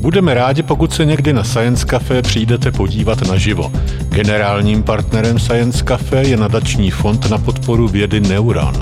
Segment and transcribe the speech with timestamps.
[0.00, 3.72] Budeme rádi, pokud se někdy na Science Café přijdete podívat naživo.
[4.08, 8.74] Generálním partnerem Science Café je nadační fond na podporu vědy Neuron.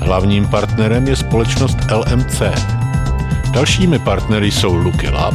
[0.00, 2.42] Hlavním partnerem je společnost LMC.
[3.52, 5.34] Dalšími partnery jsou Lucky Lab,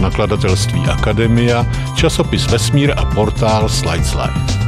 [0.00, 4.62] nakladatelství Akademia, časopis Vesmír a portál Slides Life.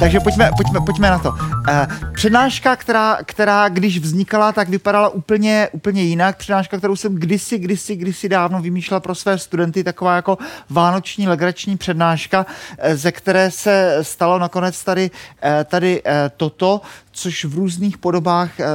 [0.00, 1.55] Takže pojďme, pojďme, pojďme na to.
[1.68, 6.36] Uh, přednáška, která, která když vznikala, tak vypadala úplně, úplně jinak.
[6.36, 10.38] Přednáška, kterou jsem kdysi, kdysi, kdysi dávno vymýšlela pro své studenty, taková jako
[10.70, 12.46] vánoční legrační přednáška,
[12.78, 15.10] eh, ze které se stalo nakonec tady,
[15.42, 16.02] eh, tady
[16.36, 16.80] toto
[17.16, 18.66] což v různých podobách eh,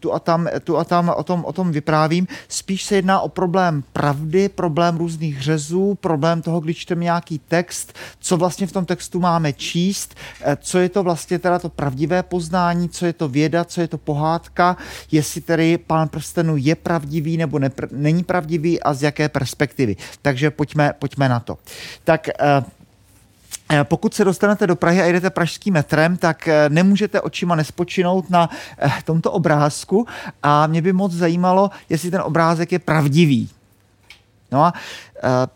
[0.00, 2.26] tu a tam, tu a tam o, tom, o tom vyprávím.
[2.48, 7.92] Spíš se jedná o problém pravdy, problém různých řezů, problém toho, když čteme nějaký text,
[8.20, 12.22] co vlastně v tom textu máme číst, eh, co je to vlastně teda to pravdivé
[12.22, 14.76] poznání, co je to věda, co je to pohádka,
[15.10, 19.96] jestli tedy pán prstenů je pravdivý nebo nepr- není pravdivý a z jaké perspektivy.
[20.22, 21.58] Takže pojďme, pojďme na to.
[22.04, 22.64] Tak Eh,
[23.84, 28.50] pokud se dostanete do Prahy a jdete pražským metrem, tak eh, nemůžete očima nespočinout na
[28.78, 30.06] eh, tomto obrázku
[30.42, 33.50] a mě by moc zajímalo, jestli ten obrázek je pravdivý.
[34.52, 34.72] No a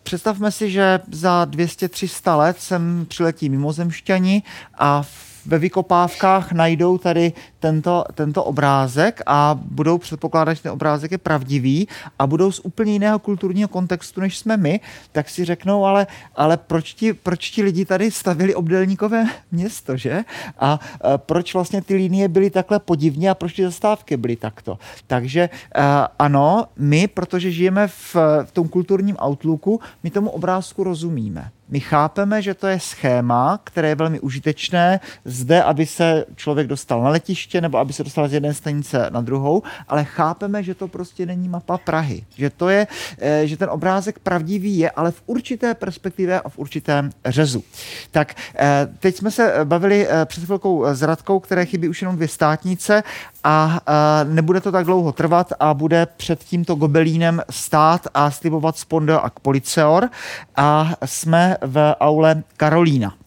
[0.02, 4.42] představme si, že za 200-300 let sem přiletí mimozemšťani
[4.78, 5.02] a
[5.46, 11.88] ve vykopávkách najdou tady tento, tento obrázek a budou předpokládat, že ten obrázek je pravdivý
[12.18, 14.80] a budou z úplně jiného kulturního kontextu, než jsme my,
[15.12, 20.24] tak si řeknou, ale, ale proč, ti, proč ti lidi tady stavili obdelníkové město, že?
[20.58, 24.78] A, a proč vlastně ty linie byly takhle podivně a proč ty zastávky byly takto?
[25.06, 31.50] Takže a, ano, my, protože žijeme v, v tom kulturním outlooku, my tomu obrázku rozumíme.
[31.70, 37.02] My chápeme, že to je schéma, které je velmi užitečné zde, aby se člověk dostal
[37.02, 40.88] na letiště nebo aby se dostal z jedné stanice na druhou, ale chápeme, že to
[40.88, 42.24] prostě není mapa Prahy.
[42.36, 42.86] Že to je,
[43.18, 47.64] eh, že ten obrázek pravdivý je, ale v určité perspektivě a v určitém řezu.
[48.10, 52.16] Tak eh, teď jsme se bavili eh, před chvilkou s Radkou, které chybí už jenom
[52.16, 53.02] dvě státnice
[53.44, 53.80] a
[54.24, 59.30] nebude to tak dlouho trvat a bude před tímto gobelínem stát a slibovat spondo a
[59.42, 60.08] policeor
[60.56, 63.19] a jsme v aule Karolína.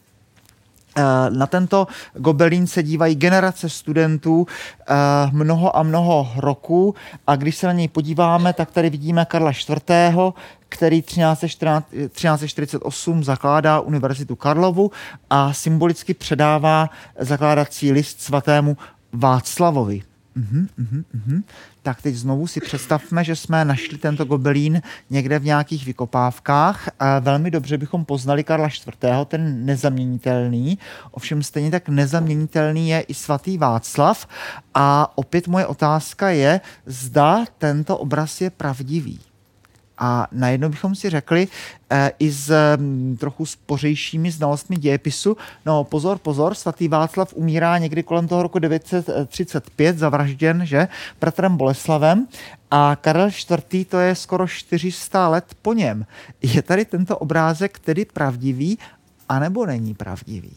[0.96, 4.94] Eh, na tento gobelín se dívají generace studentů eh,
[5.32, 6.96] mnoho a mnoho roků
[7.28, 10.34] a když se na něj podíváme, tak tady vidíme Karla IV.,
[10.70, 14.92] který 1348 zakládá Univerzitu Karlovu
[15.30, 16.90] a symbolicky předává
[17.20, 18.78] zakládací list svatému
[19.14, 20.02] Václavovi.
[20.36, 20.68] Uhum,
[21.14, 21.44] uhum.
[21.82, 26.90] Tak teď znovu si představme, že jsme našli tento gobelín někde v nějakých vykopávkách.
[27.00, 30.80] A velmi dobře bychom poznali Karla IV., ten nezaměnitelný.
[31.12, 34.28] Ovšem stejně tak nezaměnitelný je i svatý Václav.
[34.74, 39.20] A opět moje otázka je, zda tento obraz je pravdivý.
[40.06, 41.48] A najednou bychom si řekli
[41.90, 48.04] e, i s mm, trochu spořejšími znalostmi dějepisu, no pozor, pozor, svatý Václav umírá někdy
[48.04, 50.88] kolem toho roku 935, zavražděn, že,
[51.22, 52.28] bratrem Boleslavem
[52.72, 53.88] a Karel IV.
[53.88, 56.06] to je skoro 400 let po něm.
[56.42, 58.80] Je tady tento obrázek tedy pravdivý,
[59.30, 60.56] anebo není pravdivý?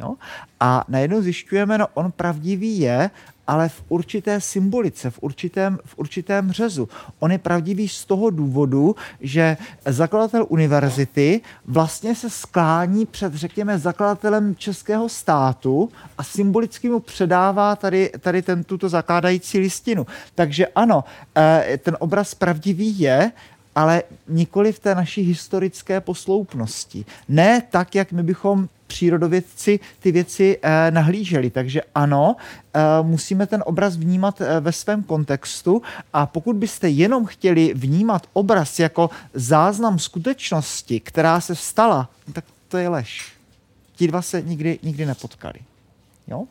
[0.00, 0.16] No?
[0.60, 3.10] A najednou zjišťujeme, no on pravdivý je,
[3.46, 6.88] ale v určité symbolice, v určitém, v určitém řezu.
[7.18, 14.54] On je pravdivý z toho důvodu, že zakladatel univerzity vlastně se sklání před, řekněme, zakladatelem
[14.56, 20.06] českého státu a symbolicky mu předává tady, tady ten, tuto zakládající listinu.
[20.34, 21.04] Takže ano,
[21.36, 23.32] eh, ten obraz pravdivý je,
[23.76, 27.04] ale nikoli v té naší historické posloupnosti.
[27.28, 31.50] Ne tak, jak my bychom přírodovědci ty věci eh, nahlíželi.
[31.50, 32.36] Takže ano,
[32.74, 35.82] eh, musíme ten obraz vnímat eh, ve svém kontextu
[36.12, 42.78] a pokud byste jenom chtěli vnímat obraz jako záznam skutečnosti, která se stala, tak to
[42.78, 43.32] je lež.
[43.96, 45.58] Ti dva se nikdy, nikdy nepotkali.
[46.28, 46.44] Jo?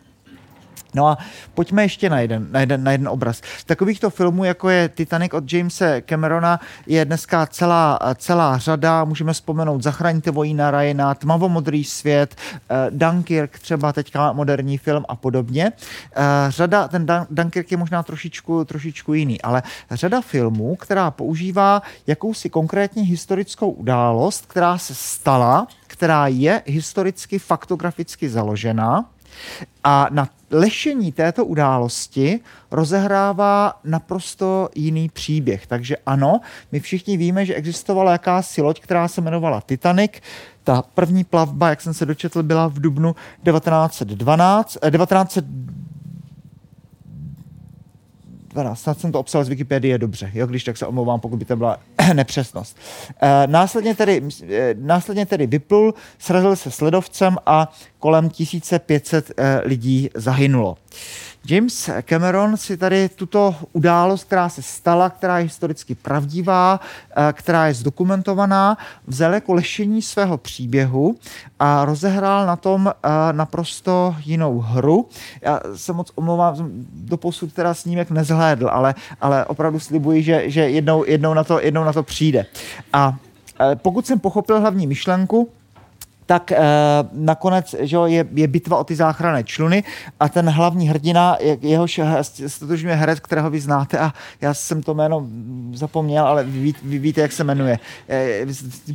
[0.96, 1.18] No a
[1.54, 3.42] pojďme ještě na jeden, na jeden, na jeden obraz.
[3.66, 9.04] Takovýchto filmů, jako je Titanic od Jamesa Camerona, je dneska celá, celá řada.
[9.04, 15.72] Můžeme vzpomenout Zachraňte vojína Ryana, Tmavomodrý svět, eh, Dunkirk, třeba teďka moderní film a podobně.
[16.16, 22.50] Eh, řada, ten Dunkirk je možná trošičku, trošičku jiný, ale řada filmů, která používá jakousi
[22.50, 29.06] konkrétní historickou událost, která se stala, která je historicky faktograficky založena,
[29.84, 32.40] a na lešení této události
[32.72, 35.68] rozehrává naprosto jiný příběh.
[35.68, 36.42] Takže ano,
[36.72, 40.12] my všichni víme, že existovala jakási loď, která se jmenovala Titanic.
[40.64, 45.38] Ta první plavba, jak jsem se dočetl, byla v dubnu 1912, 19
[48.56, 51.46] 12, snad jsem to obsal z Wikipedie dobře, jo, když tak se omlouvám, pokud by
[51.46, 51.80] to byla
[52.14, 52.78] nepřesnost.
[53.22, 59.34] E, následně, tedy, e, následně tedy vyplul, srazil se s ledovcem a kolem 1500 e,
[59.38, 60.78] eh, lidí zahynulo.
[61.48, 66.80] James Cameron si tady tuto událost, která se stala, která je historicky pravdivá,
[67.18, 68.78] eh, která je zdokumentovaná,
[69.08, 71.16] vzal jako lešení svého příběhu
[71.60, 75.10] a rozehrál na tom eh, naprosto jinou hru.
[75.42, 76.56] Já se moc omlouvám,
[76.94, 81.60] do posud teda snímek nezhlédl, ale, ale opravdu slibuji, že, že jednou, jednou, na to,
[81.62, 82.46] jednou na to přijde.
[82.94, 83.18] A
[83.60, 85.50] eh, pokud jsem pochopil hlavní myšlenku,
[86.26, 86.58] tak e,
[87.12, 89.84] nakonec že je, je bitva o ty záchranné čluny
[90.20, 92.02] a ten hlavní hrdina, jehož
[92.48, 95.28] stotožňuje herec, kterého vy znáte a já jsem to jméno
[95.74, 97.80] zapomněl, ale vy, vy víte, jak se jmenuje.
[98.10, 98.46] E,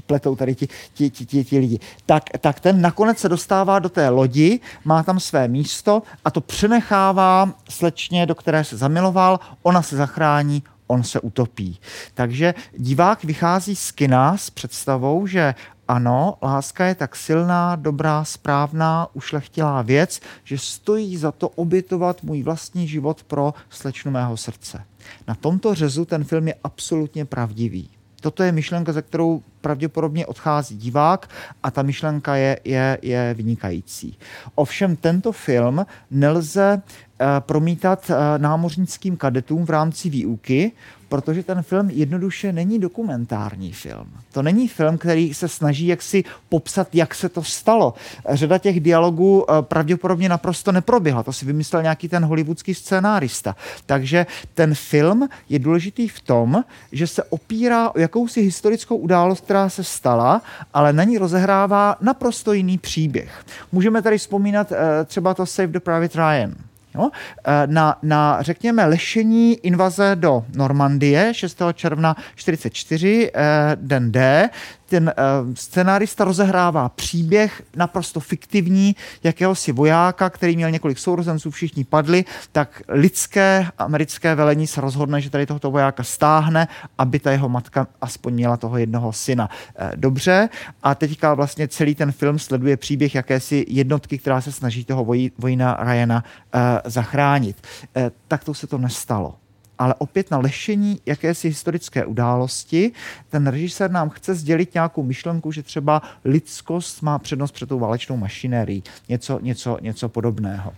[0.07, 1.79] pletou tady ti, ti, ti, ti, ti lidi.
[2.07, 6.41] Tak, tak ten nakonec se dostává do té lodi, má tam své místo a to
[6.41, 11.79] přenechává slečně, do které se zamiloval, ona se zachrání, on se utopí.
[12.15, 15.55] Takže divák vychází z kina s představou, že
[15.91, 22.43] ano, láska je tak silná, dobrá, správná, ušlechtilá věc, že stojí za to obětovat můj
[22.43, 24.85] vlastní život pro slečnu mého srdce.
[25.29, 27.91] Na tomto řezu ten film je absolutně pravdivý.
[28.21, 31.31] Toto je myšlenka, ze kterou pravděpodobně odchází divák
[31.63, 34.19] a ta myšlenka je, je, je vynikající.
[34.55, 40.73] Ovšem tento film nelze uh, promítat uh, námořnickým kadetům v rámci výuky,
[41.11, 44.07] protože ten film jednoduše není dokumentární film.
[44.33, 47.95] To není film, který se snaží jaksi popsat, jak se to stalo.
[48.29, 51.23] Řada těch dialogů eh, pravděpodobně naprosto neproběhla.
[51.23, 53.57] To si vymyslel nějaký ten hollywoodský scénárista.
[53.87, 59.69] Takže ten film je důležitý v tom, že se opírá o jakousi historickou událost, která
[59.69, 60.43] se stala,
[60.75, 63.45] ale na ní rozehrává naprosto jiný příběh.
[63.73, 66.70] Můžeme tady vzpomínat eh, třeba to Save the Private Ryan.
[66.95, 67.11] Jo?
[67.45, 71.59] Eh, na, na, řekněme, lešení invaze do Normandie 6.
[71.75, 74.51] června 1944, eh, den D,
[74.91, 75.13] ten
[75.45, 82.83] uh, scenárista rozehrává příběh naprosto fiktivní jakéhosi vojáka, který měl několik sourozenců, všichni padli, tak
[82.89, 88.33] lidské americké velení se rozhodne, že tady tohoto vojáka stáhne, aby ta jeho matka aspoň
[88.35, 89.49] měla toho jednoho syna.
[89.51, 90.49] Uh, dobře,
[90.83, 95.31] a teďka vlastně celý ten film sleduje příběh jakési jednotky, která se snaží toho voj,
[95.39, 97.57] vojna Ryana uh, zachránit.
[97.97, 99.40] Uh, tak to se to nestalo
[99.81, 102.93] ale opět na lešení jakési historické události.
[103.29, 108.17] Ten režisér nám chce sdělit nějakou myšlenku, že třeba lidskost má přednost před tou válečnou
[108.17, 110.73] mašinérií, něco, něco, něco podobného.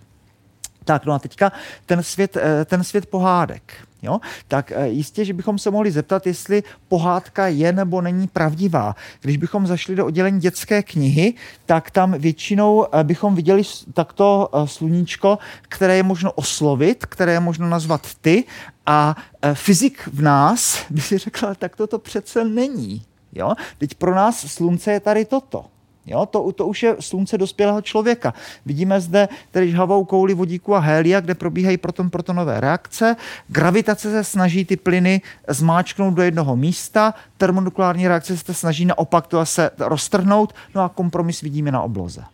[0.84, 1.52] Tak, no a teďka
[1.87, 3.72] ten svět, eh, ten svět pohádek.
[4.02, 4.20] Jo?
[4.49, 8.96] Tak eh, jistě, že bychom se mohli zeptat, jestli pohádka je nebo není pravdivá.
[9.20, 11.34] Když bychom zašli do oddělení dětské knihy,
[11.66, 13.62] tak tam většinou eh, bychom viděli
[13.94, 18.44] takto sluníčko, které je možno oslovit, které je možno nazvat ty
[18.87, 19.17] a
[19.55, 23.03] fyzik v nás by si řekl, tak toto přece není.
[23.33, 23.55] Jo?
[23.79, 25.65] Teď pro nás slunce je tady toto.
[26.07, 28.35] Jo, to, to už je slunce dospělého člověka.
[28.67, 33.17] Vidíme zde tedy žhavou kouli vodíku a hélia, kde probíhají proton-protonové reakce.
[33.49, 39.47] Gravitace se snaží ty plyny zmáčknout do jednoho místa, termonukleární reakce se snaží naopak to
[39.47, 42.25] se roztrhnout, no a kompromis vidíme na obloze.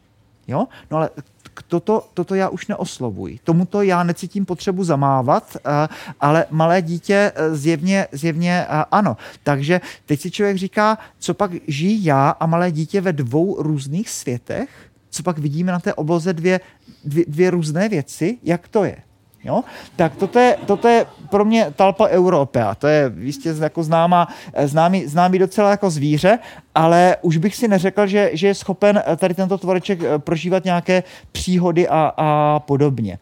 [0.46, 0.66] Jo?
[0.90, 1.10] No ale
[1.62, 3.38] toto, toto já už neoslovuji.
[3.44, 5.88] Tomuto já necítím potřebu zamávat, eh,
[6.20, 9.16] ale malé dítě eh, zjevně, zjevně eh, ano.
[9.42, 14.10] Takže teď si člověk říká, co pak žijí já a malé dítě ve dvou různých
[14.10, 14.68] světech,
[15.10, 16.60] co pak vidíme na té obloze dvě,
[17.04, 19.07] dvě, dvě různé věci, jak to je.
[19.44, 19.64] Jo?
[19.96, 22.74] Tak toto je, toto je pro mě talpa Europea.
[22.74, 24.28] To je jistě jako známá,
[24.64, 26.38] známý, známý docela jako zvíře
[26.78, 31.02] ale už bych si neřekl, že, že je schopen tady tento tvoreček prožívat nějaké
[31.32, 33.18] příhody a, a podobně.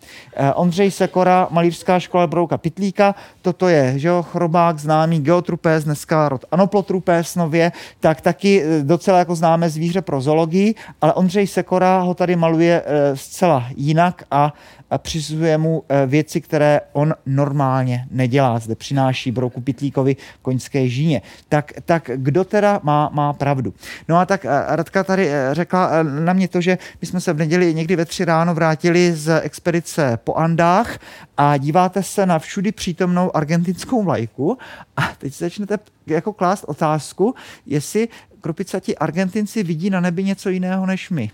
[0.55, 6.45] Ondřej Sekora, Malířská škola Brouka Pitlíka, toto je že jo, chrobák známý geotrupés, dneska rod
[6.51, 12.37] anoplotrupés nově, tak taky docela jako známe zvíře pro zoologii, ale Ondřej Sekora ho tady
[12.37, 12.83] maluje
[13.15, 14.53] zcela jinak a
[14.99, 18.59] přisuzuje mu eh, věci, které on normálně nedělá.
[18.59, 21.23] Zde přináší Brouku Pitlíkovi koňské žíně.
[21.49, 23.75] Tak, tak kdo teda má, má pravdu?
[24.09, 27.33] No a tak eh, Radka tady eh, řekla na mě to, že my jsme se
[27.33, 30.99] v neděli někdy ve tři ráno vrátili z expedice po Andách
[31.37, 34.59] a díváte se na všudy přítomnou argentinskou vlajku
[34.97, 37.35] a teď začnete jako klást otázku,
[37.67, 38.09] jestli
[38.41, 41.31] kropicati Argentinci vidí na nebi něco jiného než my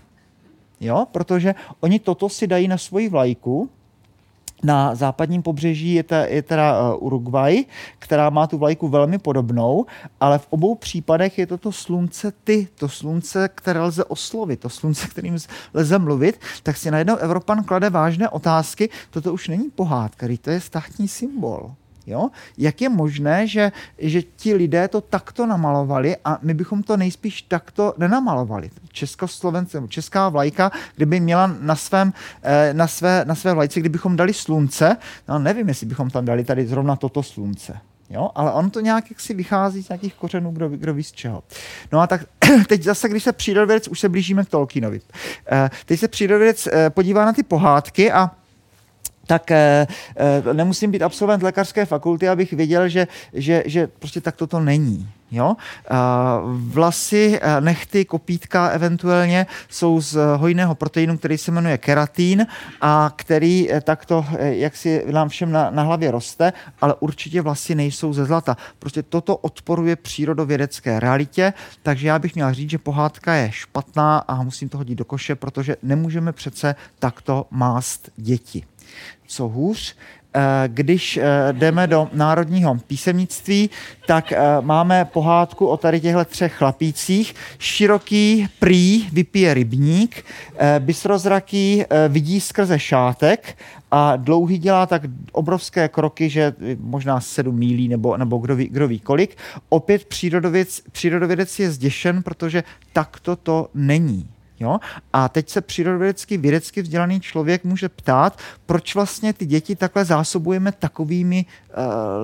[0.83, 1.07] jo?
[1.11, 3.69] protože oni toto si dají na svoji vlajku,
[4.63, 7.65] na západním pobřeží je, ta, je teda uh, Uruguay,
[7.99, 9.85] která má tu vlajku velmi podobnou,
[10.19, 14.69] ale v obou případech je to to slunce ty, to slunce, které lze oslovit, to
[14.69, 15.37] slunce, kterým
[15.73, 20.61] lze mluvit, tak si najednou Evropan klade vážné otázky, toto už není pohádka, to je
[20.61, 21.71] státní symbol.
[22.07, 22.29] Jo?
[22.57, 27.41] Jak je možné, že, že ti lidé to takto namalovali a my bychom to nejspíš
[27.41, 28.69] takto nenamalovali?
[28.91, 34.33] Československé, česká vlajka, kdyby měla na, svém, eh, na, své, na své vlajce, kdybychom dali
[34.33, 37.79] slunce, no nevím, jestli bychom tam dali tady zrovna toto slunce.
[38.09, 38.29] Jo?
[38.35, 41.43] Ale on to nějak jak si vychází z nějakých kořenů, kdo, kdo ví z čeho.
[41.91, 42.21] No a tak
[42.67, 45.01] teď zase, když se přírodovědec, už se blížíme k Tolkienovi.
[45.51, 48.31] Eh, teď se přírodovědec eh, podívá na ty pohádky a
[49.27, 54.35] tak eh, eh, nemusím být absolvent lékařské fakulty, abych věděl, že, že, že prostě tak
[54.35, 55.09] toto není.
[55.31, 55.55] Jo?
[56.43, 62.47] Vlasy, eh, nechty, kopítka eventuálně jsou z hojného proteinu, který se jmenuje keratín
[62.81, 68.13] a který takto, jak si nám všem na, na hlavě roste, ale určitě vlasy nejsou
[68.13, 68.57] ze zlata.
[68.79, 71.53] Prostě toto odporuje přírodovědecké realitě,
[71.83, 75.35] takže já bych měl říct, že pohádka je špatná a musím to hodit do koše,
[75.35, 78.63] protože nemůžeme přece takto mást děti
[79.33, 79.95] co hůř.
[80.35, 83.69] Eh, když eh, jdeme do národního písemnictví,
[84.07, 87.35] tak eh, máme pohádku o tady těchto třech chlapících.
[87.59, 90.25] Široký prý vypije rybník,
[90.79, 93.57] bysrozraký vidí skrze šátek
[93.91, 98.87] a dlouhý dělá tak obrovské kroky, že možná sedm mílí nebo, nebo kdo, ví, kdo
[98.87, 99.37] ví kolik.
[99.69, 102.63] Opět přírodovědec, přírodovědec je zděšen, protože
[102.93, 104.32] takto to není.
[104.59, 104.79] Jo?
[105.13, 110.71] A teď se přírodovědecky, vědecky vzdělaný člověk může ptát, proč vlastně ty děti takhle zásobujeme
[110.71, 111.45] takovými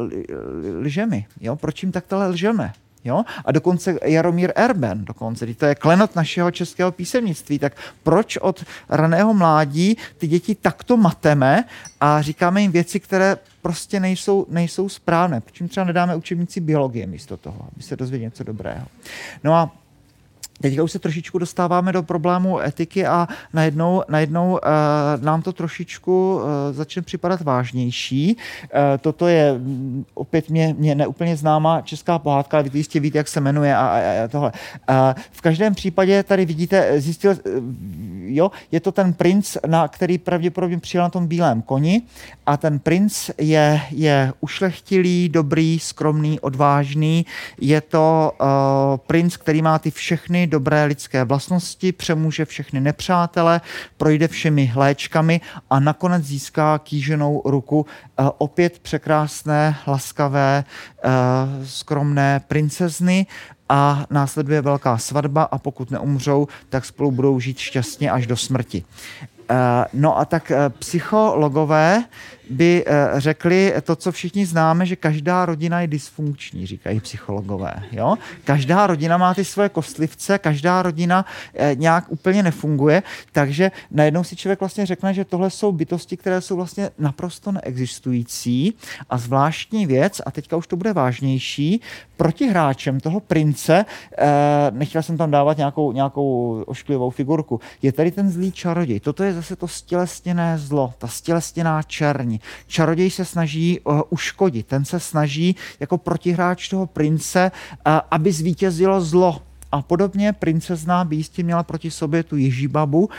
[0.01, 1.25] uh, lžemi.
[1.41, 1.55] Jo?
[1.55, 2.73] Proč jim takhle lžeme?
[3.03, 3.23] Jo?
[3.45, 9.33] A dokonce Jaromír Erben, dokonce, to je klenot našeho českého písemnictví, tak proč od raného
[9.33, 11.63] mládí ty děti takto mateme
[12.01, 15.41] a říkáme jim věci, které prostě nejsou, nejsou správné?
[15.41, 18.85] Proč jim třeba nedáme učebnici biologie místo toho, aby se dozvěděli něco dobrého?
[19.43, 19.71] No a
[20.61, 24.59] Teďka už se trošičku dostáváme do problému etiky a najednou, najednou uh,
[25.23, 28.35] nám to trošičku uh, začne připadat vážnější.
[28.35, 28.69] Uh,
[29.01, 33.27] toto je mm, opět mě, mě neúplně známá česká pohádka, ale vy jistě víte, jak
[33.27, 34.51] se jmenuje a, a, a tohle.
[34.89, 34.95] Uh,
[35.31, 37.63] v každém případě tady vidíte, zjistil, uh,
[38.25, 42.01] jo, je to ten princ, na který pravděpodobně přijel na tom bílém koni
[42.45, 47.25] a ten princ je, je ušlechtilý, dobrý, skromný, odvážný.
[47.61, 48.47] Je to uh,
[48.97, 53.61] princ, který má ty všechny dobré lidské vlastnosti, přemůže všechny nepřátele,
[53.97, 57.79] projde všemi léčkami a nakonec získá kýženou ruku
[58.19, 60.63] uh, opět překrásné, laskavé,
[61.05, 61.11] uh,
[61.65, 63.25] skromné princezny
[63.69, 68.83] a následuje velká svatba a pokud neumřou, tak spolu budou žít šťastně až do smrti.
[69.93, 72.03] No a tak psychologové
[72.49, 77.83] by eh, řekli to, co všichni známe, že každá rodina je dysfunkční, říkají psychologové.
[77.91, 78.15] Jo?
[78.43, 84.35] Každá rodina má ty svoje kostlivce, každá rodina eh, nějak úplně nefunguje, takže najednou si
[84.35, 88.73] člověk vlastně řekne, že tohle jsou bytosti, které jsou vlastně naprosto neexistující
[89.09, 91.81] a zvláštní věc, a teďka už to bude vážnější,
[92.17, 93.85] protihráčem toho prince,
[94.17, 94.27] eh,
[94.71, 98.99] nechtěl jsem tam dávat nějakou, nějakou ošklivou figurku, je tady ten zlý čaroděj.
[98.99, 101.83] Toto je zase to stělesněné zlo, ta stělesněná
[102.67, 109.01] Čaroděj se snaží uh, uškodit, ten se snaží jako protihráč toho prince, uh, aby zvítězilo
[109.01, 109.41] zlo,
[109.71, 113.09] a podobně princezna by jistě měla proti sobě tu Ježíbabu, uh,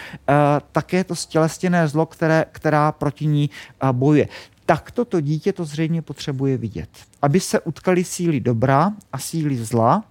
[0.73, 3.51] také to stělestěné zlo, které, která proti ní
[3.93, 4.29] bojuje.
[4.67, 6.89] Takto to dítě to zřejmě potřebuje vidět.
[7.23, 10.05] Aby se utkali síly dobra a síly zla,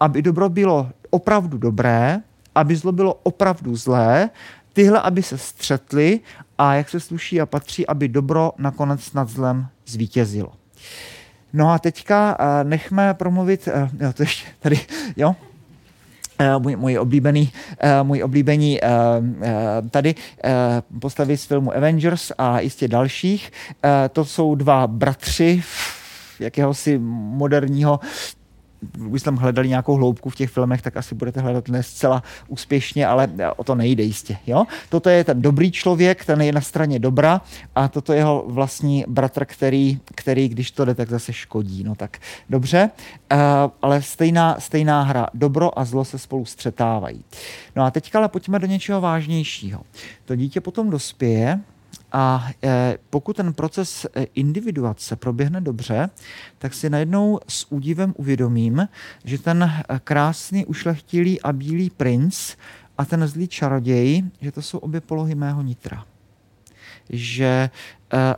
[0.00, 2.20] aby dobro bylo opravdu dobré,
[2.54, 4.30] aby zlo bylo opravdu zlé,
[4.72, 6.20] tyhle, aby se střetly
[6.58, 10.52] a jak se sluší a patří, aby dobro nakonec nad zlem zvítězilo.
[11.52, 14.80] No a teďka uh, nechme promluvit, uh, jo, to ještě tady,
[15.16, 15.36] jo,
[16.56, 17.52] Uh, můj, můj oblíbený,
[18.02, 18.80] můj oblíbený
[19.90, 20.14] tady
[21.00, 23.52] postavy z filmu Avengers a jistě dalších.
[24.12, 25.62] To jsou dva bratři
[26.40, 28.00] jakéhosi moderního
[28.80, 33.06] když tam hledali nějakou hloubku v těch filmech, tak asi budete hledat ne zcela úspěšně,
[33.06, 34.36] ale o to nejde jistě.
[34.46, 34.64] Jo?
[34.88, 37.40] Toto je ten dobrý člověk, ten je na straně dobra
[37.74, 41.84] a toto je jeho vlastní bratr, který, který když to jde, tak zase škodí.
[41.84, 42.18] No tak
[42.50, 42.90] dobře,
[43.32, 43.38] uh,
[43.82, 45.26] ale stejná, stejná hra.
[45.34, 47.24] Dobro a zlo se spolu střetávají.
[47.76, 49.80] No a teďka ale pojďme do něčeho vážnějšího.
[50.24, 51.60] To dítě potom dospěje,
[52.12, 56.10] a e, pokud ten proces e, individuace proběhne dobře,
[56.58, 58.88] tak si najednou s údivem uvědomím,
[59.24, 62.56] že ten e, krásný, ušlechtilý a bílý princ
[62.98, 66.04] a ten zlý čaroděj, že to jsou obě polohy mého nitra.
[67.10, 67.70] Že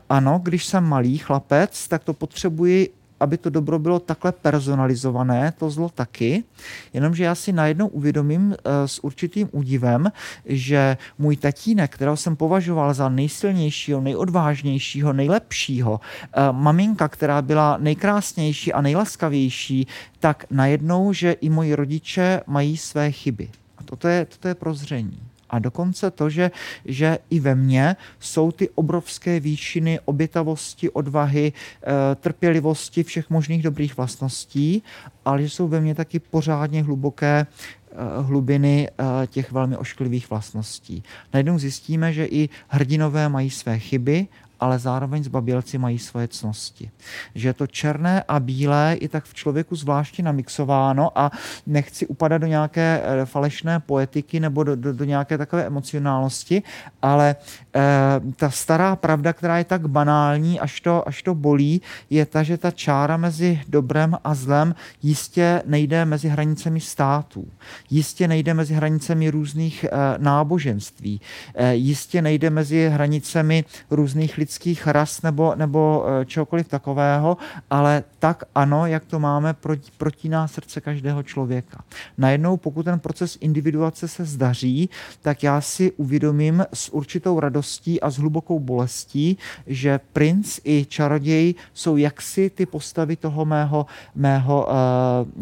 [0.08, 2.88] ano, když jsem malý chlapec, tak to potřebuji
[3.20, 6.44] aby to dobro bylo takhle personalizované, to zlo taky,
[6.92, 10.12] jenomže já si najednou uvědomím eh, s určitým údivem,
[10.46, 18.72] že můj tatínek, kterého jsem považoval za nejsilnějšího, nejodvážnějšího, nejlepšího, eh, maminka, která byla nejkrásnější
[18.72, 19.86] a nejlaskavější,
[20.20, 23.48] tak najednou, že i moji rodiče mají své chyby.
[23.78, 26.50] A toto je, toto je prozření a dokonce to, že,
[26.84, 33.96] že i ve mně jsou ty obrovské výšiny obětavosti, odvahy, eh, trpělivosti, všech možných dobrých
[33.96, 34.82] vlastností,
[35.24, 41.02] ale že jsou ve mně taky pořádně hluboké eh, hlubiny eh, těch velmi ošklivých vlastností.
[41.34, 44.26] Najednou zjistíme, že i hrdinové mají své chyby
[44.60, 46.90] ale zároveň zbabělci mají svoje cnosti.
[47.34, 51.30] Že to černé a bílé i tak v člověku zvláště namixováno a
[51.66, 56.62] nechci upadat do nějaké eh, falešné poetiky nebo do, do, do nějaké takové emocionálnosti,
[57.02, 57.36] ale
[57.74, 62.42] e, ta stará pravda, která je tak banální, až to, až to bolí, je ta,
[62.42, 67.48] že ta čára mezi dobrem a zlem jistě nejde mezi hranicemi států.
[67.90, 69.88] Jistě nejde mezi hranicemi různých e,
[70.18, 71.20] náboženství.
[71.54, 77.36] E, jistě nejde mezi hranicemi různých lidských lidských ras nebo, nebo eh, čehokoliv takového,
[77.70, 81.84] ale tak ano, jak to máme, proti, protíná srdce každého člověka.
[82.18, 84.90] Najednou, pokud ten proces individuace se zdaří,
[85.22, 91.54] tak já si uvědomím s určitou radostí a s hlubokou bolestí, že princ i čaroděj
[91.74, 94.72] jsou jaksi ty postavy toho mého, mého uh,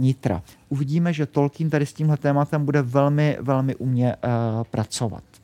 [0.03, 0.43] nitra.
[0.69, 5.38] Uvidíme, že Tolkien tady s tímhle tématem bude velmi, velmi umě uh, pracovat.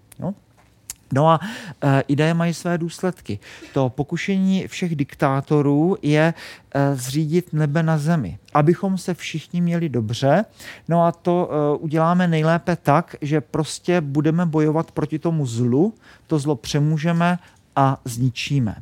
[1.14, 1.40] No a
[1.82, 3.38] e, ideje mají své důsledky.
[3.72, 6.34] To pokušení všech diktátorů je
[6.74, 10.44] e, zřídit nebe na zemi, abychom se všichni měli dobře.
[10.88, 15.94] No a to e, uděláme nejlépe tak, že prostě budeme bojovat proti tomu zlu,
[16.26, 17.38] to zlo přemůžeme
[17.76, 18.74] a zničíme.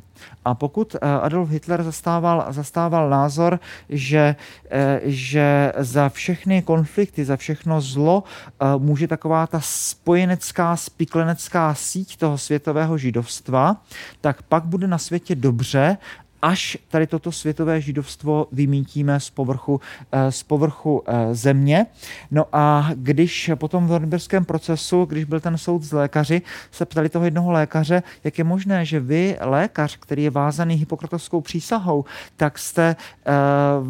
[0.44, 4.36] A pokud eh, Adolf Hitler zastával, zastával názor, že,
[4.70, 12.16] eh, že za všechny konflikty, za všechno zlo eh, může taková ta spojenecká, spiklenecká síť
[12.16, 13.76] toho světového židovstva,
[14.20, 15.96] tak pak bude na světě dobře
[16.42, 19.80] až tady toto světové židovstvo vymítíme z povrchu,
[20.12, 21.86] eh, z povrchu eh, země.
[22.30, 27.08] No a když potom v Nürnberském procesu, když byl ten soud z lékaři, se ptali
[27.08, 32.04] toho jednoho lékaře, jak je možné, že vy, lékař, který je vázaný hypokratovskou přísahou,
[32.36, 33.86] tak jste uh,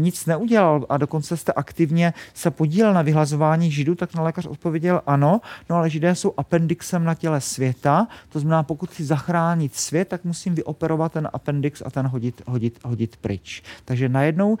[0.00, 5.02] nic neudělal a dokonce jste aktivně se podílel na vyhlazování židů, tak na lékař odpověděl
[5.06, 5.40] ano,
[5.70, 10.24] no ale židé jsou appendixem na těle světa, to znamená, pokud chci zachránit svět, tak
[10.24, 13.62] musím vyoperovat ten appendix Netflix a ten hodit, hodit, hodit pryč.
[13.84, 14.58] Takže najednou uh,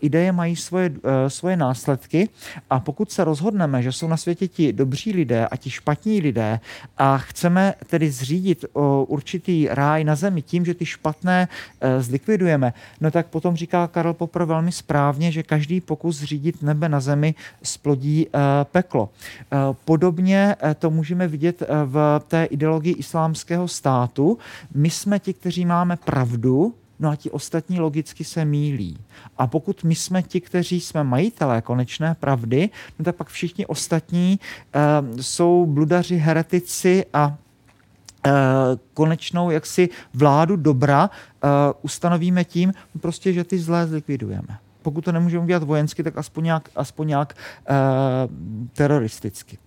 [0.00, 0.96] ideje mají svoje, uh,
[1.28, 2.28] svoje následky
[2.70, 6.60] a pokud se rozhodneme, že jsou na světě ti dobří lidé a ti špatní lidé
[6.98, 8.64] a chceme tedy zřídit
[9.06, 14.14] určitý ráj na zemi tím, že ty špatné uh, zlikvidujeme, no tak potom říká Karel
[14.14, 18.26] Popper velmi správně, že každý pokus zřídit nebe na zemi splodí
[18.72, 19.08] peklo.
[19.84, 24.38] Podobně to můžeme vidět v té ideologii islámského státu.
[24.74, 28.98] My jsme ti, kteří máme pravdu, pravdu, no a ti ostatní logicky se mílí.
[29.38, 34.38] A pokud my jsme ti, kteří jsme majitelé konečné pravdy, no tak pak všichni ostatní
[34.40, 38.32] uh, jsou bludaři, heretici a uh,
[38.94, 41.50] konečnou jaksi vládu dobra uh,
[41.82, 44.58] ustanovíme tím, prostě, že ty zlé zlikvidujeme.
[44.82, 47.74] Pokud to nemůžeme udělat vojensky, tak aspoň nějak, aspoň nějak uh,
[48.72, 49.58] teroristicky.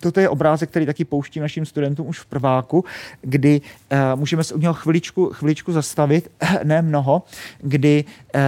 [0.00, 2.84] Toto je obrázek, který taky pouštím našim studentům už v prváku,
[3.20, 6.30] kdy uh, můžeme se u něho chviličku, chviličku zastavit,
[6.64, 7.22] ne mnoho,
[7.60, 8.40] kdy uh,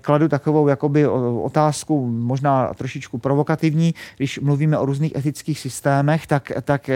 [0.00, 1.06] kladu takovou jakoby
[1.42, 6.94] otázku, možná trošičku provokativní, když mluvíme o různých etických systémech, tak, tak uh,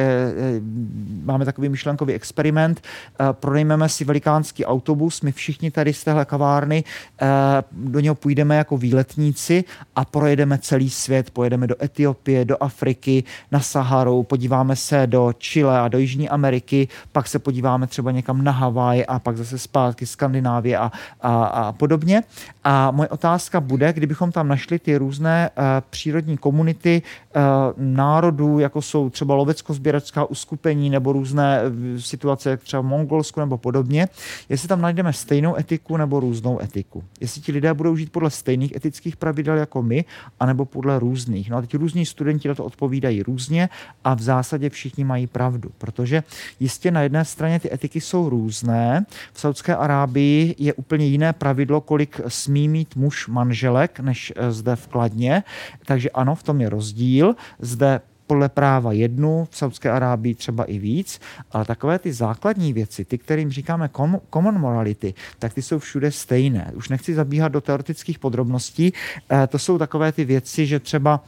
[1.25, 2.81] máme takový myšlenkový experiment,
[3.21, 6.85] uh, pronajmeme si velikánský autobus, my všichni tady z téhle kavárny
[7.23, 7.29] uh,
[7.73, 9.65] do něho půjdeme jako výletníci
[9.97, 15.81] a projedeme celý svět, pojedeme do Etiopie, do Afriky, na Saharou, podíváme se do Chile
[15.81, 20.07] a do Jižní Ameriky, pak se podíváme třeba někam na Havaj a pak zase zpátky
[20.07, 22.23] Skandinávie a, a, a podobně.
[22.65, 27.43] A moje otázka bude, kdybychom tam našli ty různé uh, přírodní komunity uh,
[27.77, 33.59] národů, jako jsou třeba lovecko-sběracká uskupení nebo různé uh, situace, jak třeba v Mongolsku nebo
[33.59, 34.09] podobně,
[34.49, 37.05] jestli tam najdeme stejnou etiku nebo různou etiku.
[37.21, 40.05] Jestli ti lidé budou žít podle stejných etických pravidel jako my,
[40.41, 41.51] anebo podle různých.
[41.51, 43.69] No a ti různí studenti na to odpovídají různě
[44.05, 46.23] a v zásadě všichni mají pravdu, protože
[46.61, 49.07] jistě na jedné straně ty etiky jsou různé.
[49.33, 54.77] V Saudské Arábii je úplně jiné pravidlo, kolik smí mít muž manželek, než eh, zde
[54.77, 55.43] v Kladně,
[55.85, 57.35] takže ano, v tom je rozdíl.
[57.59, 61.21] Zde podle práva jednu, v Saudské Arábii třeba i víc,
[61.53, 63.91] ale takové ty základní věci, ty, kterým říkáme
[64.33, 66.73] common morality, tak ty jsou všude stejné.
[66.75, 68.93] Už nechci zabíhat do teoretických podrobností,
[69.31, 71.25] eh, to jsou takové ty věci, že třeba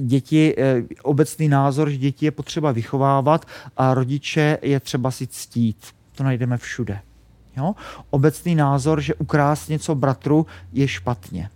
[0.00, 5.86] děti, eh, obecný názor, že děti je potřeba vychovávat a rodiče je třeba si ctít.
[6.14, 7.00] To najdeme všude.
[7.56, 7.74] Jo?
[8.10, 11.50] Obecný názor, že ukrást něco bratru je špatně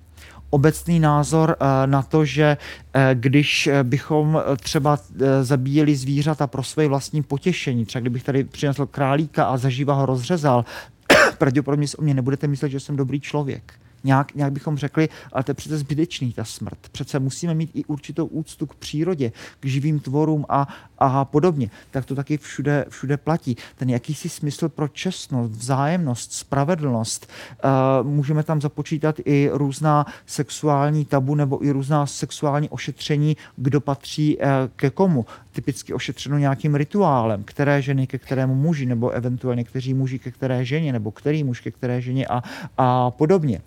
[0.53, 2.57] obecný názor eh, na to, že
[2.95, 8.87] eh, když bychom třeba eh, zabíjeli zvířata pro své vlastní potěšení, třeba kdybych tady přinesl
[8.87, 10.65] králíka a zaživa ho rozřezal,
[11.39, 15.51] pravděpodobně o mě nebudete myslet, že jsem dobrý člověk nějak, nějak bychom řekli, ale to
[15.51, 16.79] je přece zbytečný, ta smrt.
[16.93, 21.71] Přece musíme mít i určitou úctu k přírodě, k živým tvorům a, a podobně.
[21.91, 23.57] Tak to taky všude, všude platí.
[23.77, 27.31] Ten jakýsi smysl pro čestnost, vzájemnost, spravedlnost.
[27.65, 34.37] Uh, můžeme tam započítat i různá sexuální tabu nebo i různá sexuální ošetření, kdo patří
[34.37, 34.45] uh,
[34.77, 35.27] ke komu.
[35.53, 40.65] Typicky ošetřeno nějakým rituálem, které ženy ke kterému muži, nebo eventuálně kteří muži ke které
[40.65, 42.43] ženě, nebo který muž ke které ženě a,
[42.79, 43.61] a podobně.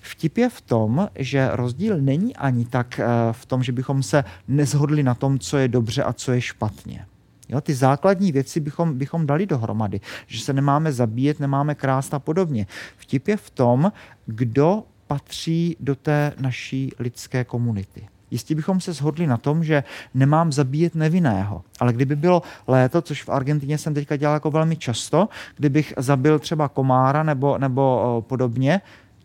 [0.00, 4.24] Vtip je v tom, že rozdíl není ani tak uh, v tom, že bychom se
[4.48, 7.06] nezhodli na tom, co je dobře a co je špatně.
[7.48, 12.18] Jo, ty základní věci bychom, bychom dali dohromady, že se nemáme zabíjet, nemáme krást a
[12.18, 12.66] podobně.
[12.96, 13.92] Vtip je v tom,
[14.26, 18.08] kdo patří do té naší lidské komunity.
[18.30, 21.62] Jistě bychom se shodli na tom, že nemám zabíjet nevinného.
[21.80, 26.38] Ale kdyby bylo léto, což v Argentině jsem teďka dělal jako velmi často, kdybych zabil
[26.38, 28.80] třeba komára nebo, nebo podobně,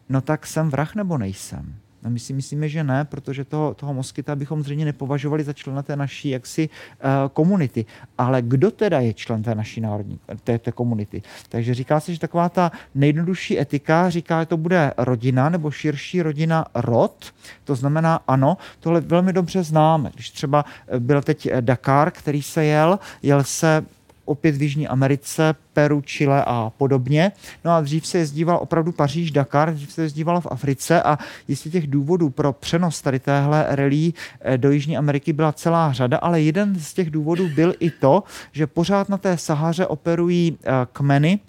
[0.09, 1.75] no tak jsem vrah nebo nejsem.
[2.05, 5.83] No my si myslíme, že ne, protože toho, toho moskyta bychom zřejmě nepovažovali za člena
[5.83, 7.85] té naší jaksi uh, komunity.
[8.17, 11.21] Ale kdo teda je člen té naší národní, té, té komunity?
[11.49, 16.21] Takže říká se, že taková ta nejjednodušší etika říká, že to bude rodina nebo širší
[16.21, 17.33] rodina rod.
[17.63, 20.11] To znamená, ano, tohle velmi dobře známe.
[20.13, 20.65] Když třeba
[20.99, 23.85] byl teď Dakar, který se jel, jel se
[24.25, 27.31] opět v Jižní Americe, Peru, Chile a podobně.
[27.65, 31.69] No a dřív se jezdíval opravdu Paříž, Dakar, dřív se jezdívalo v Africe a jistě
[31.69, 36.41] těch důvodů pro přenos tady téhle relí eh, do Jižní Ameriky byla celá řada, ale
[36.41, 41.39] jeden z těch důvodů byl i to, že pořád na té Sahaře operují eh, kmeny,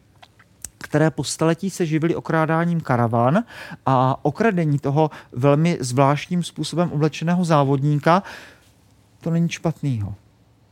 [0.79, 3.45] které po staletí se živily okrádáním karavan
[3.87, 8.23] a okradení toho velmi zvláštním způsobem oblečeného závodníka,
[9.21, 10.15] to není špatného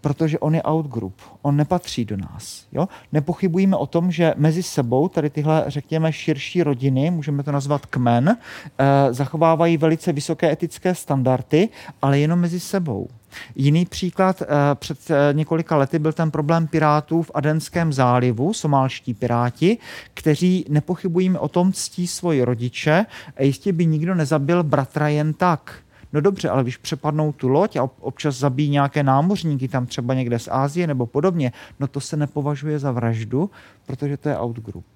[0.04, 2.66] protože on je outgroup, on nepatří do nás.
[2.72, 2.88] Jo?
[3.12, 8.36] Nepochybujeme o tom, že mezi sebou tady tyhle, řekněme, širší rodiny, můžeme to nazvat kmen,
[8.36, 11.68] eh, zachovávají velice vysoké etické standardy,
[12.02, 13.08] ale jenom mezi sebou.
[13.54, 19.14] Jiný příklad, eh, před eh, několika lety byl ten problém pirátů v Adenském zálivu, somálští
[19.14, 19.78] piráti,
[20.14, 25.83] kteří nepochybujeme o tom ctí svoji rodiče a jistě by nikdo nezabil bratra jen tak.
[26.14, 30.38] No dobře, ale když přepadnou tu loď a občas zabíjí nějaké námořníky tam třeba někde
[30.38, 33.50] z Ázie nebo podobně, no to se nepovažuje za vraždu,
[33.86, 34.86] protože to je outgroup.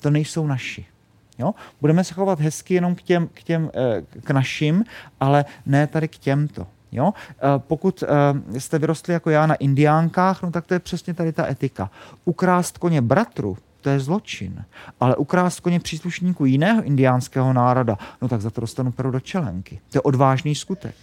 [0.00, 0.86] To nejsou naši.
[1.38, 1.54] Jo?
[1.80, 4.84] Budeme se chovat hezky jenom k, těm, k, těm, eh, k našim,
[5.20, 6.66] ale ne tady k těmto.
[6.92, 7.12] Jo?
[7.30, 11.32] Eh, pokud eh, jste vyrostli jako já na indiánkách, no tak to je přesně tady
[11.32, 11.90] ta etika.
[12.24, 14.64] Ukrást koně bratru, to je zločin.
[15.00, 19.80] Ale ukrást koně příslušníků jiného indiánského národa, no tak za to dostanu peru do čelenky.
[19.90, 20.94] To je odvážný skutek.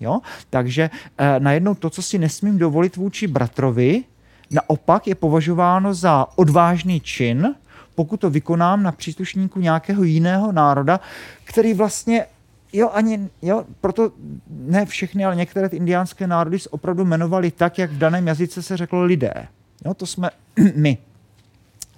[0.00, 0.20] Jo?
[0.50, 4.04] Takže eh, najednou to, co si nesmím dovolit vůči bratrovi,
[4.50, 7.54] naopak je považováno za odvážný čin,
[7.94, 11.00] pokud to vykonám na příslušníku nějakého jiného národa,
[11.44, 12.26] který vlastně
[12.72, 14.12] jo, ani, jo, proto
[14.50, 18.76] ne všechny, ale některé ty indiánské národy opravdu jmenovali tak, jak v daném jazyce se
[18.76, 19.48] řeklo lidé.
[19.84, 20.30] Jo, to jsme
[20.74, 20.98] my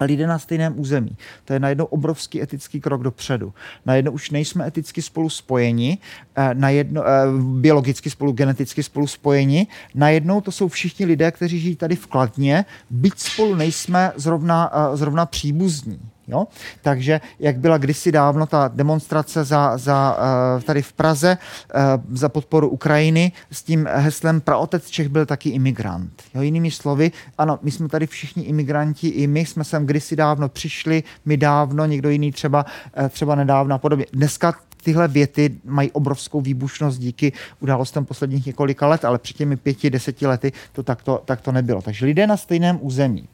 [0.05, 1.17] lidé na stejném území.
[1.45, 3.53] To je najednou obrovský etický krok dopředu.
[3.85, 5.97] Najednou už nejsme eticky spolu spojeni,
[6.35, 7.09] eh, najednou, eh,
[7.41, 9.67] biologicky spolu, geneticky spolu spojeni.
[9.95, 14.97] Najednou to jsou všichni lidé, kteří žijí tady v Kladně, byť spolu nejsme zrovna, eh,
[14.97, 15.99] zrovna příbuzní.
[16.29, 16.47] Jo?
[16.81, 20.17] Takže jak byla kdysi dávno ta demonstrace za, za,
[20.55, 25.49] uh, tady v Praze uh, za podporu Ukrajiny s tím heslem Praotec Čech byl taky
[25.49, 26.23] imigrant.
[26.33, 26.41] Jo?
[26.41, 31.03] Jinými slovy, ano, my jsme tady všichni imigranti, i my jsme sem kdysi dávno přišli,
[31.25, 32.65] my dávno, někdo jiný třeba,
[33.01, 34.05] uh, třeba nedávno a podobně.
[34.13, 39.89] Dneska tyhle věty mají obrovskou výbušnost díky událostem posledních několika let, ale před těmi pěti,
[39.89, 41.81] deseti lety to takto, tak to nebylo.
[41.81, 43.27] Takže lidé na stejném území.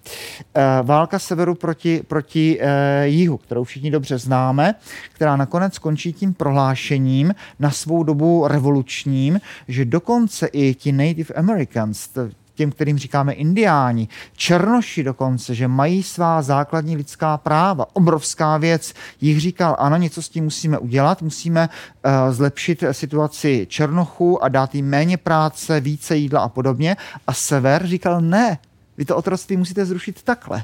[0.56, 4.76] Eh, válka severu proti, proti eh, jihu, kterou všichni dobře známe,
[5.14, 12.10] která nakonec skončí tím prohlášením na svou dobu revolučním, že dokonce i ti Native Americans,
[12.56, 17.86] těm, kterým říkáme indiáni, černoši dokonce, že mají svá základní lidská práva.
[17.94, 18.94] Obrovská věc.
[19.22, 24.76] Jich říkal, ano, něco s tím musíme udělat, musíme uh, zlepšit situaci černochů a dát
[24.76, 26.98] jim méně práce, více jídla a podobně.
[27.28, 28.58] A sever říkal, ne,
[28.98, 30.63] vy to otroctví musíte zrušit takhle.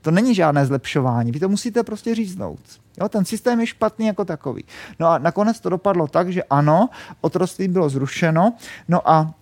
[0.00, 2.60] To není žádné zlepšování, vy to musíte prostě říznout.
[3.00, 4.64] Jo, ten systém je špatný jako takový.
[4.98, 6.88] No a nakonec to dopadlo tak, že ano,
[7.20, 8.54] otroctví bylo zrušeno,
[8.88, 9.34] no a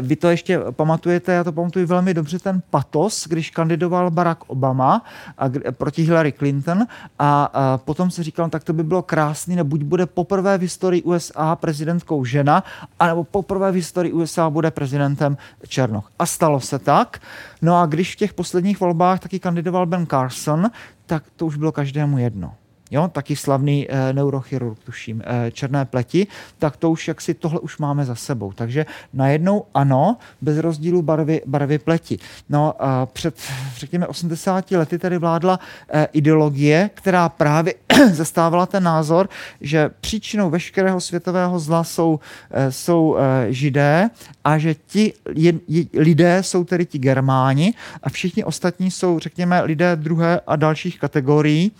[0.00, 5.04] vy to ještě pamatujete, já to pamatuju velmi dobře, ten patos, když kandidoval Barack Obama
[5.38, 6.86] a, proti Hillary Clinton
[7.18, 10.60] a, a potom se říkal, tak to by bylo krásný, nebo buď bude poprvé v
[10.60, 12.64] historii USA prezidentkou žena,
[12.98, 15.36] anebo poprvé v historii USA bude prezidentem
[15.68, 16.10] Černoch.
[16.18, 17.22] A stalo se tak.
[17.62, 20.70] No a když v těch posledních volbách taky kandidoval Ben Carson,
[21.06, 22.54] tak to už bylo každému jedno
[22.90, 26.26] jo, taky slavný e, neurochirurg, tuším, e, černé pleti,
[26.58, 28.52] tak to už jak si tohle už máme za sebou.
[28.52, 32.18] Takže najednou ano, bez rozdílu barvy, barvy pleti.
[32.48, 33.34] No a před,
[33.76, 37.74] řekněme, 80 lety tady vládla e, ideologie, která právě
[38.12, 39.28] zastávala ten názor,
[39.60, 44.10] že příčinou veškerého světového zla jsou, e, jsou e, židé
[44.44, 49.62] a že ti je, je, lidé jsou tedy ti germáni a všichni ostatní jsou, řekněme,
[49.62, 51.72] lidé druhé a dalších kategorií,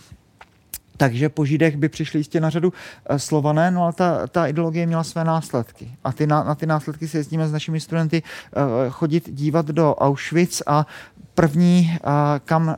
[1.00, 2.72] takže po Židech by přišli jistě na řadu
[3.06, 5.90] eh, Slované, no ale ta, ta ideologie měla své následky.
[6.04, 9.94] A ty na, na ty následky se jezdíme s našimi studenty uh, chodit dívat do
[9.94, 10.86] Auschwitz a
[11.34, 11.96] první,
[12.44, 12.76] kam, e,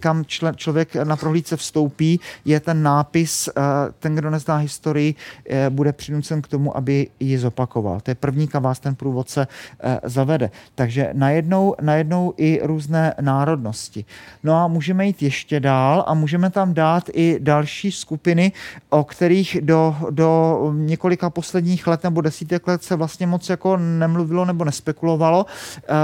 [0.00, 3.48] kam člen, člověk na prohlídce vstoupí, je ten nápis,
[3.98, 5.14] ten, kdo nezná historii,
[5.68, 8.00] bude přinucen k tomu, aby ji zopakoval.
[8.00, 9.46] To je první, kam vás ten průvodce
[10.04, 10.50] zavede.
[10.74, 14.04] Takže najednou, najednou i různé národnosti.
[14.42, 17.38] No a můžeme jít ještě dál a můžeme tam dát i
[17.90, 18.52] skupiny,
[18.88, 24.44] o kterých do, do několika posledních let nebo desítek let se vlastně moc jako nemluvilo
[24.44, 25.46] nebo nespekulovalo.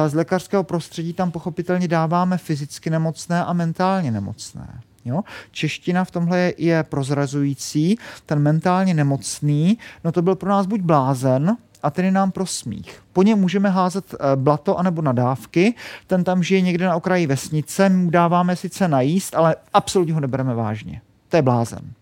[0.07, 4.81] Z lékařského prostředí tam pochopitelně dáváme fyzicky nemocné a mentálně nemocné.
[5.05, 5.21] Jo?
[5.51, 7.99] Čeština v tomhle je, prozrazující.
[8.27, 12.47] Ten mentálně nemocný, no to byl pro nás buď blázen, a ten je nám pro
[12.47, 13.03] smích.
[13.13, 15.75] Po něm můžeme házet eh, blato anebo nadávky.
[16.07, 20.55] Ten tam žije někde na okraji vesnice, mu dáváme sice najíst, ale absolutně ho nebereme
[20.55, 21.01] vážně.
[21.29, 21.93] To je blázen.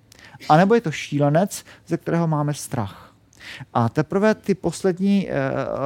[0.48, 3.06] A nebo je to šílenec, ze kterého máme strach.
[3.74, 5.34] A teprve ty poslední eh,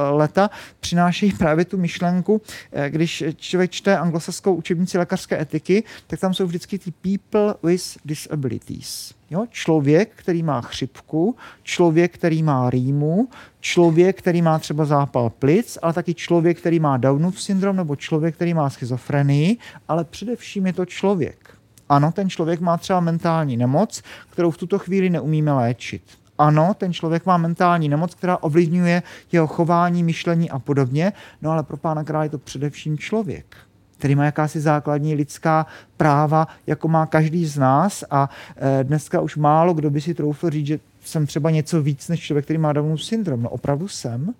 [0.09, 0.49] leta
[0.79, 6.45] přinášejí právě tu myšlenku, eh, když člověk čte anglosaskou učebnici lékařské etiky, tak tam jsou
[6.45, 9.13] vždycky ty people with disabilities.
[9.29, 9.45] Jo?
[9.49, 15.93] Člověk, který má chřipku, člověk, který má rýmu, člověk, který má třeba zápal plic, ale
[15.93, 20.85] taky člověk, který má Downův syndrom nebo člověk, který má schizofrenii, ale především je to
[20.85, 21.60] člověk.
[21.91, 26.01] Ano, ten člověk má třeba mentální nemoc, kterou v tuto chvíli neumíme léčit
[26.37, 31.63] ano, ten člověk má mentální nemoc, která ovlivňuje jeho chování, myšlení a podobně, no ale
[31.63, 33.55] pro pána krále je to především člověk
[33.97, 35.65] který má jakási základní lidská
[35.97, 40.49] práva, jako má každý z nás a e, dneska už málo kdo by si troufl
[40.49, 43.41] říct, že jsem třeba něco víc než člověk, který má Downův syndrom.
[43.41, 44.33] No opravdu jsem.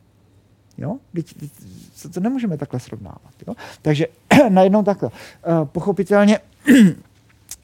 [0.77, 0.97] Jo?
[1.13, 1.51] Teď, teď,
[2.13, 3.33] to nemůžeme takhle srovnávat.
[3.47, 3.53] Jo?
[3.81, 4.07] Takže
[4.49, 5.09] najednou takhle.
[5.09, 6.39] E, pochopitelně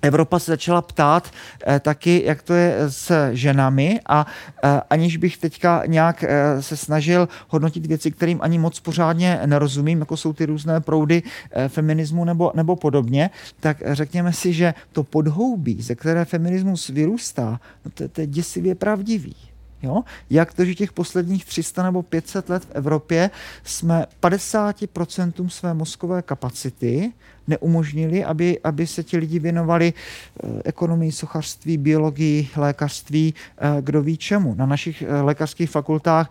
[0.08, 1.32] Evropa se začala ptát
[1.68, 4.26] eh, taky, jak to je s ženami a
[4.64, 10.00] eh, aniž bych teďka nějak eh, se snažil hodnotit věci, kterým ani moc pořádně nerozumím,
[10.00, 15.04] jako jsou ty různé proudy eh, feminismu nebo, nebo podobně, tak řekněme si, že to
[15.04, 19.36] podhoubí, ze které feminismus vyrůstá, no to, to je děsivě pravdivý.
[19.82, 20.04] Jo?
[20.30, 23.30] Jak to, že těch posledních 300 nebo 500 let v Evropě
[23.64, 27.14] jsme 50% své mozkové kapacity
[27.48, 34.18] neumožnili, aby, aby se ti lidi věnovali eh, ekonomii, sochařství, biologii, lékařství, eh, kdo ví
[34.18, 34.56] čemu.
[34.56, 36.30] Na našich eh, lékařských fakultách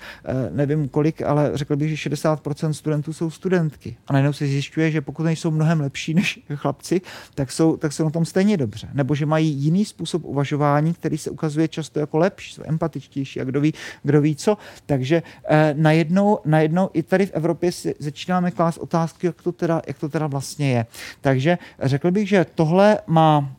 [0.53, 3.97] nevím kolik, ale řekl bych, že 60% studentů jsou studentky.
[4.07, 7.01] A najednou se zjišťuje, že pokud nejsou mnohem lepší než chlapci,
[7.35, 8.89] tak jsou, tak jsou na tom stejně dobře.
[8.95, 13.45] Nebo že mají jiný způsob uvažování, který se ukazuje často jako lepší, jsou empatičtější a
[13.45, 14.59] kdo ví, kdo ví co.
[14.87, 19.83] Takže eh, najednou, najednou i tady v Evropě si začínáme klást otázky, jak to teda,
[19.87, 20.87] jak to teda vlastně je.
[21.21, 23.51] Takže řekl bych, že tohle má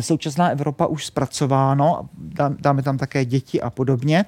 [0.00, 2.08] současná Evropa už zpracováno,
[2.60, 4.24] dáme tam také děti a podobně.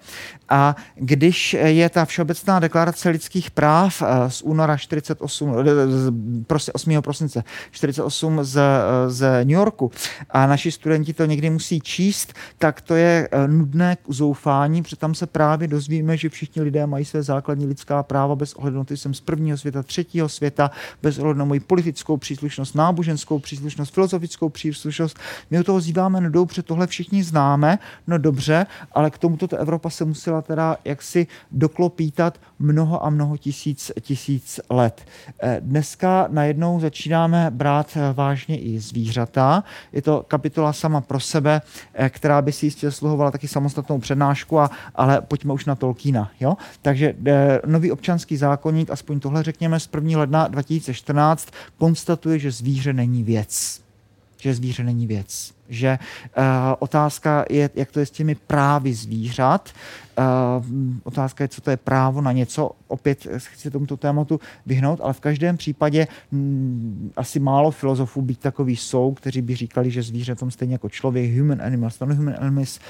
[0.49, 5.55] A když je ta Všeobecná deklarace lidských práv eh, z února 48,
[6.73, 6.93] 8.
[6.93, 9.91] Eh, prosince 48 z, eh, z New Yorku
[10.31, 15.15] a naši studenti to někdy musí číst, tak to je nudné k uzoufání, protože tam
[15.15, 18.95] se právě dozvíme, že všichni lidé mají své základní lidská práva bez ohledu na to,
[18.95, 20.71] jsem z prvního světa, třetího světa,
[21.03, 25.19] bez ohledu na moji politickou příslušnost, náboženskou příslušnost, filozofickou příslušnost.
[25.51, 29.57] My u toho zýváme, no dobře, tohle všichni známe, no dobře, ale k tomuto ta
[29.57, 35.07] Evropa se musela teda jaksi doklopítat mnoho a mnoho tisíc, tisíc let.
[35.42, 39.64] Eh, dneska najednou začínáme brát eh, vážně i zvířata.
[39.92, 41.62] Je to kapitola sama pro sebe,
[41.94, 46.31] eh, která by si jistě sluhovala taky samostatnou přednášku, a, ale pojďme už na Tolkiena.
[46.40, 46.57] Jo?
[46.83, 47.14] Takže
[47.66, 50.18] nový občanský zákonník, aspoň tohle řekněme z 1.
[50.18, 53.81] ledna 2014, konstatuje, že zvíře není věc.
[54.38, 55.99] Že zvíře není věc že
[56.38, 56.44] uh,
[56.79, 59.70] otázka je, jak to je s těmi právy zvířat.
[60.18, 60.64] Uh,
[61.05, 62.70] otázka je, co to je právo na něco.
[62.88, 68.40] Opět chci tomuto tématu vyhnout, ale v každém případě m, mm, asi málo filozofů být
[68.40, 72.35] takový jsou, kteří by říkali, že zvíře tom stejně jako člověk, human animals, non human
[72.40, 72.81] animals,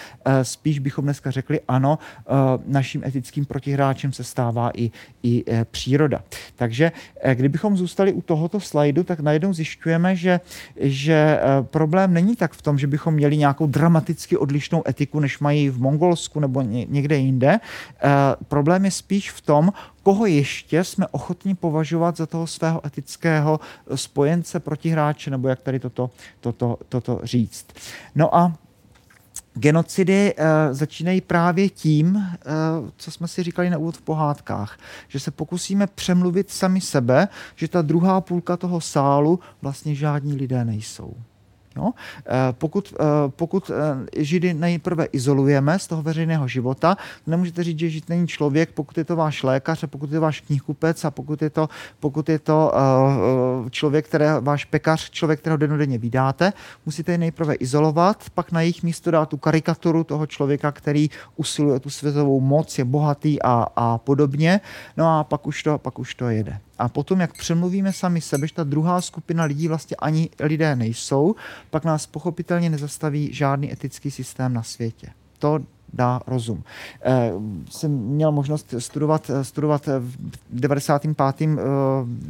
[0.43, 2.37] spíš bychom dneska řekli ano, uh,
[2.67, 4.91] naším etickým protihráčem se stává i,
[5.23, 6.23] i příroda.
[6.57, 6.93] Takže
[7.35, 10.41] kdybychom zůstali u tohoto slajdu, tak najednou zjišťujeme, že,
[10.81, 15.71] že problém není tak v tom, že bychom měli nějakou dramaticky odlišnou etiku, než mají
[15.71, 17.61] v Mongolsku nebo někde jinde.
[17.61, 18.11] Uh,
[18.49, 23.61] problém je spíš v tom, koho ještě jsme ochotni považovat za toho svého etického
[23.95, 27.67] spojence, protihráče, nebo jak tady toto, toto, toto říct.
[28.15, 28.53] No a
[29.55, 32.23] Genocidy uh, začínají právě tím, uh,
[32.97, 37.69] co jsme si říkali na úvod v pohádkách, že se pokusíme přemluvit sami sebe, že
[37.69, 41.15] ta druhá půlka toho sálu vlastně žádní lidé nejsou.
[41.77, 41.91] Jo?
[42.27, 47.91] Eh, pokud, eh, pokud eh, Židy nejprve izolujeme z toho veřejného života, nemůžete říct, že
[47.91, 51.11] Žid není člověk, pokud je to váš lékař a pokud je to váš knihkupec a
[51.11, 51.69] pokud je to,
[52.01, 52.73] pokud je to
[53.71, 56.53] člověk, které, váš pekař, člověk, kterého denodenně vydáte,
[56.87, 61.81] musíte je nejprve izolovat, pak na jejich místo dát tu karikaturu toho člověka, který usiluje
[61.81, 64.61] tu světovou moc, je bohatý a, a podobně.
[64.97, 66.61] No a pak už to, pak už to jede.
[66.79, 71.35] A potom, jak přemluvíme sami sebe, že ta druhá skupina lidí vlastně ani lidé nejsou,
[71.71, 75.11] pak nás pochopitelně nezastaví žádný etický systém na světě.
[75.39, 75.61] To
[75.93, 76.63] dá rozum.
[77.05, 77.33] E,
[77.71, 80.17] jsem měl možnost studovat, studovat v
[80.51, 81.59] 95.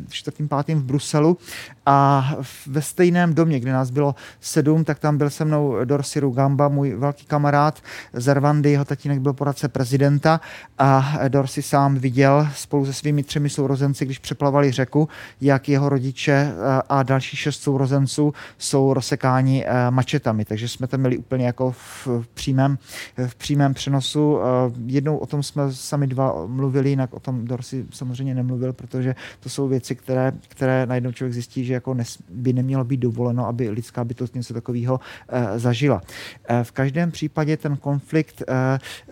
[0.09, 0.37] 4.
[0.65, 0.79] 5.
[0.79, 1.39] v Bruselu
[1.87, 2.31] a
[2.67, 6.95] ve stejném domě, kde nás bylo sedm, tak tam byl se mnou Dorsi Rugamba, můj
[6.95, 10.41] velký kamarád z Rwandy, jeho tatínek byl poradce prezidenta
[10.79, 15.09] a Dorsi sám viděl spolu se svými třemi sourozenci, když přeplavali řeku,
[15.41, 20.45] jak jeho rodiče eh, a další šest sourozenců jsou rozsekáni eh, mačetami.
[20.45, 22.79] Takže jsme tam měli úplně jako v přímém,
[23.27, 24.39] v přímém přenosu.
[24.41, 24.45] Eh,
[24.87, 29.49] jednou o tom jsme sami dva mluvili, jinak o tom Dorsi samozřejmě nemluvil, protože to
[29.49, 31.97] jsou věci, které, které najednou člověk zjistí, že jako
[32.31, 36.03] by nemělo být dovoleno, aby lidská bytost něco takového eh, zažila.
[36.49, 38.43] Eh, v každém případě ten konflikt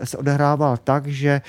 [0.04, 1.40] se odehrával tak, že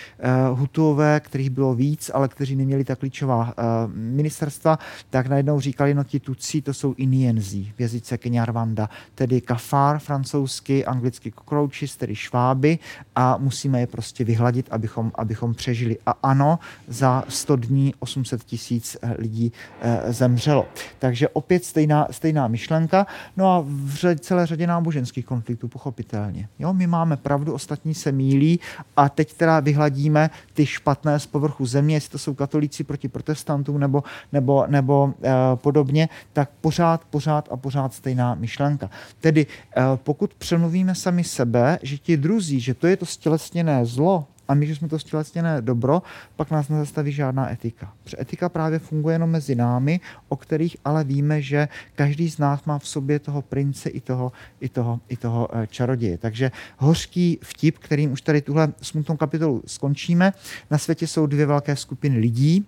[0.53, 3.53] Hutuové, kterých bylo víc, ale kteří neměli ta klíčová
[3.93, 9.99] ministerstva, tak najednou říkali, no ti Tutsi, to jsou Inienzí v jazyce Kenyarwanda, tedy kafár
[9.99, 12.74] francouzsky, anglicky cockroaches, tedy šváby
[13.15, 15.97] a musíme je prostě vyhladit, abychom, abychom přežili.
[16.05, 20.65] A ano, za 100 dní 800 tisíc eh, lidí eh, zemřelo.
[20.99, 23.07] Takže opět stejná, stejná myšlenka.
[23.37, 26.47] No a v celé řadě náboženských konfliktů, pochopitelně.
[26.59, 28.59] Jo, my máme pravdu, ostatní se mílí
[28.97, 33.79] a teď teda vyhladíme ty špatné z povrchu země, jestli to jsou katolíci proti protestantům
[33.79, 38.89] nebo, nebo, nebo eh, podobně, tak pořád, pořád a pořád stejná myšlenka.
[39.19, 44.27] Tedy eh, pokud přemluvíme sami sebe, že ti druzí, že to je to stělesněné zlo,
[44.47, 46.01] a my, že jsme to stělesněné dobro,
[46.35, 47.93] pak nás nezastaví žádná etika.
[48.03, 49.99] Protože etika právě funguje jenom mezi námi,
[50.29, 54.31] o kterých ale víme, že každý z nás má v sobě toho prince i toho,
[54.61, 56.17] i toho, i toho eh, čaroděje.
[56.17, 60.33] Takže hořký vtip, kterým už tady tuhle smutnou kapitolu skončíme.
[60.71, 62.65] Na světě jsou dvě velké skupiny lidí,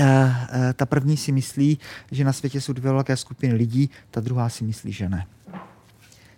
[0.00, 1.78] Uh, uh, ta první si myslí,
[2.10, 5.26] že na světě jsou dvě velké skupiny lidí, ta druhá si myslí, že ne.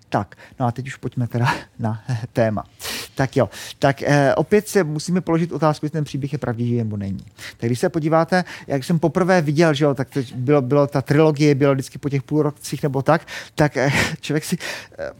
[0.08, 2.64] Tak, no a teď už pojďme teda na téma.
[3.14, 6.96] Tak jo, tak eh, opět se musíme položit otázku, jestli ten příběh je pravdivý nebo
[6.96, 7.24] není.
[7.56, 11.02] Tak když se podíváte, jak jsem poprvé viděl, že jo, tak to bylo, bylo ta
[11.02, 13.90] trilogie, bylo vždycky po těch půl rocích nebo tak, tak eh,
[14.20, 14.58] člověk si...
[14.98, 15.10] Eh,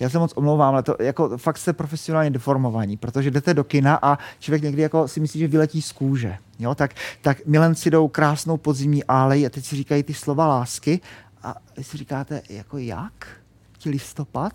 [0.00, 3.98] já se moc omlouvám, ale to jako fakt jste profesionálně deformovaní, protože jdete do kina
[4.02, 6.36] a člověk někdy jako si myslí, že vyletí z kůže.
[6.58, 6.74] Jo?
[6.74, 11.00] Tak, tak milenci jdou krásnou podzimní álej a teď si říkají ty slova lásky
[11.42, 13.37] a vy si říkáte, jako jak?
[13.78, 14.54] Ti listopad?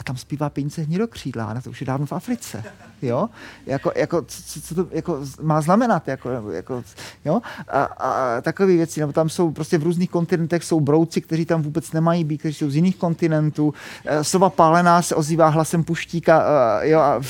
[0.00, 2.64] a tam zpívá pěnice hnidokřídla, na to už je dávno v Africe,
[3.02, 3.28] jo,
[3.66, 6.82] jako, jako co, co to jako má znamenat, jako, jako
[7.24, 11.44] jo, a, a takové věci, nebo tam jsou prostě v různých kontinentech jsou brouci, kteří
[11.44, 15.84] tam vůbec nemají být, kteří jsou z jiných kontinentů, e, sova pálená se ozývá hlasem
[15.84, 16.44] puštíka,
[16.82, 17.20] e, jo, a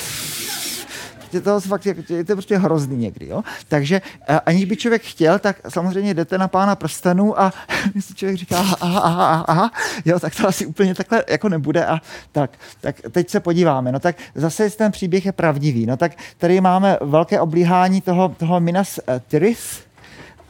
[1.33, 3.26] je to fakt je to prostě hrozný někdy.
[3.28, 3.43] Jo?
[3.68, 4.03] Takže
[4.47, 7.53] aniž by člověk chtěl, tak samozřejmě jdete na pána prstenů a
[8.01, 9.70] si člověk říká, aha, aha, aha, aha,
[10.05, 11.87] jo, tak to asi úplně takhle jako nebude.
[11.87, 12.01] A
[12.33, 12.51] tak,
[12.81, 13.93] tak teď se podíváme.
[13.93, 15.87] No tak zase ten příběh je pravdivý.
[15.87, 19.91] No tak tady máme velké oblíhání toho, toho Minas Tirith,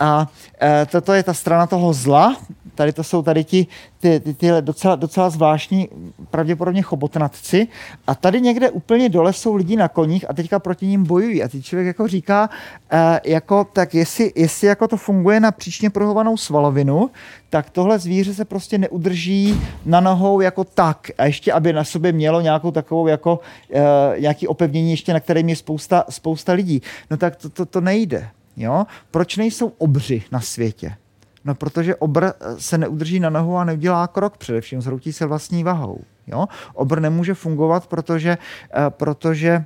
[0.00, 0.28] a
[0.62, 2.36] e, toto je ta strana toho zla,
[2.80, 3.66] tady to jsou tady ti,
[3.98, 5.88] ty, ty, ty docela, docela zvláštní,
[6.30, 7.68] pravděpodobně chobotnatci.
[8.06, 11.42] A tady někde úplně dole jsou lidi na koních a teďka proti ním bojují.
[11.42, 12.50] A teď člověk jako říká,
[12.92, 17.10] eh, jako, tak jestli, jestli jako to funguje na příčně prohovanou svalovinu,
[17.50, 21.10] tak tohle zvíře se prostě neudrží na nohou jako tak.
[21.18, 23.40] A ještě, aby na sobě mělo nějakou takovou jako
[23.74, 26.82] eh, nějaký opevnění, ještě na kterém je spousta, spousta lidí.
[27.10, 28.28] No tak to, to, to nejde.
[28.56, 28.84] Jo?
[29.10, 30.96] Proč nejsou obři na světě?
[31.44, 36.00] No, protože obr se neudrží na nohu a neudělá krok, především zhroutí se vlastní vahou.
[36.26, 36.46] Jo?
[36.74, 38.38] Obr nemůže fungovat, protože,
[38.74, 39.64] eh, protože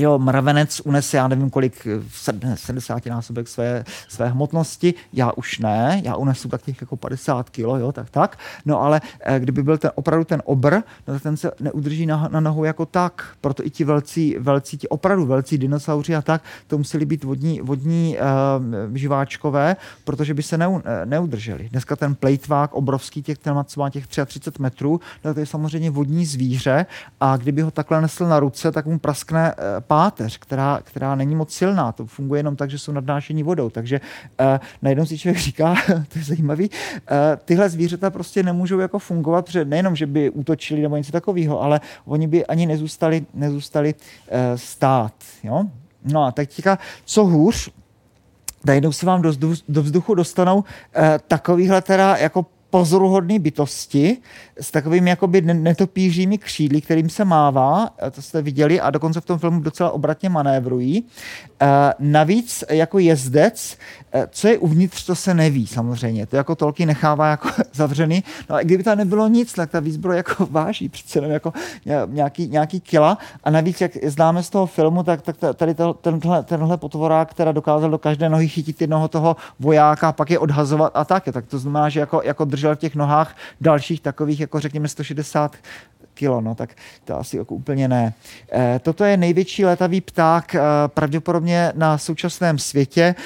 [0.00, 1.86] jo, mravenec unese, já nevím kolik,
[2.54, 7.78] 70 násobek své, své hmotnosti, já už ne, já unesu tak těch jako 50 kilo,
[7.78, 11.50] jo, tak tak, no ale eh, kdyby byl ten opravdu ten obr, no ten se
[11.60, 16.14] neudrží na, na nohu jako tak, proto i ti velcí, velcí, ti opravdu velcí dinosauři
[16.16, 18.16] a tak, to museli být vodní, vodní
[18.88, 21.68] uh, živáčkové, protože by se neu, neudrželi.
[21.68, 26.26] Dneska ten plejtvák obrovský, těch, ten má těch 33 metrů, no to je samozřejmě vodní
[26.26, 26.86] zvíře
[27.20, 29.54] a kdyby ho takhle nesl na ruce, tak mu praskne
[29.90, 31.92] páteř, která, která není moc silná.
[31.92, 33.70] To funguje jenom tak, že jsou nadnášení vodou.
[33.70, 34.46] Takže uh,
[34.82, 39.64] najednou si člověk říká, to je zajímavý, uh, tyhle zvířata prostě nemůžou jako fungovat, protože
[39.64, 45.14] nejenom, že by útočili nebo něco takového, ale oni by ani nezůstali, nezůstali uh, stát.
[45.42, 45.64] Jo?
[46.04, 47.70] No a tak teďka, co hůř,
[48.66, 49.32] najednou se vám do,
[49.68, 50.64] do vzduchu dostanou uh,
[51.28, 54.16] takovýhle teda jako pozoruhodné bytosti
[54.60, 59.38] s takovými jakoby netopířími křídly, kterým se mává, to jste viděli, a dokonce v tom
[59.38, 61.04] filmu docela obratně manévrují.
[61.62, 63.76] Eh, navíc jako jezdec,
[64.12, 66.26] eh, co je uvnitř, to se neví samozřejmě.
[66.26, 68.24] To jako tolky nechává jako zavřený.
[68.50, 71.52] No a kdyby tam nebylo nic, tak ta výzbroj jako váží přece jenom jako
[72.06, 73.18] nějaký, nějaký kila.
[73.44, 77.90] A navíc, jak známe z toho filmu, tak, tak tady tenhle, tenhle potvorák, která dokázal
[77.90, 81.24] do každé nohy chytit jednoho toho vojáka pak je odhazovat a tak.
[81.32, 85.56] Tak to znamená, že jako, jako držel v těch nohách dalších takových, jako řekněme 160
[86.14, 88.12] kilo, no tak to asi jako úplně ne.
[88.52, 93.02] E, toto je největší letavý pták e, pravděpodobně na současném světě.
[93.02, 93.16] E,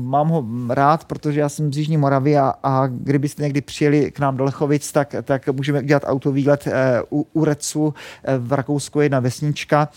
[0.00, 4.18] mám ho rád, protože já jsem z Jižní Moravy a, a kdybyste někdy přijeli k
[4.18, 6.72] nám do Lechovic, tak, tak můžeme dělat autovýlet e,
[7.12, 7.94] u, u Recu
[8.24, 9.88] e, v Rakousku jedna vesnička,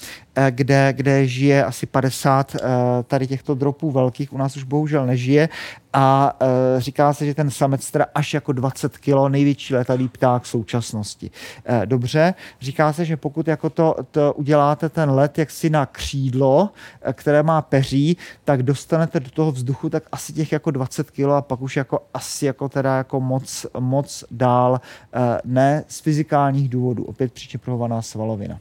[0.50, 2.60] kde, kde žije asi 50 e,
[3.04, 5.50] tady těchto dropů velkých, u nás už bohužel nežije
[5.94, 6.38] a
[6.78, 10.48] e, říká se, že ten samec teda až jako 20 kilo, největší letavý pták v
[10.48, 11.32] současnosti.
[11.86, 16.70] Dobře, říká se, že pokud jako to, to uděláte ten let jaksi na křídlo,
[17.14, 21.42] které má peří, tak dostanete do toho vzduchu tak asi těch jako 20 kilo a
[21.42, 24.82] pak už jako asi jako teda jako moc, moc dál,
[25.46, 28.60] ne z fyzikálních důvodů, opět přičeprovaná svalovina.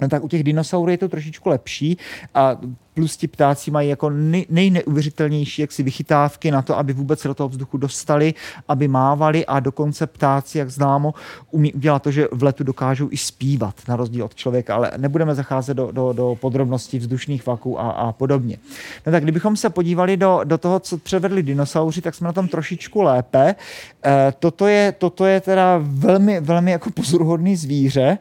[0.00, 1.98] No tak u těch dinosaurů je to trošičku lepší
[2.34, 2.60] a
[2.96, 7.34] plus ti ptáci mají jako nej, nejneuvěřitelnější jaksi vychytávky na to, aby vůbec se do
[7.34, 8.34] toho vzduchu dostali,
[8.68, 11.14] aby mávali a dokonce ptáci, jak známo,
[11.50, 15.34] umí udělat to, že v letu dokážou i zpívat, na rozdíl od člověka, ale nebudeme
[15.34, 18.56] zacházet do, do, do podrobností vzdušných vaků a, a podobně.
[19.06, 22.48] No tak kdybychom se podívali do, do toho, co převedli dinosauři, tak jsme na tom
[22.48, 23.54] trošičku lépe.
[24.06, 28.18] E, toto, je, toto je teda velmi, velmi jako pozoruhodný zvíře.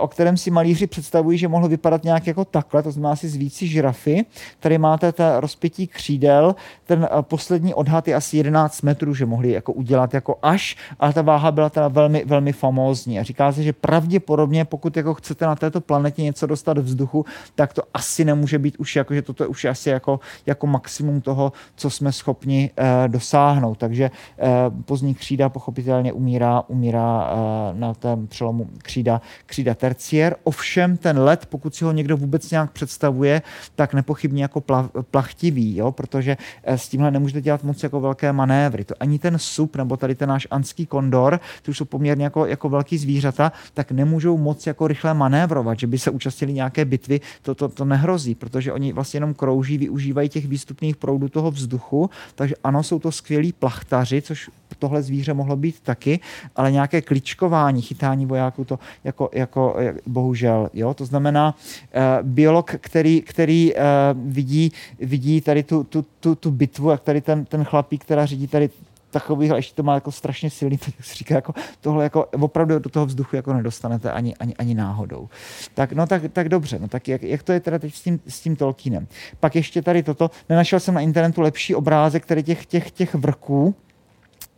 [0.00, 3.36] o kterém si malíři představují, že mohl vypadat nějak jako takhle, to znamená asi z
[3.36, 3.68] vící
[4.04, 4.24] žirafy.
[4.60, 9.72] Tady máte ta rozpětí křídel, ten poslední odhad je asi 11 metrů, že mohli jako
[9.72, 13.20] udělat jako až, ale ta váha byla teda velmi, velmi famózní.
[13.20, 17.24] A říká se, že pravděpodobně, pokud jako chcete na této planetě něco dostat vzduchu,
[17.54, 21.20] tak to asi nemůže být už jako, že toto už je asi jako, jako maximum
[21.20, 23.78] toho, co jsme schopni uh, dosáhnout.
[23.78, 30.36] Takže uh, pozdní křída pochopitelně umírá, umírá uh, na tom přelomu křída, křída terciér.
[30.44, 33.42] Ovšem ten let, pokud si ho někdo vůbec nějak představuje,
[33.74, 35.92] tak nepochybně jako pla, plachtivý, jo?
[35.92, 36.36] protože
[36.68, 38.84] uh, s tímhle nemůžete dělat moc jako velké manévry.
[38.84, 42.68] To ani ten sup nebo tady ten náš anský kondor, už jsou poměrně jako, jako
[42.68, 47.54] velký zvířata, tak nemůžou moc jako rychle manévrovat, že by se účastnili nějaké bitvy, to,
[47.54, 52.54] to, to nehrozí, protože oni vlastně jenom krouží, využívají těch výstupných proudů toho vzduchu, takže
[52.64, 56.20] ano, jsou to skvělí plachtaři, což tohle zvíře mohlo být taky,
[56.56, 59.76] ale nějaké kličkování, chytání vojáků, to jako, jako
[60.06, 63.80] bohužel, jo, to znamená uh, biolog, který, který uh,
[64.14, 68.46] vidí, vidí tady tu, tu, tu, tu bitvu, jak tady ten, ten chlapík, která řídí
[68.46, 68.70] tady
[69.14, 72.78] takových, a ještě to má jako strašně silný, tak se říká, jako tohle jako opravdu
[72.78, 75.28] do toho vzduchu jako nedostanete ani, ani, ani náhodou.
[75.74, 78.20] Tak, no tak, tak dobře, no tak jak, jak, to je teda teď s tím,
[78.28, 79.06] s tím Tolkienem?
[79.40, 83.74] Pak ještě tady toto, nenašel jsem na internetu lepší obrázek tady těch, těch, těch vrků,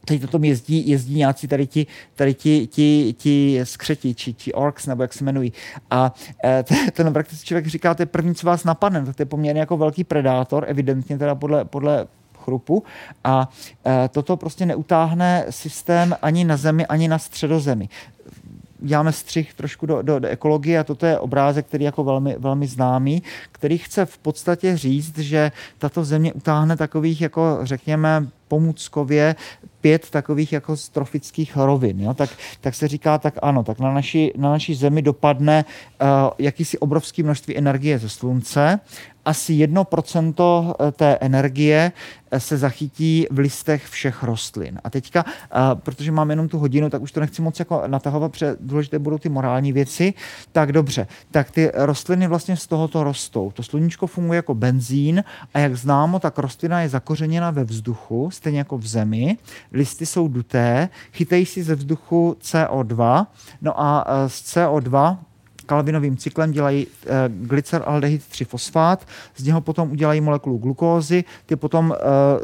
[0.07, 4.53] teď to tom jezdí, jezdí nějací tady ti, tady ti, ti, ti skřeti, či, či
[4.53, 5.53] orks, nebo jak se jmenují.
[5.91, 9.61] A e, ten vrak, člověk říká, to je první, co vás napadne, to je poměrně
[9.61, 12.07] jako velký predátor, evidentně teda podle, podle
[12.39, 12.83] chrupu
[13.25, 13.51] a
[13.87, 17.89] e, toto prostě neutáhne systém ani na Zemi, ani na středozemi
[18.79, 22.37] děláme střih trošku do, do, do ekologie a toto je obrázek, který je jako velmi,
[22.39, 23.23] velmi známý,
[23.53, 29.37] který chce v podstatě říct, že tato země utáhne takových, jako řekněme, pomůckově
[29.81, 32.01] pět takových jako strofických rovin.
[32.01, 32.15] Jo?
[32.15, 36.09] Tak, tak se říká, tak ano, tak na naší, na naší zemi dopadne uh,
[36.39, 38.81] jakýsi obrovský množství energie ze slunce
[39.27, 41.93] asi 1% eh, té energie
[42.31, 44.81] eh, se zachytí v listech všech rostlin.
[44.85, 48.33] A teďka, eh, protože mám jenom tu hodinu, tak už to nechci moc jako natahovat,
[48.33, 50.15] protože důležité budou ty morální věci.
[50.53, 53.51] Tak dobře, tak ty rostliny vlastně z tohoto rostou.
[53.51, 55.25] To sluníčko funguje jako benzín
[55.55, 59.39] a jak známo, tak rostlina je zakořeněna ve vzduchu, stejně jako v zemi.
[59.73, 63.27] Listy jsou duté, chytají si ze vzduchu CO2,
[63.63, 65.19] no a z CO2
[65.67, 68.99] kalvinovým cyklem dělají e, glyceraldehyd 3-fosfát,
[69.37, 71.99] z něho potom udělají molekulu glukózy, ty potom e,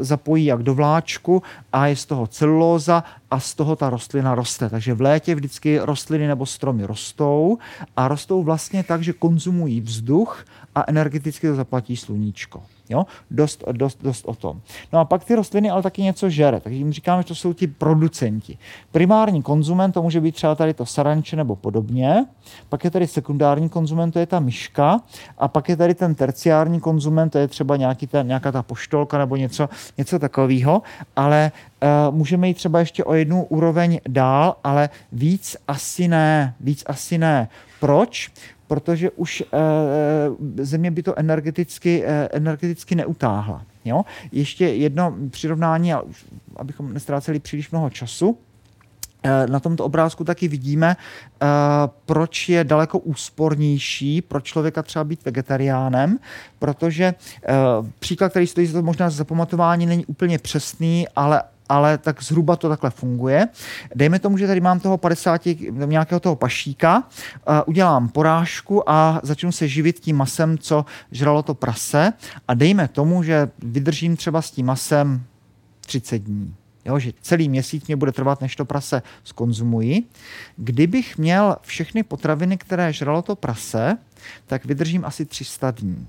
[0.04, 1.42] zapojí jak do vláčku
[1.72, 4.68] a je z toho celulóza a z toho ta rostlina roste.
[4.68, 7.58] Takže v létě vždycky rostliny nebo stromy rostou
[7.96, 10.44] a rostou vlastně tak, že konzumují vzduch
[10.74, 12.62] a energeticky to zaplatí sluníčko.
[12.88, 13.04] Jo?
[13.30, 14.60] Dost, dost, dost o tom.
[14.92, 17.52] No a pak ty rostliny ale taky něco žere, takže jim říkáme, že to jsou
[17.52, 18.58] ti producenti.
[18.92, 22.26] Primární konzument, to může být třeba tady to saranče nebo podobně,
[22.68, 25.00] pak je tady sekundární konzument, to je ta myška,
[25.38, 29.18] a pak je tady ten terciární konzument, to je třeba nějaký ten, nějaká ta poštolka
[29.18, 29.68] nebo něco,
[29.98, 30.82] něco takového,
[31.16, 31.52] ale
[32.08, 37.18] uh, můžeme jít třeba ještě o jednu úroveň dál, ale víc asi ne, víc asi
[37.18, 37.48] ne.
[37.80, 38.30] Proč?
[38.72, 43.62] Protože už e, země by to energeticky, e, energeticky neutáhla.
[43.84, 44.04] Jo?
[44.32, 45.92] Ještě jedno přirovnání,
[46.56, 48.38] abychom nestráceli příliš mnoho času.
[49.48, 50.96] Na tomto obrázku taky vidíme,
[52.06, 56.18] proč je daleko úspornější pro člověka třeba být vegetariánem,
[56.58, 57.14] protože
[57.98, 61.42] příklad, který stojí za to možná za zapamatování, není úplně přesný, ale
[61.72, 63.48] ale tak zhruba to takhle funguje.
[63.94, 69.52] Dejme tomu, že tady mám toho 50, nějakého toho pašíka, uh, udělám porážku a začnu
[69.52, 72.12] se živit tím masem, co žralo to prase
[72.48, 75.22] a dejme tomu, že vydržím třeba s tím masem
[75.80, 76.54] 30 dní.
[76.84, 80.02] Jo, že celý měsíc mě bude trvat, než to prase skonzumuji.
[80.56, 83.98] Kdybych měl všechny potraviny, které žralo to prase,
[84.46, 86.06] tak vydržím asi 300 dní.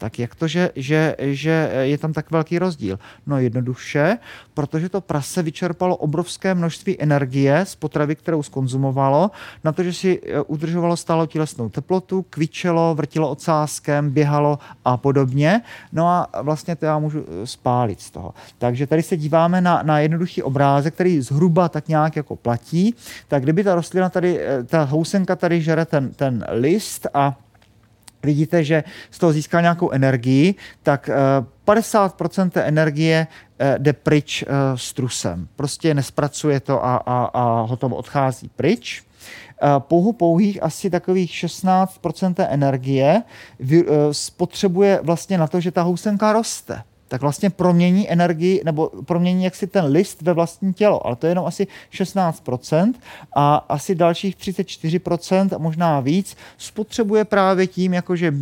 [0.00, 2.98] Tak jak to, že, že, že je tam tak velký rozdíl?
[3.26, 4.18] No jednoduše,
[4.54, 9.30] protože to prase vyčerpalo obrovské množství energie z potravy, kterou skonzumovalo,
[9.64, 15.60] na to, že si e, udržovalo stále tělesnou teplotu, kvičelo, vrtilo ocáskem, běhalo a podobně.
[15.92, 18.34] No a vlastně to já můžu e, spálit z toho.
[18.58, 22.94] Takže tady se díváme na, na jednoduchý obrázek, který zhruba tak nějak jako platí.
[23.28, 27.36] Tak kdyby ta rostlina tady, e, ta housenka tady žere ten, ten list a
[28.22, 31.10] vidíte, že z toho získá nějakou energii, tak
[31.66, 33.26] 50% té energie
[33.58, 35.48] eh, jde pryč eh, s trusem.
[35.56, 39.02] Prostě nespracuje to a, a, a hotovo odchází pryč.
[39.02, 43.22] Eh, pouhu pouhých asi takových 16% té energie
[44.12, 46.82] spotřebuje vlastně na to, že ta housenka roste.
[47.10, 51.30] Tak vlastně promění energii, nebo promění jaksi ten list ve vlastní tělo, ale to je
[51.30, 52.94] jenom asi 16%
[53.36, 58.32] a asi dalších 34% a možná víc spotřebuje právě tím, jakože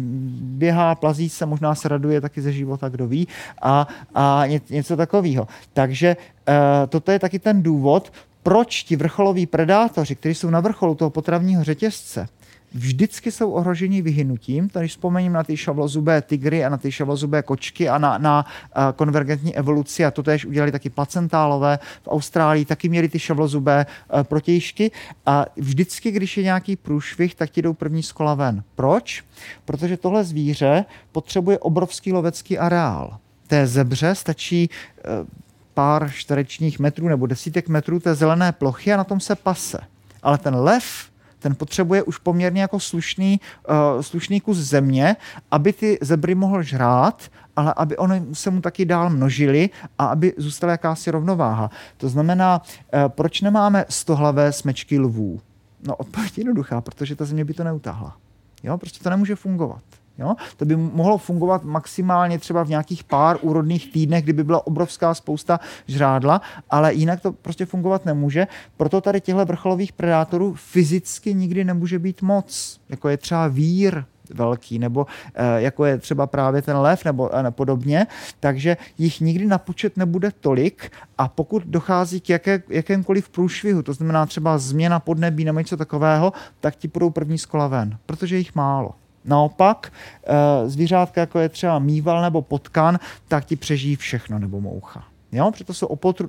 [0.60, 3.28] běhá, plazí se, možná se raduje taky ze života, kdo ví,
[3.62, 5.48] a, a něco takového.
[5.72, 6.54] Takže uh,
[6.88, 8.12] toto je taky ten důvod,
[8.42, 12.28] proč ti vrcholoví predátoři, kteří jsou na vrcholu toho potravního řetězce,
[12.74, 14.68] vždycky jsou ohroženi vyhynutím.
[14.68, 18.82] Tady vzpomením na ty šavlozubé tygry a na ty šavlozubé kočky a na, na uh,
[18.96, 21.78] konvergentní evoluci a to též udělali taky placentálové.
[22.02, 24.90] V Austrálii taky měli ty šavlozubé uh, protějšky
[25.26, 28.62] a vždycky, když je nějaký průšvih, tak ti jdou první z kola ven.
[28.74, 29.24] Proč?
[29.64, 33.18] Protože tohle zvíře potřebuje obrovský lovecký areál.
[33.46, 35.28] Té zebře stačí uh,
[35.74, 39.78] pár čtverečních metrů nebo desítek metrů té zelené plochy a na tom se pase.
[40.22, 41.07] Ale ten lev
[41.38, 45.16] ten potřebuje už poměrně jako slušný, uh, slušný kus země,
[45.50, 47.22] aby ty zebry mohl žrát,
[47.56, 51.70] ale aby oni se mu taky dál množili a aby zůstala jakási rovnováha.
[51.96, 55.40] To znamená, uh, proč nemáme stohlavé smečky lvů?
[55.86, 58.16] No odpověď je jednoduchá, protože ta země by to neutáhla.
[58.62, 59.82] Jo, prostě to nemůže fungovat.
[60.18, 60.34] Jo?
[60.56, 65.60] To by mohlo fungovat maximálně třeba v nějakých pár úrodných týdnech, kdyby byla obrovská spousta
[65.86, 66.40] žrádla,
[66.70, 68.46] ale jinak to prostě fungovat nemůže.
[68.76, 72.80] Proto tady těchto vrcholových predátorů fyzicky nikdy nemůže být moc.
[72.88, 74.04] Jako je třeba vír,
[74.34, 78.06] velký, nebo e, jako je třeba právě ten lev nebo e, podobně,
[78.40, 83.92] takže jich nikdy na počet nebude tolik a pokud dochází k jaké, jakémkoliv průšvihu, to
[83.92, 88.38] znamená třeba změna podnebí nebo něco takového, tak ti půjdou první z kola ven, protože
[88.38, 88.94] jich málo.
[89.24, 89.92] Naopak,
[90.26, 92.98] eh, zvířátka, jako je třeba mýval nebo potkan,
[93.28, 95.04] tak ti přežijí všechno nebo moucha.
[95.32, 95.50] Jo?
[95.50, 95.86] Proto jsou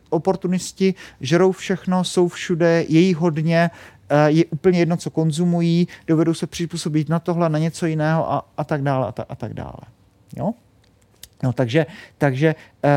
[0.10, 3.72] oportunisti, žerou všechno, jsou všude, je jich hodně,
[4.10, 8.46] eh, je úplně jedno, co konzumují, dovedou se přizpůsobit na tohle, na něco jiného a,
[8.58, 9.82] a tak dále a, ta, a tak dále.
[10.38, 10.54] Jo?
[11.44, 11.86] No, takže,
[12.18, 12.90] takže uh,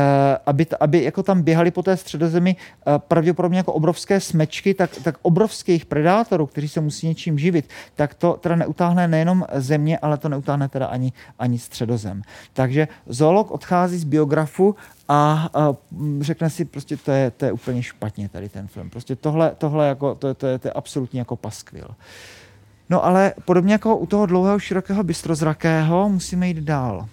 [0.45, 5.15] aby, aby jako tam běhali po té středozemi uh, pravděpodobně jako obrovské smečky, tak, tak
[5.21, 10.29] obrovských predátorů, kteří se musí něčím živit, tak to teda neutáhne nejenom země, ale to
[10.29, 12.21] neutáhne teda ani, ani středozem.
[12.53, 14.75] Takže zoolog odchází z biografu
[15.07, 15.75] a, a
[16.19, 18.89] řekne si, prostě to je, to je úplně špatně tady ten film.
[18.89, 21.87] Prostě tohle, tohle jako, to, to, je, to je absolutně jako paskvil.
[22.89, 27.07] No ale podobně jako u toho dlouhého, širokého, bystrozrakého musíme jít dál.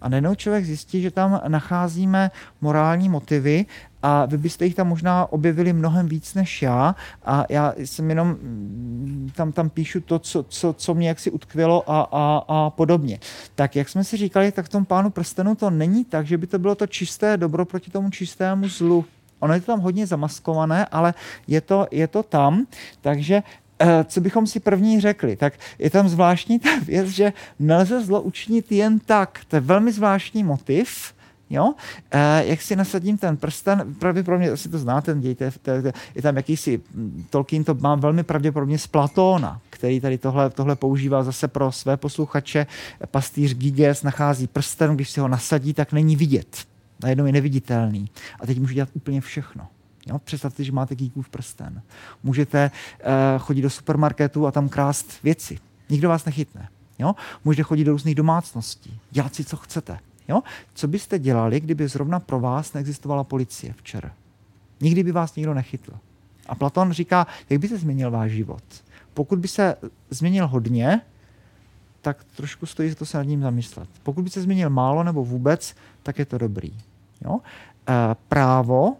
[0.00, 3.66] A najednou člověk zjistí, že tam nacházíme morální motivy
[4.02, 8.28] a vy byste jich tam možná objevili mnohem víc než já a já jsem jenom
[8.28, 13.18] mm, tam, tam píšu to, co, co, co mě jaksi utkvělo a, a, a podobně.
[13.54, 16.46] Tak jak jsme si říkali, tak v tom pánu prstenu to není tak, že by
[16.46, 19.04] to bylo to čisté dobro proti tomu čistému zlu.
[19.40, 21.14] Ono je to tam hodně zamaskované, ale
[21.46, 22.66] je to, je to tam,
[23.00, 23.42] takže
[24.04, 28.72] co bychom si první řekli, tak je tam zvláštní ta věc, že nelze zlo učinit
[28.72, 29.40] jen tak.
[29.48, 31.16] To je velmi zvláštní motiv,
[31.50, 31.74] Jo?
[32.10, 35.52] E, jak si nasadím ten prsten, pravděpodobně, asi to znáte, dějte,
[36.14, 40.76] je tam jakýsi, hm, Tolkien to má velmi pravděpodobně z Platóna, který tady tohle, tohle
[40.76, 42.66] používá zase pro své posluchače.
[43.10, 46.64] Pastýř Giges nachází prsten, když si ho nasadí, tak není vidět.
[47.02, 48.10] Najednou je neviditelný.
[48.40, 49.68] A teď může dělat úplně všechno.
[50.06, 50.18] Jo?
[50.18, 51.82] Představte, že máte v prsten.
[52.22, 55.58] Můžete uh, chodit do supermarketu a tam krást věci.
[55.88, 56.68] Nikdo vás nechytne.
[56.98, 57.14] Jo?
[57.44, 59.98] Můžete chodit do různých domácností, dělat si, co chcete.
[60.28, 60.42] Jo?
[60.74, 64.12] Co byste dělali, kdyby zrovna pro vás neexistovala policie včera?
[64.80, 65.92] Nikdy by vás nikdo nechytl.
[66.46, 68.62] A Platon říká, jak by se změnil váš život?
[69.14, 69.76] Pokud by se
[70.10, 71.00] změnil hodně,
[72.02, 73.88] tak trošku stojí za to se nad ním zamyslet.
[74.02, 76.72] Pokud by se změnil málo nebo vůbec, tak je to dobrý.
[77.24, 77.40] Jo?
[77.88, 78.96] E, právo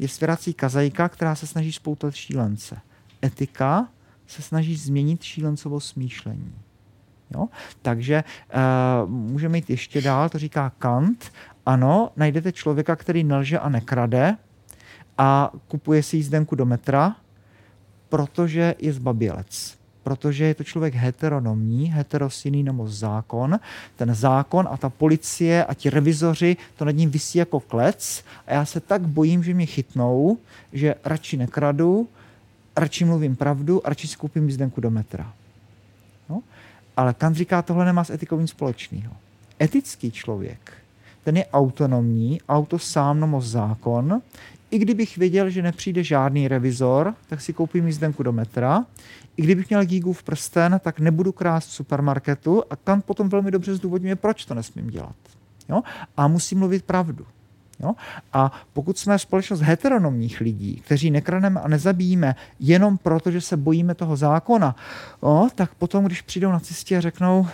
[0.00, 2.78] je svěrací kazajka, která se snaží spoutat šílence.
[3.24, 3.88] Etika
[4.26, 6.54] se snaží změnit šílencovo smýšlení.
[7.34, 7.48] Jo?
[7.82, 8.24] Takže
[9.04, 11.32] uh, můžeme jít ještě dál, to říká Kant.
[11.66, 14.36] Ano, najdete člověka, který nelže a nekrade
[15.18, 17.16] a kupuje si jízdenku do metra,
[18.08, 19.79] protože je zbabělec
[20.10, 23.60] protože je to člověk heteronomní, heterosinný nebo zákon.
[23.96, 28.52] Ten zákon a ta policie a ti revizoři, to nad ním vysí jako klec a
[28.52, 30.38] já se tak bojím, že mě chytnou,
[30.72, 32.08] že radši nekradu,
[32.76, 35.32] radši mluvím pravdu radši si koupím jízdenku do metra.
[36.28, 36.42] No?
[36.96, 39.12] Ale Kant říká, tohle nemá s etikou nic společného.
[39.62, 40.72] Etický člověk,
[41.24, 44.22] ten je autonomní, auto sám nebo zákon,
[44.70, 48.84] i kdybych věděl, že nepřijde žádný revizor, tak si koupím jízdenku do metra.
[49.40, 53.74] I kdybych měl v prsten, tak nebudu krást v supermarketu a Kant potom velmi dobře
[53.74, 55.16] zdůvodňuje, proč to nesmím dělat.
[55.68, 55.82] Jo?
[56.16, 57.26] A musím mluvit pravdu.
[57.80, 57.94] Jo?
[58.32, 63.94] A pokud jsme společnost heteronomních lidí, kteří nekraneme a nezabijíme jenom proto, že se bojíme
[63.94, 64.76] toho zákona,
[65.22, 67.46] jo, tak potom, když přijdou na cestě a řeknou,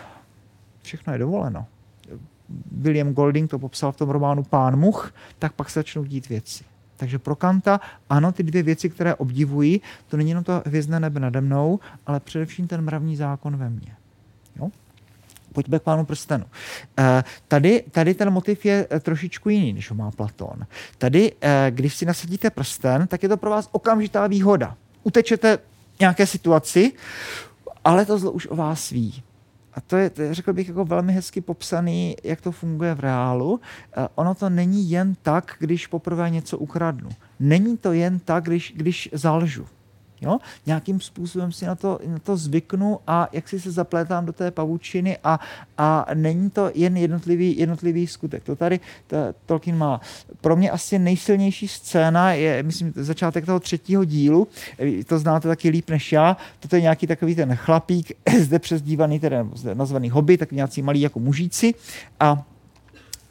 [0.83, 1.67] všechno je dovoleno,
[2.73, 6.65] William Golding to popsal v tom románu Pán much, tak pak se začnou dít věci.
[6.97, 7.81] Takže pro Kanta,
[8.11, 12.21] ano, ty dvě věci, které obdivují, to není jenom to hvězdné nebe nade mnou, ale
[12.21, 13.97] především ten mravní zákon ve mně.
[14.57, 14.71] Jo?
[15.53, 16.45] Pojďme k pánu prstenu.
[16.99, 20.67] E, tady, tady ten motiv je eh, trošičku jiný, než ho má Platón.
[20.99, 24.77] Tady, e, když si nasadíte prsten, tak je to pro vás okamžitá výhoda.
[25.03, 25.59] Utečete
[26.01, 26.93] nějaké situaci,
[27.85, 29.23] ale to zlo už o vás ví.
[29.77, 33.61] A to je, řekl bych, jako velmi hezky popsaný, jak to funguje v reálu.
[33.97, 37.11] E, ono to není jen tak, když poprvé něco ukradnu.
[37.41, 39.67] Není to jen tak, když, když zalžu.
[40.21, 40.39] Jo?
[40.67, 44.51] Nějakým způsobem si na to, na to zvyknu a jak si se zaplétám do té
[44.51, 45.41] pavučiny a,
[45.79, 48.45] a není to jen jednotlivý, jednotlivý skutek.
[48.45, 50.01] To tady to, Tolkien má.
[50.41, 54.49] Pro mě asi nejsilnější scéna je, myslím, začátek toho třetího dílu,
[55.07, 59.47] to znáte taky líp než já, toto je nějaký takový ten chlapík, zde přezdívaný, teda
[59.75, 61.75] nazvaný hobby, tak nějací malí jako mužíci
[62.21, 62.45] a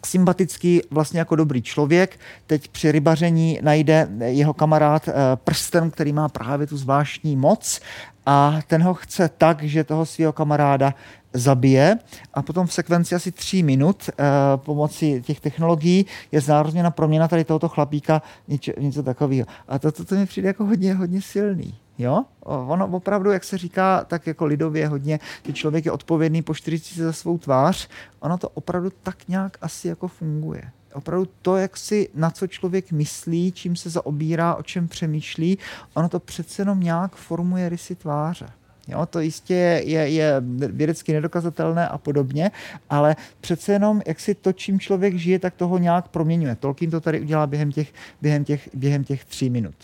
[0.06, 2.20] sympatický, vlastně jako dobrý člověk.
[2.48, 7.80] Teď při rybaření najde jeho kamarád eh, prsten, který má právě tu zvláštní moc
[8.26, 10.94] a ten ho chce tak, že toho svého kamaráda
[11.34, 11.98] zabije
[12.34, 14.24] a potom v sekvenci asi tří minut eh,
[14.56, 19.48] pomocí těch technologií je znározněna proměna tady tohoto chlapíka něco, něco takového.
[19.68, 21.76] A to, to, to mi přijde jako hodně, hodně silný.
[21.98, 22.26] Jo?
[22.44, 27.04] Ono opravdu, jak se říká, tak jako lidově hodně, že člověk je odpovědný po 40
[27.04, 27.90] za svou tvář,
[28.20, 30.72] ono to opravdu tak nějak asi jako funguje.
[30.94, 35.58] Opravdu to, jak si na co člověk myslí, čím se zaobírá, o čem přemýšlí,
[35.94, 38.48] ono to přece jenom nějak formuje rysy tváře.
[38.88, 40.34] Jo, to jistě je, je
[40.68, 42.52] vědecky nedokazatelné a podobně,
[42.90, 46.56] ale přece jenom, jak si to, čím člověk žije, tak toho nějak proměňuje.
[46.56, 49.76] Tolkien to tady udělá během těch, během těch, během těch tří minut.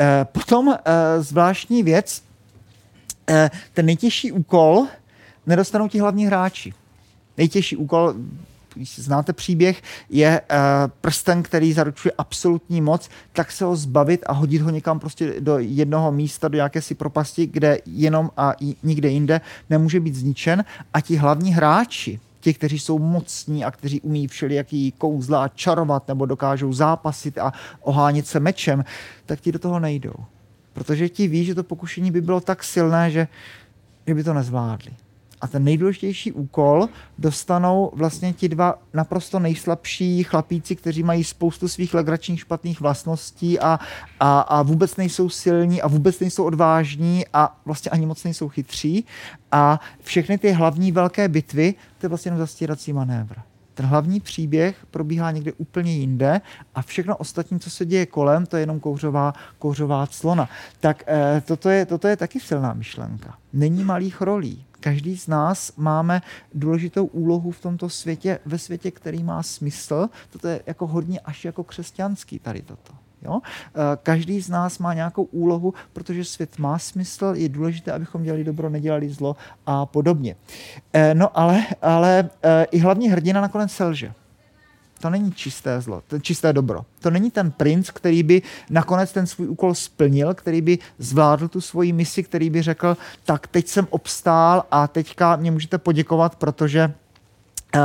[0.00, 0.78] E, potom e,
[1.22, 2.22] zvláštní věc,
[3.30, 4.86] e, ten nejtěžší úkol
[5.46, 6.74] nedostanou ti hlavní hráči.
[7.38, 8.14] Nejtěžší úkol
[8.74, 10.56] když znáte příběh, je uh,
[11.00, 15.58] prsten, který zaručuje absolutní moc, tak se ho zbavit a hodit ho někam prostě do
[15.58, 18.52] jednoho místa, do jaké si propasti, kde jenom a
[18.82, 20.64] nikde jinde nemůže být zničen.
[20.94, 26.26] A ti hlavní hráči, ti, kteří jsou mocní a kteří umí všelijaký kouzla čarovat nebo
[26.26, 28.84] dokážou zápasit a ohánět se mečem,
[29.26, 30.14] tak ti do toho nejdou.
[30.72, 33.28] Protože ti ví, že to pokušení by bylo tak silné, že,
[34.06, 35.03] že by to nezvládli
[35.44, 36.88] a ten nejdůležitější úkol
[37.18, 43.78] dostanou vlastně ti dva naprosto nejslabší chlapíci, kteří mají spoustu svých legračních špatných vlastností a,
[44.20, 49.04] a, a vůbec nejsou silní a vůbec nejsou odvážní a vlastně ani moc nejsou chytří.
[49.52, 53.36] A všechny ty hlavní velké bitvy, to je vlastně jenom zastírací manévr.
[53.74, 56.40] Ten hlavní příběh probíhá někde úplně jinde
[56.74, 60.48] a všechno ostatní, co se děje kolem, to je jenom kouřová, kouřová clona.
[60.80, 63.34] Tak e, toto, je, toto je taky silná myšlenka.
[63.52, 66.22] Není malých rolí každý z nás máme
[66.54, 70.08] důležitou úlohu v tomto světě, ve světě, který má smysl.
[70.30, 72.92] Toto je jako hodně až jako křesťanský tady toto.
[73.22, 73.40] Jo?
[73.44, 78.44] Eh, každý z nás má nějakou úlohu, protože svět má smysl, je důležité, abychom dělali
[78.44, 80.36] dobro, nedělali zlo a podobně.
[80.92, 84.12] Eh, no ale, ale eh, i hlavní hrdina nakonec selže
[85.04, 86.84] to není čisté zlo, to čisté dobro.
[87.00, 91.60] To není ten princ, který by nakonec ten svůj úkol splnil, který by zvládl tu
[91.60, 96.94] svoji misi, který by řekl, tak teď jsem obstál a teďka mě můžete poděkovat, protože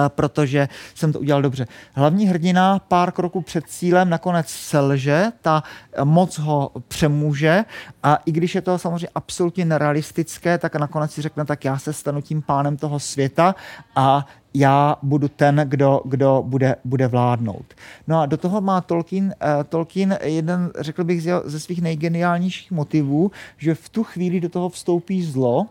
[0.07, 1.67] protože jsem to udělal dobře.
[1.93, 5.63] Hlavní hrdina pár kroků před cílem nakonec selže, ta
[6.03, 7.65] moc ho přemůže
[8.03, 11.93] a i když je to samozřejmě absolutně nerealistické, tak nakonec si řekne, tak já se
[11.93, 13.55] stanu tím pánem toho světa
[13.95, 17.65] a já budu ten, kdo, kdo bude, bude vládnout.
[18.07, 23.31] No a do toho má Tolkien, uh, Tolkien jeden, řekl bych, ze svých nejgeniálnějších motivů,
[23.57, 25.67] že v tu chvíli do toho vstoupí zlo,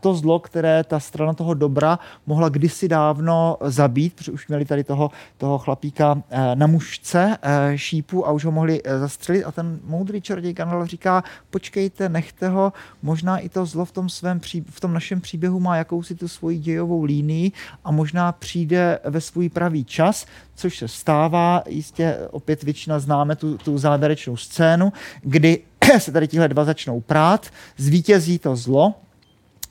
[0.00, 4.84] to zlo, které ta strana toho dobra mohla kdysi dávno zabít, protože už měli tady
[4.84, 9.44] toho, toho chlapíka eh, na mužce eh, šípu a už ho mohli eh, zastřelit.
[9.44, 12.72] A ten moudrý čaroděj Gandalf říká, počkejte, nechte ho,
[13.02, 14.40] možná i to zlo v tom, svém,
[14.70, 17.52] v tom našem příběhu má jakousi tu svoji dějovou línii
[17.84, 23.58] a možná přijde ve svůj pravý čas, což se stává, jistě opět většina známe tu,
[23.58, 24.92] tu závěrečnou scénu,
[25.22, 25.62] kdy
[25.98, 28.94] se tady tihle dva začnou prát, zvítězí to zlo,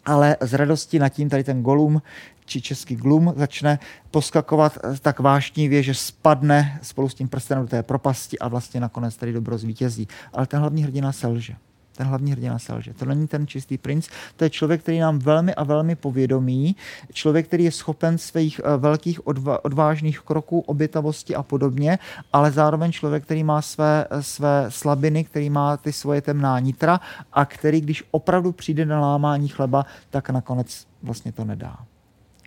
[0.06, 2.02] ale z radosti nad tím tady ten Golum,
[2.46, 3.80] či český Glum, začne
[4.12, 9.16] poskakovat tak vášnivě, že spadne spolu s tím prstenem do té propasti a vlastně nakonec
[9.16, 10.08] tady dobro zvítězí.
[10.34, 11.56] Ale ten hlavní hrdina selže
[11.96, 12.94] ten hlavní hrdina selže.
[12.94, 16.76] To není ten čistý princ, to je člověk, který nám velmi a velmi povědomí,
[17.14, 22.00] člověk, který je schopen svých eh, velkých odva, odvážných kroků, obětavosti a podobně,
[22.34, 27.00] ale zároveň člověk, který má své, eh, své slabiny, který má ty svoje temná nitra
[27.34, 31.78] a který, když opravdu přijde na lámání chleba, tak nakonec vlastně to nedá.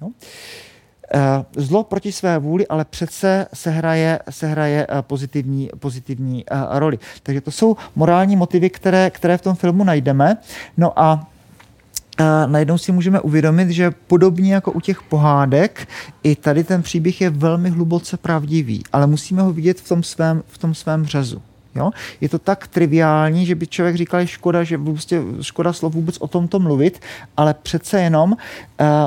[0.02, 0.12] No.
[1.56, 6.98] Zlo proti své vůli, ale přece se hraje, se hraje pozitivní, pozitivní roli.
[7.22, 10.36] Takže to jsou morální motivy, které, které v tom filmu najdeme.
[10.76, 11.26] No a
[12.20, 15.88] a najednou si můžeme uvědomit, že podobně jako u těch pohádek,
[16.22, 20.42] i tady ten příběh je velmi hluboce pravdivý, ale musíme ho vidět v tom svém,
[20.46, 21.42] v tom svém řezu.
[21.74, 21.90] Jo?
[22.20, 26.18] Je to tak triviální, že by člověk říkal, že škoda, že vlastně škoda slov vůbec
[26.18, 27.00] o tomto mluvit,
[27.36, 28.36] ale přece jenom uh,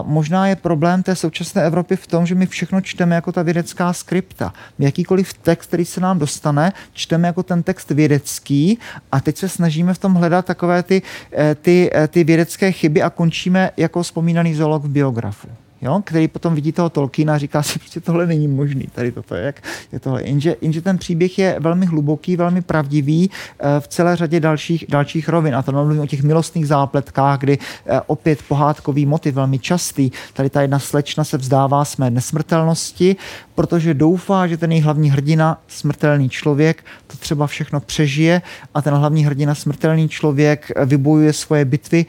[0.04, 3.94] možná je problém té současné Evropy v tom, že my všechno čteme jako ta vědecká
[3.94, 4.54] skripta.
[4.80, 8.80] Jakýkoliv text, který se nám dostane, čteme jako ten text vědecký
[9.12, 11.02] a teď se snažíme v tom hledat takové ty,
[11.32, 15.48] eh, ty, eh, ty vědecké chyby a končíme jako vzpomínaný zoolog v biografu
[15.82, 19.36] jo, který potom vidí toho Tolkiena a říká si, že tohle není možný, tady toto
[19.36, 20.24] je, jak je tohle.
[20.24, 23.30] Jenže, jenže ten příběh je velmi hluboký, velmi pravdivý
[23.60, 25.56] eh, v celé řadě dalších, dalších rovin.
[25.56, 30.12] A to mluvím o těch milostných zápletkách, kdy eh, opět pohádkový motiv velmi častý.
[30.34, 33.16] Tady ta jedna slečna se vzdává své nesmrtelnosti,
[33.56, 38.42] protože doufá, že ten její hlavní hrdina, smrtelný člověk, to třeba všechno přežije
[38.74, 42.06] a ten hlavní hrdina, smrtelný člověk, eh, vybojuje svoje bitvy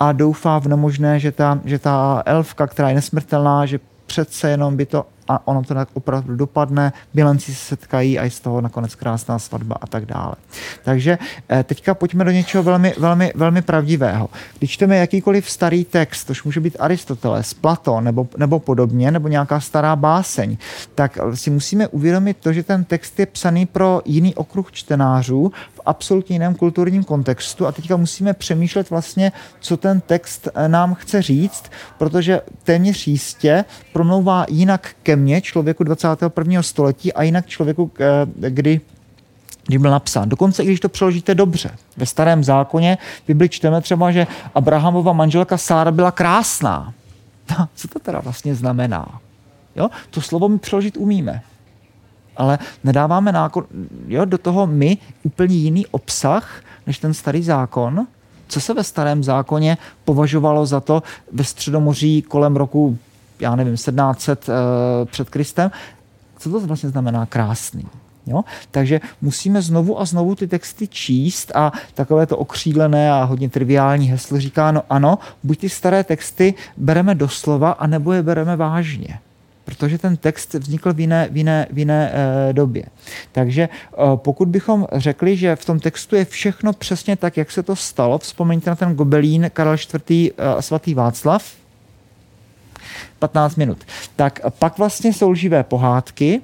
[0.00, 4.76] a doufá v nemožné, že ta, že ta elfka, která je nesmrtelná, že přece jenom
[4.76, 8.60] by to a ono to tak opravdu dopadne, bilanci se setkají a je z toho
[8.60, 10.34] nakonec krásná svatba a tak dále.
[10.84, 11.18] Takže
[11.48, 14.28] eh, teďka pojďme do něčeho velmi, velmi, velmi pravdivého.
[14.58, 19.60] Když čteme jakýkoliv starý text, to může být Aristoteles, Platon nebo, nebo podobně, nebo nějaká
[19.60, 20.56] stará báseň,
[20.94, 25.80] tak si musíme uvědomit to, že ten text je psaný pro jiný okruh čtenářů v
[25.86, 31.22] absolutně jiném kulturním kontextu a teďka musíme přemýšlet vlastně, co ten text eh, nám chce
[31.22, 31.64] říct,
[31.98, 36.62] protože téměř jistě promlouvá jinak ke mně, člověku 21.
[36.62, 38.80] století a jinak člověku, eh, kdy
[39.68, 40.28] kdy byl napsán.
[40.28, 41.70] Dokonce i když to přeložíte dobře.
[41.96, 46.92] Ve starém zákoně Bibli čteme třeba, že Abrahamova manželka Sára byla krásná.
[47.58, 49.20] No, co to teda vlastně znamená?
[49.76, 49.88] Jo?
[50.10, 51.42] To slovo my přeložit umíme.
[52.36, 53.64] Ale nedáváme nákon,
[54.06, 58.06] jo, do toho my úplně jiný obsah než ten starý zákon.
[58.48, 61.02] Co se ve starém zákoně považovalo za to
[61.32, 62.98] ve Středomoří kolem roku
[63.40, 65.70] já nevím, 1700 uh, eh, před Kristem.
[66.38, 67.86] Co to vlastně znamená krásný?
[68.26, 68.44] Jo?
[68.70, 74.06] Takže musíme znovu a znovu ty texty číst a takové to okřílené a hodně triviální
[74.06, 79.18] heslo říká, no ano, buď ty staré texty bereme doslova, anebo je bereme vážně
[79.68, 82.84] protože ten text vznikl v jiné, v jiné, v jiné e, době.
[83.32, 83.68] Takže e,
[84.16, 88.18] pokud bychom řekli, že v tom textu je všechno přesně tak, jak se to stalo,
[88.18, 90.10] vzpomeňte na ten gobelín Karel IV.
[90.10, 90.32] E,
[90.62, 91.44] svatý Václav,
[93.18, 93.78] 15 minut.
[94.16, 96.40] Tak pak vlastně jsou lživé pohádky,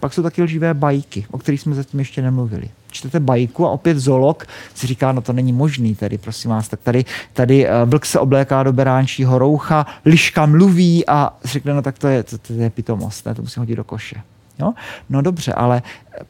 [0.00, 2.68] pak jsou taky lživé bajky, o kterých jsme zatím ještě nemluvili.
[2.90, 6.80] Čtete bajku a opět zolog si říká, no to není možný tady, prosím vás, tak
[6.80, 11.98] tady, tady uh, vlk se obléká do beránčího roucha, liška mluví a řekne, no tak
[11.98, 14.16] to je, to, to je pitomost, ne, to musím hodit do koše.
[14.58, 14.72] Jo?
[15.10, 15.82] No dobře, ale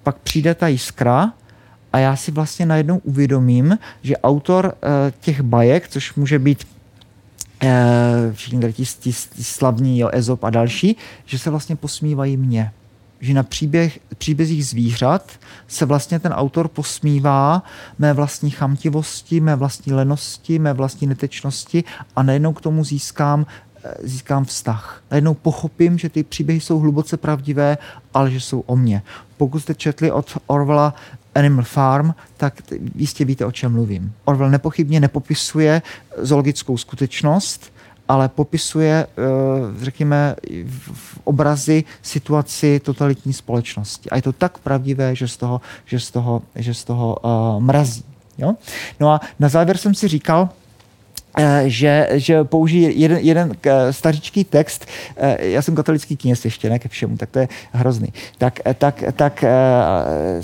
[0.03, 1.33] pak přijde ta jiskra
[1.93, 6.76] a já si vlastně najednou uvědomím, že autor uh, těch bajek, což může být Eh,
[8.33, 12.73] všichni tady ti, slavní, jo, Ezop a další, že se vlastně posmívají mě.
[13.21, 15.33] Že na příběh, příbězích zvířat
[15.69, 17.63] se vlastně ten autor posmívá
[17.99, 21.85] mé vlastní chamtivosti, mé vlastní lenosti, mé vlastní netečnosti
[22.17, 23.47] a najednou k tomu získám
[23.85, 25.03] eh, získám vztah.
[25.11, 27.79] Najednou pochopím, že ty příběhy jsou hluboce pravdivé,
[28.15, 29.03] ale že jsou o mně.
[29.37, 30.95] Pokud jste četli od Orwella
[31.37, 32.63] Animal Farm, tak
[32.95, 34.13] jistě víte, o čem mluvím.
[34.25, 35.83] Orwell nepochybně nepopisuje
[36.19, 37.73] zoologickou skutečnost,
[38.09, 40.37] ale popisuje, eh, řekněme,
[40.93, 44.11] v obrazy situaci totalitní společnosti.
[44.11, 47.63] A je to tak pravdivé, že z toho, že z toho, že z toho uh,
[47.63, 48.05] mrazí.
[48.39, 48.55] Jo?
[49.01, 50.49] No a na závěr jsem si říkal,
[51.67, 56.79] že, že použijí jeden, jeden eh, stařičký text, eh, já jsem katolický kněz ještě, ne
[56.79, 58.13] ke všemu, tak to je hrozný.
[58.39, 59.45] Tak, tak, tak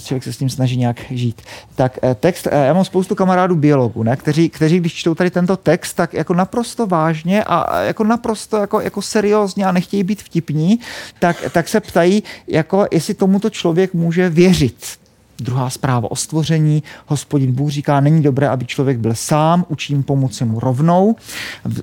[0.05, 1.43] člověk se s tím snaží nějak žít.
[1.74, 5.93] Tak text, já mám spoustu kamarádů biologů, ne, kteří, kteří, když čtou tady tento text,
[5.93, 10.80] tak jako naprosto vážně a jako naprosto jako, jako seriózně a nechtějí být vtipní,
[11.18, 15.01] tak, tak se ptají, jako jestli tomuto člověk může věřit
[15.41, 16.83] Druhá zpráva o stvoření.
[17.07, 21.16] Hospodin Bůh říká, není dobré, aby člověk byl sám, učím pomoci mu rovnou.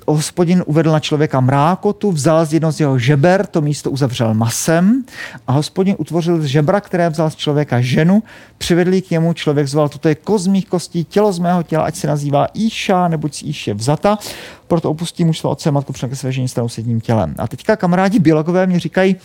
[0.06, 5.04] Hospodin uvedl na člověka mrákotu, vzal z jednoho z jeho žeber, to místo uzavřel masem
[5.46, 8.22] a hospodin utvořil z žebra, které vzal z člověka ženu,
[8.58, 11.94] přivedl k němu, člověk zval, toto je koz mých kostí, tělo z mého těla, ať
[11.94, 14.18] se nazývá Íša, neboť z Íše vzata,
[14.66, 17.34] proto opustí muž svého otce matku, přinese své ženě stanou s jedním tělem.
[17.38, 19.16] A teďka kamarádi biologové mě říkají,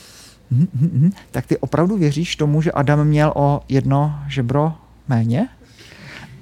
[0.51, 4.73] hm, hm, hm, tak ty opravdu věříš tomu, že Adam měl o jedno žebro
[5.07, 5.47] méně?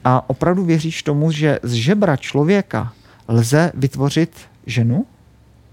[0.06, 2.94] A opravdu věříš tomu, že z žebra člověka
[3.28, 4.32] lze vytvořit
[4.66, 5.06] ženu?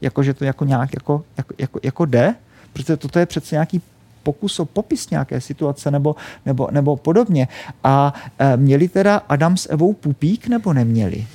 [0.01, 2.35] jako že to jako nějak jako, jako, jako, jako jde,
[2.73, 3.83] protože toto je přece nějaký
[4.23, 6.17] pokus o popis nějaké situace nebo,
[6.47, 7.49] nebo, nebo podobně.
[7.85, 11.27] A e, měli teda Adam s Evou pupík nebo neměli?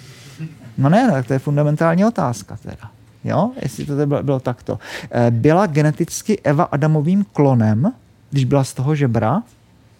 [0.77, 2.91] No ne, tak to je fundamentální otázka teda.
[3.25, 4.79] Jo, jestli to bylo, bylo takto.
[5.11, 7.91] E, byla geneticky Eva Adamovým klonem,
[8.29, 9.43] když byla z toho žebra,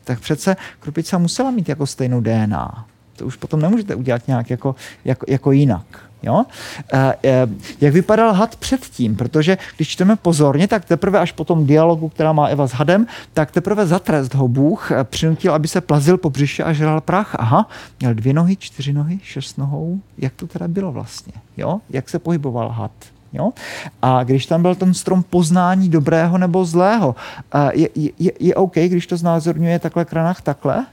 [0.04, 2.86] tak přece krupica musela mít jako stejnou DNA.
[3.16, 5.86] To už potom nemůžete udělat nějak jako, jako, jako jinak.
[6.24, 6.46] Jo?
[6.94, 7.48] E, e,
[7.82, 9.16] jak vypadal had předtím?
[9.16, 13.08] Protože když čteme pozorně, tak teprve až po tom dialogu, která má Eva s hadem,
[13.34, 17.02] tak teprve za trest ho Bůh eh, přinutil, aby se plazil po břiše a žral
[17.02, 17.36] prach.
[17.40, 17.70] Aha,
[18.00, 20.00] měl dvě nohy, čtyři nohy, šest nohou.
[20.18, 21.34] Jak to teda bylo vlastně?
[21.58, 21.80] Jo?
[21.90, 22.92] Jak se pohyboval had?
[23.36, 23.52] Jo?
[24.02, 27.16] A když tam byl ten strom poznání dobrého nebo zlého,
[27.74, 30.86] je, je, je OK, když to znázorňuje takhle kranách takhle?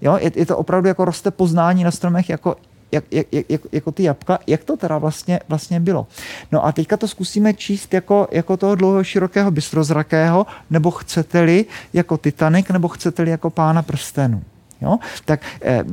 [0.00, 0.18] Jo?
[0.20, 2.56] Je, je to opravdu jako roste poznání na stromech jako
[2.92, 6.06] jak, jak, jak, jako ty jabka, jak to teda vlastně, vlastně bylo.
[6.52, 12.16] No a teďka to zkusíme číst jako, jako toho dlouhého, širokého, bystrozrakého, nebo chcete-li jako
[12.16, 14.42] Titanic, nebo chcete-li jako pána prstenů.
[14.80, 14.98] Jo?
[15.24, 15.84] Tak eh,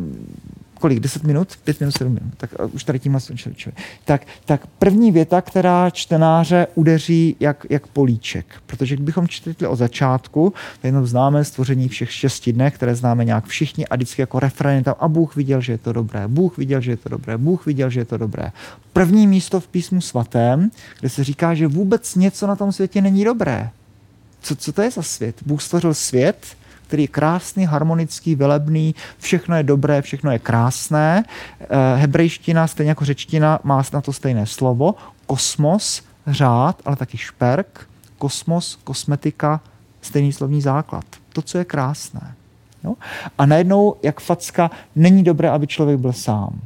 [0.81, 3.85] kolik, 10 minut, 5 minut, 7 minut, tak už tady tím skončil člověk.
[4.05, 10.53] Tak, tak první věta, která čtenáře udeří jak, jak políček, protože kdybychom četli o začátku,
[10.81, 14.83] to jenom známe stvoření všech šesti dnech, které známe nějak všichni a vždycky jako refrén
[14.83, 17.65] tam a Bůh viděl, že je to dobré, Bůh viděl, že je to dobré, Bůh
[17.65, 18.51] viděl, že je to dobré.
[18.93, 23.23] První místo v písmu svatém, kde se říká, že vůbec něco na tom světě není
[23.23, 23.69] dobré.
[24.41, 25.35] Co, co to je za svět?
[25.45, 26.45] Bůh stvořil svět,
[26.91, 31.23] který je krásný, harmonický, velebný, všechno je dobré, všechno je krásné.
[31.59, 34.95] Eh, hebrejština, stejně jako řečtina, má na to stejné slovo.
[35.25, 37.87] Kosmos, řád, ale taky šperk.
[38.17, 39.61] Kosmos, kosmetika,
[40.01, 41.05] stejný slovní základ.
[41.33, 42.35] To, co je krásné.
[42.83, 42.93] Jo?
[43.37, 46.59] A najednou, jak facka, není dobré, aby člověk byl sám.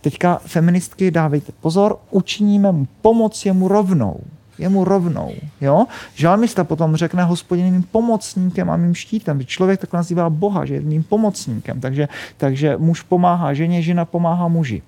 [0.00, 4.20] Teďka feministky dávejte pozor, učiníme mu pomoc jemu rovnou
[4.58, 5.32] jemu rovnou.
[5.60, 5.86] Jo?
[6.14, 9.46] Žalmista potom řekne, hospodin mým pomocníkem a mým štítem.
[9.46, 11.80] Člověk tak nazývá Boha, že je mým pomocníkem.
[11.80, 14.82] Takže, takže muž pomáhá ženě, žena pomáhá muži.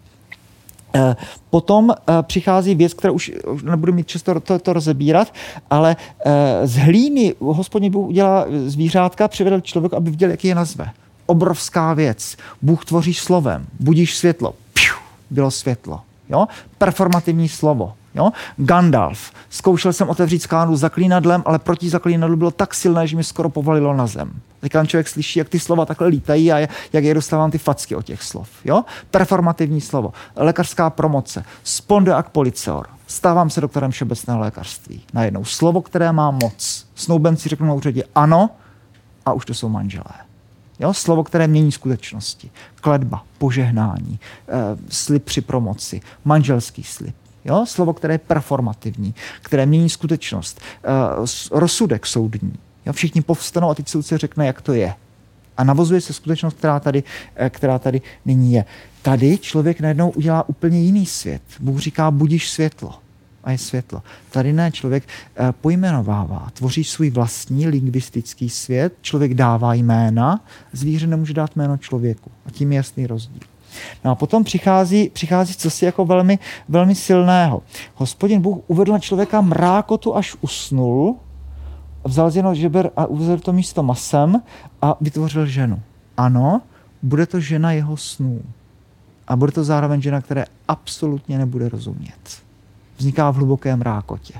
[0.94, 1.16] Eh,
[1.50, 5.34] potom eh, přichází věc, kterou už nebudu mít často to, to rozebírat,
[5.70, 5.96] ale
[6.26, 10.90] eh, z hlíny hospodin Bůh udělá zvířátka, přivedl člověk, aby viděl, jaký je nazve.
[11.26, 12.36] Obrovská věc.
[12.62, 13.66] Bůh tvoří slovem.
[13.80, 14.54] Budíš světlo.
[14.72, 14.94] Piu,
[15.30, 16.00] bylo světlo.
[16.28, 16.46] Jo?
[16.78, 17.92] Performativní slovo.
[18.14, 18.30] Jo?
[18.56, 19.32] Gandalf.
[19.50, 23.94] Zkoušel jsem otevřít skánu zaklínadlem, ale proti zaklínadlu bylo tak silné, že mi skoro povalilo
[23.94, 24.32] na zem.
[24.60, 26.58] Teď člověk slyší, jak ty slova takhle lítají a
[26.92, 28.48] jak je dostávám ty facky o těch slov.
[28.64, 28.84] Jo?
[29.10, 30.12] Performativní slovo.
[30.36, 31.44] Lékařská promoce.
[31.62, 32.86] Sponde ak policior.
[33.06, 35.02] Stávám se doktorem všeobecného lékařství.
[35.14, 36.86] Najednou slovo, které má moc.
[36.94, 38.50] Snoubenci řeknou na úřadě ano
[39.26, 40.14] a už to jsou manželé.
[40.80, 40.94] Jo?
[40.94, 42.50] Slovo, které mění skutečnosti.
[42.80, 47.14] Kledba, požehnání, e, slib při promoci, manželský slib.
[47.48, 47.66] Jo?
[47.66, 50.60] Slovo, které je performativní, které mění skutečnost.
[50.60, 50.88] E,
[51.50, 52.52] rozsudek soudní.
[52.86, 52.92] Jo?
[52.92, 54.94] Všichni povstanou a teď soudce řekne, jak to je.
[55.56, 57.02] A navozuje se skutečnost, která tady,
[57.36, 58.64] e, která tady nyní je.
[59.02, 61.42] Tady člověk najednou udělá úplně jiný svět.
[61.60, 62.94] Bůh říká, budíš světlo
[63.44, 64.02] a je světlo.
[64.30, 71.34] Tady ne, člověk e, pojmenovává, tvoří svůj vlastní lingvistický svět, člověk dává jména, zvíře nemůže
[71.34, 72.30] dát jméno člověku.
[72.46, 73.40] A tím je jasný rozdíl.
[74.04, 77.62] No a potom přichází, přichází cosi jako velmi, velmi silného.
[77.94, 81.16] Hospodin Bůh uvedl na člověka mrákotu, až usnul,
[82.04, 84.42] vzal z jenom žeber a uvedl to místo masem
[84.82, 85.82] a vytvořil ženu.
[86.16, 86.62] Ano,
[87.02, 88.42] bude to žena jeho snů.
[89.28, 92.42] A bude to zároveň žena, které absolutně nebude rozumět.
[92.96, 94.34] Vzniká v hluboké mrákotě.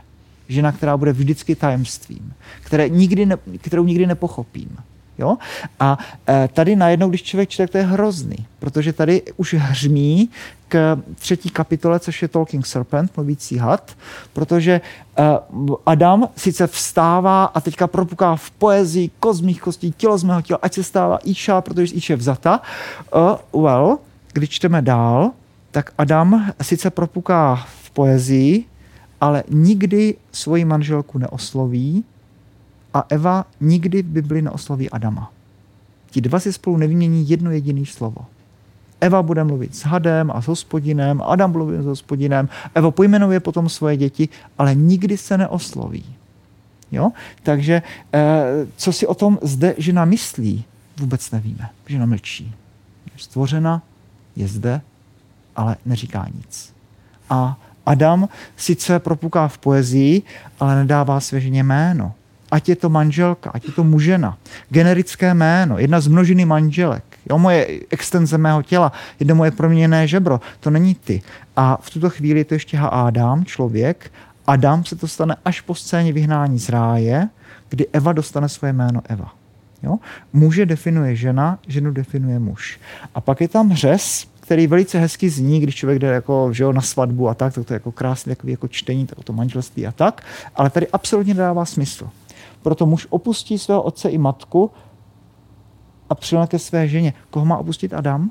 [0.48, 2.32] Žena, která bude vždycky tajemstvím,
[2.62, 4.76] které nikdy ne, kterou nikdy nepochopím.
[5.18, 5.36] Jo?
[5.80, 5.98] A
[6.28, 10.28] e, tady najednou, když člověk čte, to je hrozný, protože tady už hřmí
[10.68, 13.96] k třetí kapitole, což je Talking Serpent, mluvící had,
[14.32, 14.80] protože e,
[15.86, 20.74] Adam sice vstává a teďka propuká v poezii kozmých kostí, tělo z mého těla, ať
[20.74, 22.60] se stává Iša, protože Iša je vzata.
[23.52, 23.98] Uh, well,
[24.32, 25.30] když čteme dál,
[25.70, 28.64] tak Adam sice propuká v poezii,
[29.20, 32.04] ale nikdy svoji manželku neosloví,
[32.94, 35.32] a Eva nikdy v Bibli neosloví Adama.
[36.10, 38.26] Ti dva si spolu nevymění jedno jediné slovo.
[39.00, 43.68] Eva bude mluvit s Hadem a s hospodinem, Adam mluví s hospodinem, Eva pojmenuje potom
[43.68, 44.28] svoje děti,
[44.58, 46.04] ale nikdy se neosloví.
[46.92, 47.12] Jo?
[47.42, 47.82] Takže
[48.12, 50.64] eh, co si o tom zde žena myslí,
[51.00, 51.70] vůbec nevíme.
[51.86, 52.54] Žena mlčí.
[53.06, 53.82] Je stvořena,
[54.36, 54.80] je zde,
[55.56, 56.74] ale neříká nic.
[57.30, 60.22] A Adam sice propuká v poezii,
[60.60, 62.14] ale nedává své ženě jméno
[62.50, 64.38] ať je to manželka, ať je to mužena,
[64.70, 70.40] generické jméno, jedna z množiny manželek, jo, moje extenze mého těla, jedno moje proměněné žebro,
[70.60, 71.22] to není ty.
[71.56, 74.10] A v tuto chvíli je to ještě Adam, člověk,
[74.46, 77.28] Adam se to stane až po scéně vyhnání z ráje,
[77.68, 79.32] kdy Eva dostane svoje jméno Eva.
[79.82, 79.98] Jo?
[80.32, 82.80] Muže definuje žena, ženu definuje muž.
[83.14, 86.72] A pak je tam řez, který velice hezky zní, když člověk jde jako, že jo,
[86.72, 89.86] na svatbu a tak, tak to je jako krásné jako, jako čtení, tak to manželství
[89.86, 90.22] a tak,
[90.56, 92.08] ale tady absolutně nedává smysl.
[92.62, 94.70] Proto muž opustí svého otce i matku
[96.10, 97.12] a přilne ke své ženě.
[97.30, 98.30] Koho má opustit Adam?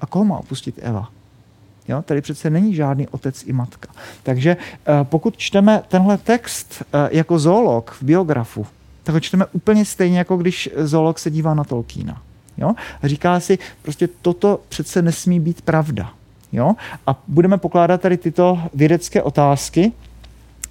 [0.00, 1.08] A koho má opustit Eva?
[1.88, 3.88] Jo, tady přece není žádný otec i matka.
[4.22, 8.66] Takže eh, pokud čteme tenhle text eh, jako zoolog v biografu,
[9.02, 12.22] tak ho čteme úplně stejně, jako když zoolog se dívá na Tolkiena.
[12.56, 12.74] Jo?
[13.02, 16.10] A říká si, prostě toto přece nesmí být pravda.
[16.52, 16.74] Jo?
[17.06, 19.92] A budeme pokládat tady tyto vědecké otázky,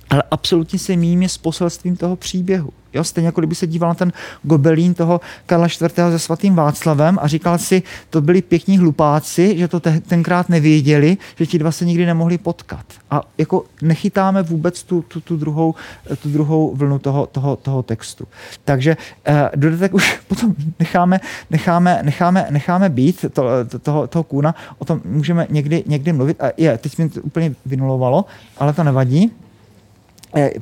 [0.09, 2.69] ale absolutně se míme s poselstvím toho příběhu.
[2.93, 5.95] Jo, stejně jako kdyby se díval na ten gobelín toho Karla IV.
[5.95, 11.17] se svatým Václavem a říkal si, to byli pěkní hlupáci, že to te- tenkrát nevěděli,
[11.35, 12.85] že ti dva se nikdy nemohli potkat.
[13.11, 15.75] A jako nechytáme vůbec tu, tu, tu, druhou,
[16.21, 18.27] tu druhou vlnu toho, toho, toho textu.
[18.65, 24.55] Takže eh, dodatek už potom necháme, necháme, necháme, necháme být to, to, toho, toho kůna,
[24.77, 26.43] o tom můžeme někdy, někdy mluvit.
[26.43, 28.25] A je, teď mi to úplně vynulovalo,
[28.57, 29.31] ale to nevadí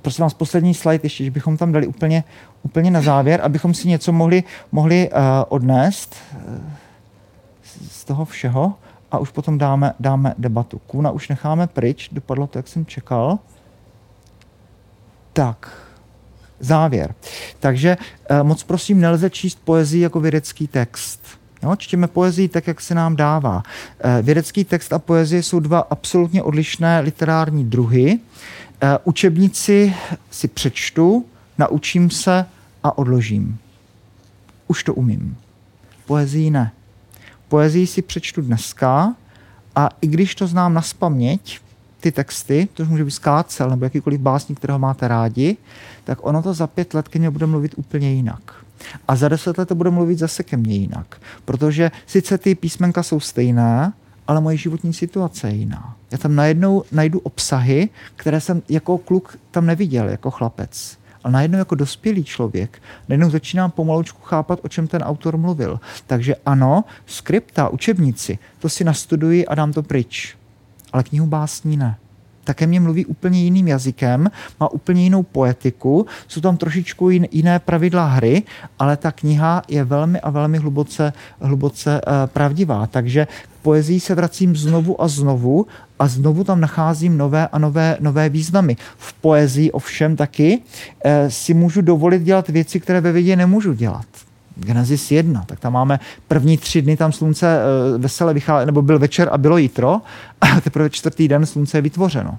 [0.02, 2.24] prosím vás, poslední slide ještě, že bychom tam dali úplně,
[2.64, 5.18] úplně na závěr, abychom si něco mohli, mohli uh,
[5.50, 6.58] odnést uh,
[7.90, 8.74] z toho všeho
[9.12, 10.82] a už potom dáme, dáme debatu.
[10.88, 13.40] Kuna už necháme pryč, dopadlo to, jak jsem čekal.
[15.34, 15.70] Tak,
[16.60, 17.16] závěr.
[17.60, 17.98] Takže
[18.32, 21.22] uh, moc prosím, nelze číst poezii jako vědecký text.
[21.64, 23.64] Jo, čteme poezii tak, jak se nám dává.
[24.22, 28.20] Vědecký text a poezie jsou dva absolutně odlišné literární druhy.
[28.20, 28.65] Eh,
[29.04, 29.96] učebnici
[30.32, 31.26] si přečtu,
[31.58, 32.46] naučím se
[32.84, 33.58] a odložím.
[34.68, 35.38] Už to umím.
[36.06, 36.72] Poezii ne.
[37.48, 39.16] Poezii si přečtu dneska
[39.76, 41.60] a i když to znám na spaměť,
[42.00, 45.58] ty texty, to může být skácel nebo jakýkoliv básník, kterého máte rádi,
[46.04, 48.66] tak ono to za pět let ke mně bude mluvit úplně jinak.
[49.08, 51.22] A za deset let to bude mluvit zase ke mně jinak.
[51.46, 53.94] Protože sice ty písmenka jsou stejné,
[54.28, 55.96] ale moje životní situace je jiná.
[56.12, 60.98] Já tam najednou najdu obsahy, které jsem jako kluk tam neviděl, jako chlapec.
[61.24, 65.80] A najednou jako dospělý člověk, najednou začínám pomalučku chápat, o čem ten autor mluvil.
[66.08, 70.36] Takže ano, skripta, učebnici, to si nastuduji a dám to pryč.
[70.94, 71.98] Ale knihu básní ne
[72.46, 74.30] také mě mluví úplně jiným jazykem,
[74.60, 78.44] má úplně jinou poetiku, jsou tam trošičku jiné pravidla hry,
[78.80, 82.88] ale ta kniha je velmi a velmi hluboce, hluboce uh, pravdivá.
[82.88, 85.68] Takže k poezii se vracím znovu a znovu
[86.00, 88.78] a znovu tam nacházím nové a nové, nové významy.
[88.98, 94.06] V poezii ovšem taky uh, si můžu dovolit dělat věci, které ve vědě nemůžu dělat.
[94.56, 97.60] Genesis 1, tak tam máme první tři dny, tam slunce
[97.96, 100.02] uh, vesele vychází, nebo byl večer a bylo jitro,
[100.42, 102.38] a teprve čtvrtý den slunce je vytvořeno.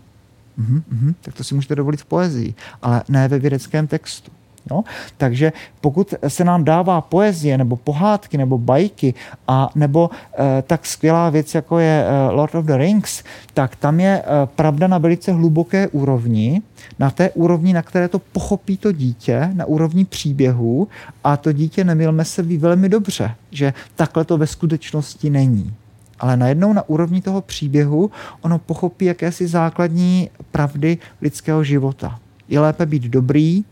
[0.60, 4.32] Uh-huh, uh-huh, tak to si můžete dovolit v poezii, ale ne ve vědeckém textu.
[4.70, 4.84] Jo?
[5.16, 9.14] Takže pokud se nám dává poezie nebo pohádky nebo bajky
[9.48, 13.22] a nebo e, tak skvělá věc, jako je e, Lord of the Rings,
[13.54, 16.62] tak tam je e, pravda na velice hluboké úrovni,
[16.98, 20.88] na té úrovni, na které to pochopí to dítě, na úrovni příběhů
[21.24, 25.74] a to dítě, nemilme se, ví velmi dobře, že takhle to ve skutečnosti není.
[26.18, 28.10] Ale najednou na úrovni toho příběhu
[28.40, 32.18] ono pochopí jakési základní pravdy lidského života.
[32.48, 33.64] Je lépe být dobrý,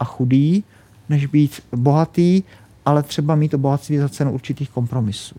[0.00, 0.64] a chudý,
[1.08, 2.42] než být bohatý,
[2.84, 5.34] ale třeba mít to bohatství za cenu určitých kompromisů.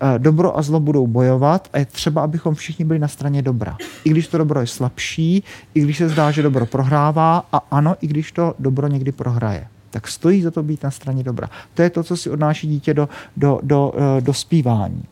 [0.00, 3.76] Eh, dobro a zlo budou bojovat a je třeba, abychom všichni byli na straně dobra.
[4.04, 5.44] I když to dobro je slabší,
[5.74, 9.66] i když se zdá, že dobro prohrává a ano, i když to dobro někdy prohraje
[9.96, 11.50] tak stojí za to být na straně dobra.
[11.74, 15.02] To je to, co si odnáší dítě do, do, do, eh, do zpívání.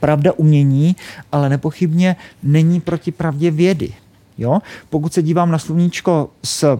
[0.00, 0.96] Pravda umění,
[1.32, 3.94] ale nepochybně není proti pravdě vědy.
[4.38, 4.58] Jo?
[4.90, 6.78] Pokud se dívám na sluníčko s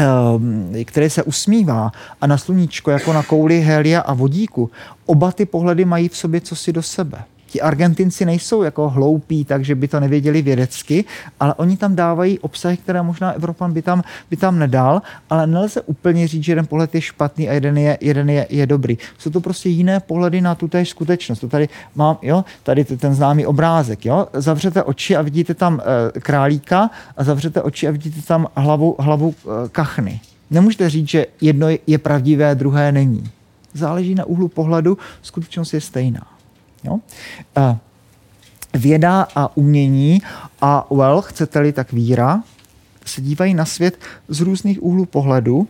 [0.00, 4.70] Ehm, který se usmívá a na sluníčko jako na kouli helia a vodíku,
[5.06, 9.44] oba ty pohledy mají v sobě co si do sebe ti Argentinci nejsou jako hloupí,
[9.44, 11.04] takže by to nevěděli vědecky,
[11.40, 15.80] ale oni tam dávají obsahy, které možná Evropan by tam, by tam nedal, ale nelze
[15.80, 18.98] úplně říct, že jeden pohled je špatný a jeden je, jeden je, je dobrý.
[19.18, 21.40] Jsou to prostě jiné pohledy na tutéž skutečnost.
[21.40, 26.20] To tady mám, jo, tady ten známý obrázek, jo, zavřete oči a vidíte tam e,
[26.20, 30.20] králíka a zavřete oči a vidíte tam hlavu, hlavu e, kachny.
[30.50, 33.24] Nemůžete říct, že jedno je pravdivé, druhé není.
[33.74, 36.39] Záleží na úhlu pohledu, skutečnost je stejná.
[36.84, 36.92] Jo?
[36.92, 37.76] Uh,
[38.74, 40.22] věda a umění
[40.60, 42.42] a well, chcete-li tak víra,
[43.06, 45.68] se dívají na svět z různých úhlů pohledu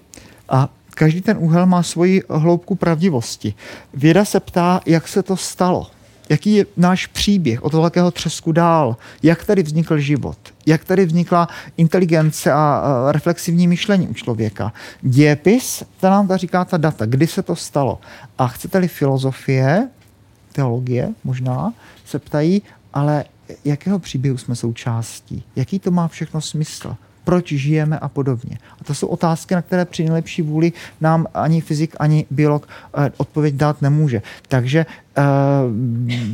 [0.49, 3.55] a každý ten úhel má svoji hloubku pravdivosti.
[3.95, 5.91] Věda se ptá, jak se to stalo.
[6.31, 11.49] jaký je náš příběh od velkého třesku dál, jak tady vznikl život, jak tady vznikla
[11.77, 14.73] inteligence a reflexivní myšlení u člověka.
[15.03, 17.99] Dějepis, to nám ta říká ta data, kdy se to stalo.
[18.39, 19.89] A chcete-li filozofie,
[20.53, 21.73] teologie možná,
[22.05, 22.63] se ptají,
[22.93, 23.25] ale
[23.65, 28.59] jakého příběhu jsme součástí, jaký to má všechno smysl, proč žijeme a podobně.
[28.81, 33.13] A to jsou otázky, na které při nejlepší vůli nám ani fyzik, ani biolog eh,
[33.17, 34.23] odpověď dát nemůže.
[34.49, 34.87] Takže
[35.17, 35.23] eh,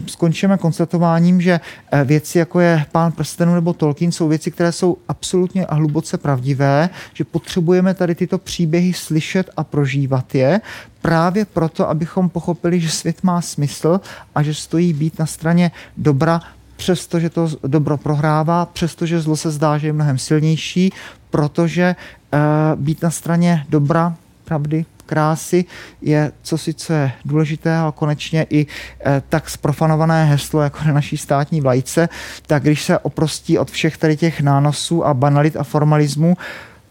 [0.07, 1.61] skončíme konstatováním, že
[1.93, 6.19] eh, věci, jako je Pán prstenů nebo Tolkien, jsou věci, které jsou absolutně a hluboce
[6.19, 10.61] pravdivé, že potřebujeme tady tyto příběhy slyšet a prožívat je,
[11.03, 14.01] právě proto, abychom pochopili, že svět má smysl
[14.35, 16.41] a že stojí být na straně dobra
[16.77, 20.93] přestože to dobro prohrává, přestože zlo se zdá, že je mnohem silnější,
[21.31, 21.97] protože
[22.33, 22.41] uh,
[22.81, 25.65] být na straně dobra, pravdy, krásy
[26.03, 28.67] je co si, co je důležité a konečně i
[29.01, 32.09] eh, tak sprofanované heslo jako na naší státní vlajce,
[32.47, 36.37] tak když se oprostí od všech tady těch nánosů a banalit a formalismu,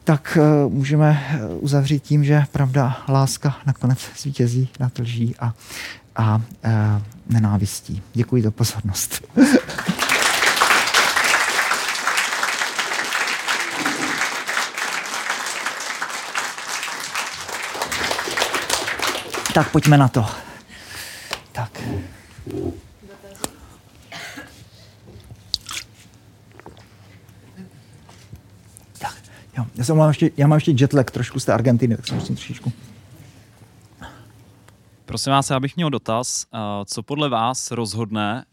[0.04, 1.24] tak uh, můžeme
[1.60, 5.54] uzavřít tím, že pravda, láska nakonec zvítězí nad lží a
[6.16, 6.42] a
[7.30, 8.02] nenávistí.
[8.14, 9.24] Děkuji za pozornost.
[19.56, 20.26] tak pojďme na to.
[21.52, 21.82] Tak.
[29.00, 29.16] Tak,
[29.58, 29.66] jo.
[29.76, 32.36] Já, jsem mám ještě, já mám ještě jetlag trošku z té Argentiny, tak se musím
[32.36, 32.74] trošičku
[35.06, 36.46] Prosím vás, já bych měl dotaz.
[36.86, 38.46] Co podle vás rozhodne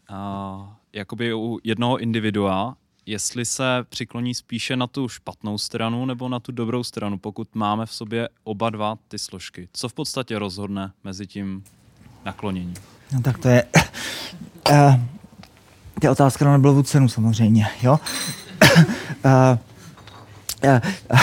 [0.93, 2.75] jakoby u jednoho individua,
[3.05, 7.85] jestli se přikloní spíše na tu špatnou stranu nebo na tu dobrou stranu, pokud máme
[7.85, 9.69] v sobě oba dva ty složky.
[9.73, 11.63] Co v podstatě rozhodne mezi tím
[12.25, 12.73] nakloněním?
[13.13, 13.63] No tak to je...
[14.71, 14.95] Uh,
[16.01, 17.99] to je otázka na Nobelovu cenu samozřejmě, jo?
[18.63, 19.57] uh,
[20.63, 20.79] uh,
[21.11, 21.19] uh,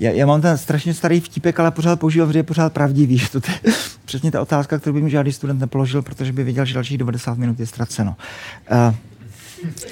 [0.00, 3.18] já, já mám ten strašně starý vtípek, ale pořád používám, že je pořád pravdivý.
[3.26, 3.72] Že to je
[4.04, 7.38] přesně ta otázka, kterou by mi žádný student nepoložil, protože by věděl, že dalších 90
[7.38, 8.16] minut je ztraceno.
[8.70, 8.94] Uh,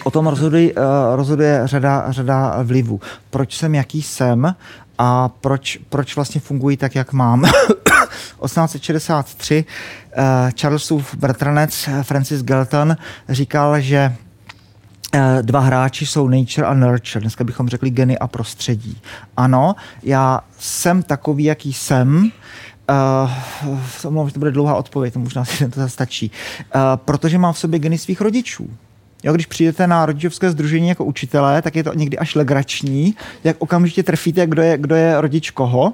[0.04, 0.82] O tom rozhoduje, uh,
[1.14, 3.00] rozhoduje řada, řada vlivů.
[3.30, 4.54] Proč jsem, jaký jsem
[4.98, 7.44] a proč, proč vlastně fungují tak, jak mám.
[8.44, 10.22] 1863 uh,
[10.60, 12.96] Charlesův bratranec Francis Galton
[13.28, 14.33] říkal, že Eh,
[15.42, 17.20] dva hráči jsou nature a nurture.
[17.20, 18.98] Dneska bychom řekli geny a prostředí.
[19.36, 22.30] Ano, já jsem takový, jaký jsem,
[24.04, 26.30] Uh, to bude dlouhá odpověď, to možná si to stačí.
[26.74, 28.70] Uh, protože mám v sobě geny svých rodičů.
[29.22, 33.14] Jo, když přijdete na rodičovské združení jako učitelé, tak je to někdy až legrační,
[33.44, 35.92] jak okamžitě trefíte, kdo je, kdo je rodič koho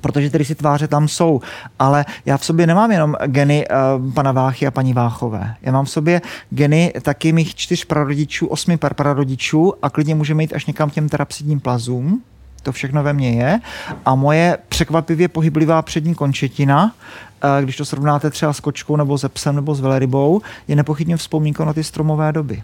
[0.00, 1.40] protože tedy si tváře tam jsou.
[1.78, 5.54] Ale já v sobě nemám jenom geny uh, pana Váchy a paní Váchové.
[5.62, 10.52] Já mám v sobě geny taky mých čtyř prarodičů, osmi prarodičů a klidně můžeme jít
[10.54, 12.22] až někam těm terapsidním plazům.
[12.62, 13.60] To všechno ve mně je.
[14.04, 19.28] A moje překvapivě pohyblivá přední končetina, uh, když to srovnáte třeba s kočkou nebo se
[19.28, 22.62] psem nebo s velerybou, je nepochybně vzpomínkou na ty stromové doby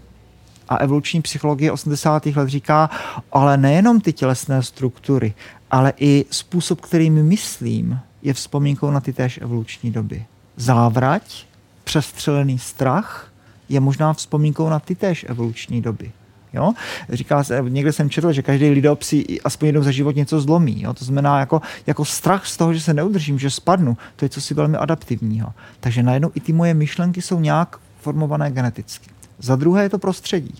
[0.69, 2.25] a evoluční psychologie 80.
[2.25, 2.89] let říká,
[3.31, 5.33] ale nejenom ty tělesné struktury,
[5.71, 10.25] ale i způsob, kterým myslím, je vzpomínkou na ty též evoluční doby.
[10.55, 11.45] Závrať,
[11.83, 13.31] přestřelený strach
[13.69, 16.11] je možná vzpomínkou na ty též evoluční doby.
[16.53, 16.73] Jo?
[17.09, 20.81] Říká se, někde jsem četl, že každý lidop si aspoň jednou za život něco zlomí.
[20.81, 20.93] Jo?
[20.93, 23.97] To znamená jako, jako strach z toho, že se neudržím, že spadnu.
[24.15, 25.53] To je cosi velmi adaptivního.
[25.79, 29.09] Takže najednou i ty moje myšlenky jsou nějak formované geneticky.
[29.39, 30.53] Za druhé je to prostředí.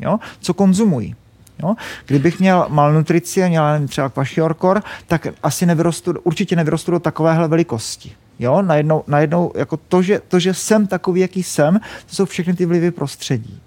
[0.00, 0.18] Jo?
[0.40, 1.14] Co konzumují?
[1.62, 1.74] Jo?
[2.06, 8.12] Kdybych měl malnutrici a měl třeba kwashiorkor, tak asi nevyrostu, určitě nevyrostu do takovéhle velikosti.
[8.38, 12.54] Jo, najednou, najednou jako to že, to, že jsem takový, jaký jsem, to jsou všechny
[12.54, 13.60] ty vlivy prostředí.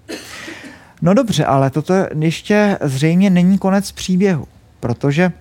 [1.02, 4.46] No dobře, ale toto ještě zřejmě není konec příběhu,
[4.80, 5.32] protože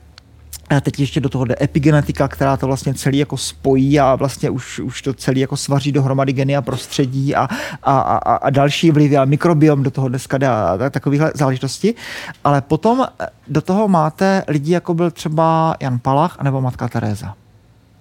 [0.70, 4.50] a teď ještě do toho jde epigenetika, která to vlastně celý jako spojí a vlastně
[4.50, 7.48] už, už to celý jako svaří dohromady geny a prostředí a,
[7.84, 11.96] a, a, a další vlivy a mikrobiom do toho dneska jde a, takovéhle záležitosti.
[12.44, 13.06] Ale potom
[13.48, 17.36] do toho máte lidi, jako byl třeba Jan Palach nebo matka Teresa.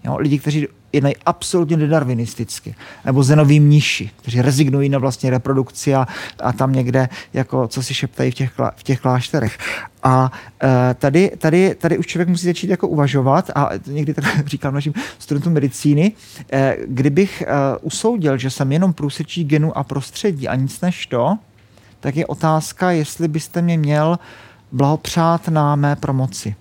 [0.05, 2.74] Jo, lidi, kteří jednají absolutně nedarwinisticky.
[3.05, 6.06] Nebo zenoví mniši, kteří rezignují na vlastně reprodukci a,
[6.43, 9.59] a tam někde, jako co si šeptají v těch, v těch klášterech.
[10.02, 10.32] A
[10.62, 14.93] e, tady, tady, tady už člověk musí začít jako uvažovat a někdy tak říkám našim
[15.19, 16.12] studentům medicíny,
[16.52, 17.47] e, kdybych e,
[17.81, 21.39] usoudil, že jsem jenom průsečí genu a prostředí a nic než to,
[22.01, 24.19] tak je otázka, jestli byste mě měl
[24.73, 26.55] blahopřát na mé promoci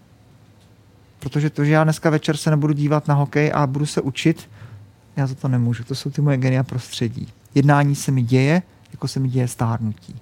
[1.20, 4.50] protože to, že já dneska večer se nebudu dívat na hokej a budu se učit,
[5.18, 5.84] já za to nemůžu.
[5.84, 7.28] To jsou ty moje genia prostředí.
[7.56, 8.62] Jednání se mi děje,
[8.92, 10.16] jako se mi děje stárnutí.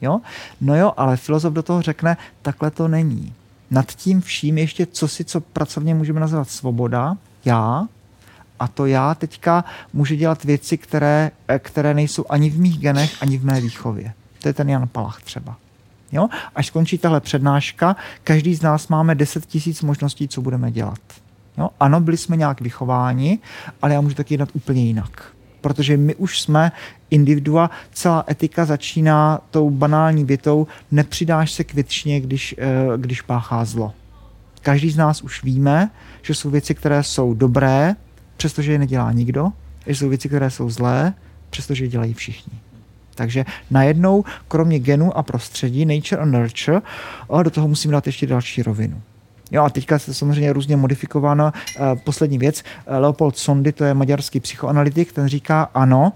[0.00, 0.20] Jo?
[0.60, 3.34] No jo, ale filozof do toho řekne, takhle to není.
[3.70, 7.86] Nad tím vším ještě co si, co pracovně můžeme nazvat svoboda, já,
[8.58, 13.38] a to já teďka můžu dělat věci, které, které nejsou ani v mých genech, ani
[13.38, 14.12] v mé výchově.
[14.42, 15.56] To je ten Jan Palach třeba.
[16.14, 16.28] Jo?
[16.54, 21.00] Až skončí tahle přednáška, každý z nás máme 10 tisíc možností, co budeme dělat.
[21.58, 21.68] Jo?
[21.80, 23.38] Ano, byli jsme nějak vychováni,
[23.82, 25.22] ale já můžu taky jednat úplně jinak.
[25.60, 26.72] Protože my už jsme
[27.10, 32.64] individua, celá etika začíná tou banální větou, nepřidáš se k většině, když, eh,
[32.96, 33.92] když páchá zlo.
[34.62, 35.90] Každý z nás už víme,
[36.22, 37.96] že jsou věci, které jsou dobré,
[38.36, 39.52] přestože je nedělá nikdo,
[39.86, 41.14] že jsou věci, které jsou zlé,
[41.50, 42.52] přestože je dělají všichni.
[43.14, 46.80] Takže najednou, kromě genu a prostředí, nature a nurture,
[47.42, 49.02] do toho musím dát ještě další rovinu.
[49.50, 51.52] Jo a teďka se samozřejmě různě modifikováno.
[52.04, 56.12] Poslední věc, Leopold Sondy, to je maďarský psychoanalytik, ten říká ano,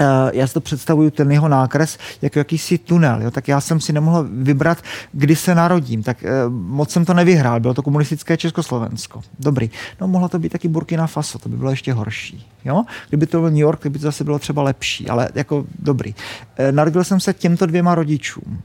[0.00, 3.22] Eh, já si to představuju, ten jeho nákres, jako jakýsi tunel.
[3.22, 3.30] Jo?
[3.30, 4.78] Tak já jsem si nemohl vybrat,
[5.12, 6.02] kdy se narodím.
[6.02, 7.60] Tak eh, moc jsem to nevyhrál.
[7.60, 9.22] Bylo to komunistické Československo.
[9.38, 9.70] Dobrý.
[10.00, 12.46] No mohla to být taky Burkina Faso, to by bylo ještě horší.
[12.64, 12.84] Jo?
[13.08, 16.14] Kdyby to byl New York, tak by to zase bylo třeba lepší, ale jako dobrý.
[16.56, 18.62] Eh, narodil jsem se těmto dvěma rodičům.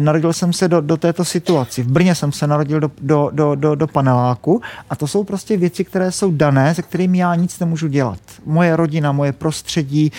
[0.00, 1.82] Narodil jsem se do, do této situaci.
[1.82, 4.60] V Brně jsem se narodil do, do, do, do, do paneláku
[4.90, 8.18] a to jsou prostě věci, které jsou dané, se kterými já nic nemůžu dělat.
[8.46, 10.12] Moje rodina, moje prostředí,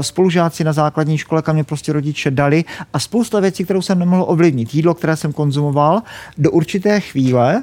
[0.00, 4.24] spolužáci na základní škole, kam mě prostě rodiče dali a spousta věcí, kterou jsem nemohl
[4.28, 4.74] ovlivnit.
[4.74, 6.02] Jídlo, které jsem konzumoval
[6.38, 7.62] do určité chvíle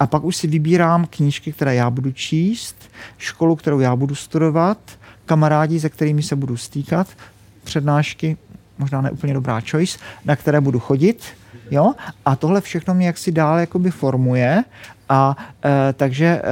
[0.00, 2.76] a pak už si vybírám knížky, které já budu číst,
[3.18, 4.78] školu, kterou já budu studovat,
[5.26, 7.08] kamarádi, se kterými se budu stýkat,
[7.64, 8.36] přednášky,
[8.78, 11.24] možná ne úplně dobrá choice, na které budu chodit,
[11.70, 11.94] jo,
[12.24, 14.64] a tohle všechno mě jaksi dál jakoby formuje
[15.08, 16.42] a e, takže e,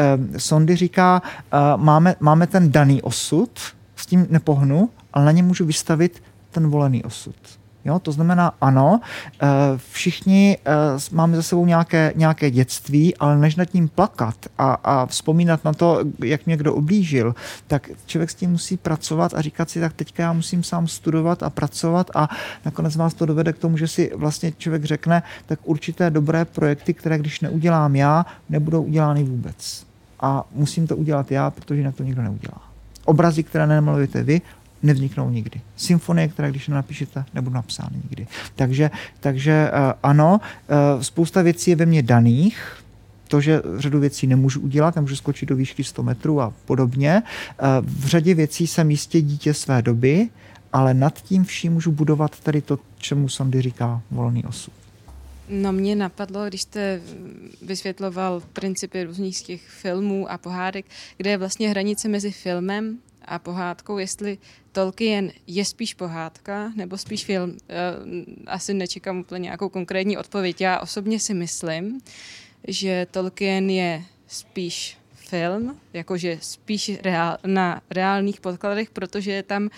[0.41, 3.51] Sondy říká, e, máme, máme ten daný osud,
[3.97, 7.37] s tím nepohnu, ale na ně můžu vystavit ten volený osud.
[7.85, 9.01] Jo, to znamená, ano,
[9.43, 9.47] eh,
[9.93, 10.71] všichni eh,
[11.13, 15.73] máme za sebou nějaké, nějaké dětství, ale než nad tím plakat a, a vzpomínat na
[15.73, 17.35] to, jak mě kdo oblížil,
[17.67, 21.43] tak člověk s tím musí pracovat a říkat si, tak teďka já musím sám studovat
[21.43, 22.29] a pracovat a
[22.65, 26.95] nakonec vás to dovede k tomu, že si vlastně člověk řekne, tak určité dobré projekty,
[26.95, 29.87] které když neudělám já, nebudou udělány vůbec.
[30.21, 32.63] A musím to udělat já, protože na to nikdo neudělá.
[33.05, 34.41] Obrazy, které nemalujete vy,
[34.83, 35.61] nevzniknou nikdy.
[35.77, 38.27] Symfonie, které když nenapíšete, nebudou napsány nikdy.
[38.57, 38.91] Takže,
[39.21, 40.41] takže uh, ano,
[40.95, 42.77] uh, spousta věcí je ve mně daných,
[43.29, 47.23] to, že řadu věcí nemůžu udělat, nemůžu skočit do výšky 100 metrů a podobně.
[47.63, 50.29] Uh, v řadě věcí jsem jistě dítě své doby,
[50.73, 54.73] ale nad tím vším můžu budovat tady to, čemu Sondy říká volný osud.
[55.49, 57.01] No mě napadlo, když jste
[57.63, 60.87] vysvětloval principy různých z těch filmů a pohádek,
[61.17, 62.99] kde je vlastně hranice mezi filmem
[63.29, 64.39] a pohádkou, jestli
[64.73, 67.57] Tolkien je spíš pohádka nebo spíš film.
[67.69, 67.75] Eh,
[68.47, 70.61] asi nečekám úplně nějakou konkrétní odpověď.
[70.61, 72.01] Já osobně si myslím,
[72.69, 74.99] že Tolkien je spíš
[75.29, 79.71] film, jakože spíš reál, na reálných podkladech, protože je tam, uh,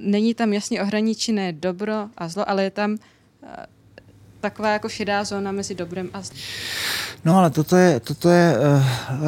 [0.00, 2.98] není tam jasně ohraničené dobro a zlo, ale je tam uh,
[4.40, 6.38] taková jako šedá zóna mezi dobrem a zlem.
[7.24, 8.56] No ale toto je, toto je,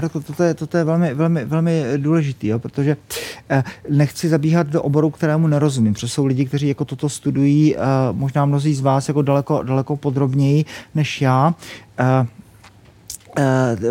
[0.03, 4.83] uh, toto je, toto je velmi, velmi, velmi důležitý, jo, protože uh, nechci zabíhat do
[4.83, 7.83] oboru, kterému nerozumím, protože jsou lidi, kteří jako toto studují, uh,
[8.13, 10.65] možná mnozí z vás jako daleko, daleko podrobněji
[10.95, 11.55] než já.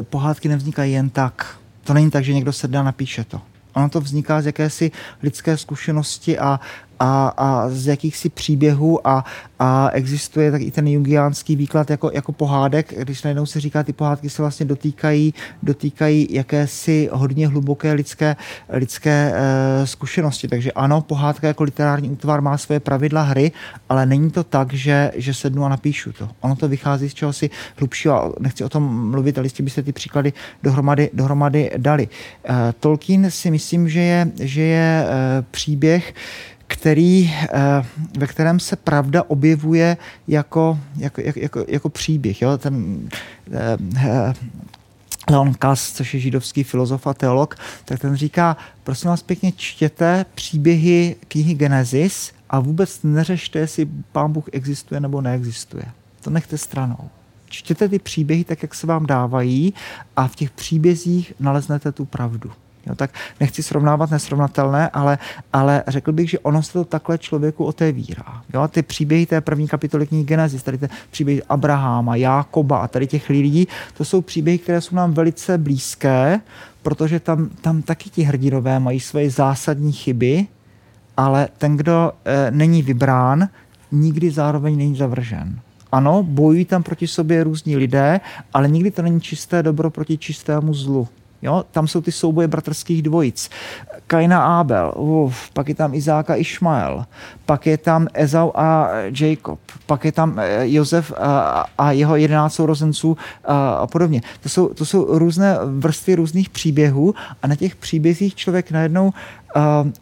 [0.01, 1.57] Pohádky nevznikají jen tak.
[1.83, 3.41] To není tak, že někdo se dá napíše to.
[3.73, 4.91] Ono to vzniká z jakési
[5.23, 6.59] lidské zkušenosti a,
[6.99, 9.25] a, a z jakýchsi příběhů a,
[9.59, 13.93] a existuje tak i ten jungiánský výklad jako, jako pohádek, když najednou se říká, ty
[13.93, 18.35] pohádky se vlastně dotýkají, dotýkají jakési hodně hluboké lidské,
[18.69, 20.47] lidské e, zkušenosti.
[20.47, 23.51] Takže ano, pohádka jako literární útvar má svoje pravidla hry,
[23.89, 26.29] ale není to tak, že, že sednu a napíšu to.
[26.41, 29.83] Ono to vychází z čeho si hlubšího a nechci o tom mluvit, ale jistě byste
[29.83, 32.07] ty příklady dohromady, dohromady dali.
[32.49, 36.13] E, Tolkien si myslím, že je, že je e, příběh,
[36.69, 37.85] který, eh,
[38.17, 39.97] ve kterém se pravda objevuje
[40.27, 42.41] jako, jako, jako, jako příběh.
[42.41, 42.57] Jo?
[42.57, 43.09] Ten,
[43.97, 44.33] eh,
[45.29, 47.55] Leon Kass, což je židovský filozof a teolog,
[47.85, 54.31] tak ten říká, prosím vás pěkně, čtěte příběhy knihy Genesis a vůbec neřešte, jestli pán
[54.31, 55.85] Bůh existuje nebo neexistuje.
[56.21, 57.09] To nechte stranou.
[57.49, 59.73] Čtěte ty příběhy tak, jak se vám dávají
[60.15, 62.51] a v těch příbězích naleznete tu pravdu.
[62.89, 65.17] Jo, tak nechci srovnávat nesrovnatelné, ale,
[65.53, 68.41] ale řekl bych, že ono se to takhle člověku otevírá.
[68.53, 73.07] Jo, ty příběhy té první kapitoly knihy Genesis, tady ty příběhy Abraháma, Jákoba a tady
[73.07, 73.67] těch lidí,
[73.97, 76.39] to jsou příběhy, které jsou nám velice blízké,
[76.81, 80.47] protože tam, tam taky ti hrdinové mají své zásadní chyby,
[81.17, 83.49] ale ten, kdo e, není vybrán,
[83.91, 85.59] nikdy zároveň není zavržen.
[85.91, 88.19] Ano, bojují tam proti sobě různí lidé,
[88.53, 91.07] ale nikdy to není čisté dobro proti čistému zlu.
[91.41, 91.63] Jo?
[91.71, 93.49] Tam jsou ty souboje bratrských dvojic.
[94.07, 97.05] Kaina a Abel, uf, pak je tam Izáka a Išmael,
[97.45, 98.89] pak je tam Ezau a
[99.19, 104.21] Jacob, pak je tam eh, Josef a, a jeho jedenáct sourozenců a, a podobně.
[104.43, 109.13] To jsou, to jsou různé vrstvy různých příběhů a na těch příbězích člověk najednou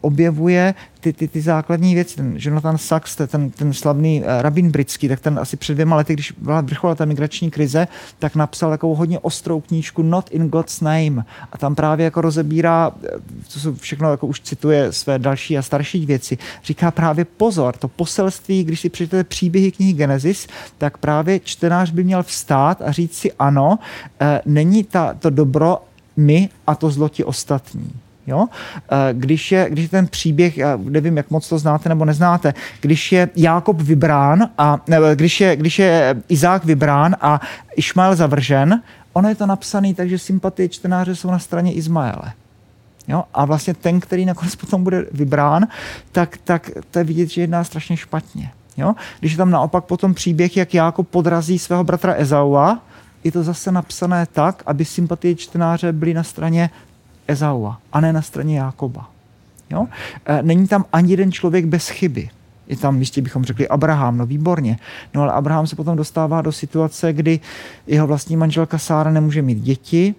[0.00, 2.16] objevuje ty, ty, ty základní věci.
[2.16, 6.12] Ten Jonathan Sachs, ten, ten slavný uh, rabín britský, tak ten asi před dvěma lety,
[6.12, 7.88] když byla vrchola ta migrační krize,
[8.18, 11.24] tak napsal takovou hodně ostrou knížku Not in God's Name.
[11.52, 12.92] A tam právě jako rozebírá,
[13.48, 17.88] co jsou všechno, jako už cituje své další a starší věci, říká právě pozor, to
[17.88, 20.46] poselství, když si přečtete příběhy knihy Genesis,
[20.78, 25.78] tak právě čtenář by měl vstát a říct si ano, uh, není ta, to dobro
[26.16, 27.92] my a to zlo ti ostatní.
[28.28, 28.46] Jo?
[28.90, 32.54] Eh, když, je, když je ten příběh, já nevím, jak moc to znáte nebo neznáte,
[32.80, 37.40] když je Jákob vybrán a ne, když, je, když je Izák vybrán a
[37.76, 38.82] Išmael zavržen,
[39.12, 42.32] ono je to napsané tak, že sympatie čtenáře jsou na straně Izmaele.
[43.08, 43.24] Jo?
[43.34, 45.66] A vlastně ten, který nakonec potom bude vybrán,
[46.12, 48.50] tak, tak to je vidět, že jedná strašně špatně.
[48.76, 48.94] Jo?
[49.20, 52.78] Když je tam naopak potom příběh, jak Jákob podrazí svého bratra Ezaua,
[53.24, 56.70] je to zase napsané tak, aby sympatie čtenáře byly na straně
[57.28, 59.10] Ezaua a ne na straně Jákoba.
[59.70, 59.86] Jo?
[60.26, 62.30] E, není tam ani jeden člověk bez chyby.
[62.68, 64.78] Je tam, jistě bychom řekli, Abraham, no výborně.
[65.14, 67.40] No ale Abraham se potom dostává do situace, kdy
[67.86, 70.14] jeho vlastní manželka Sára nemůže mít děti,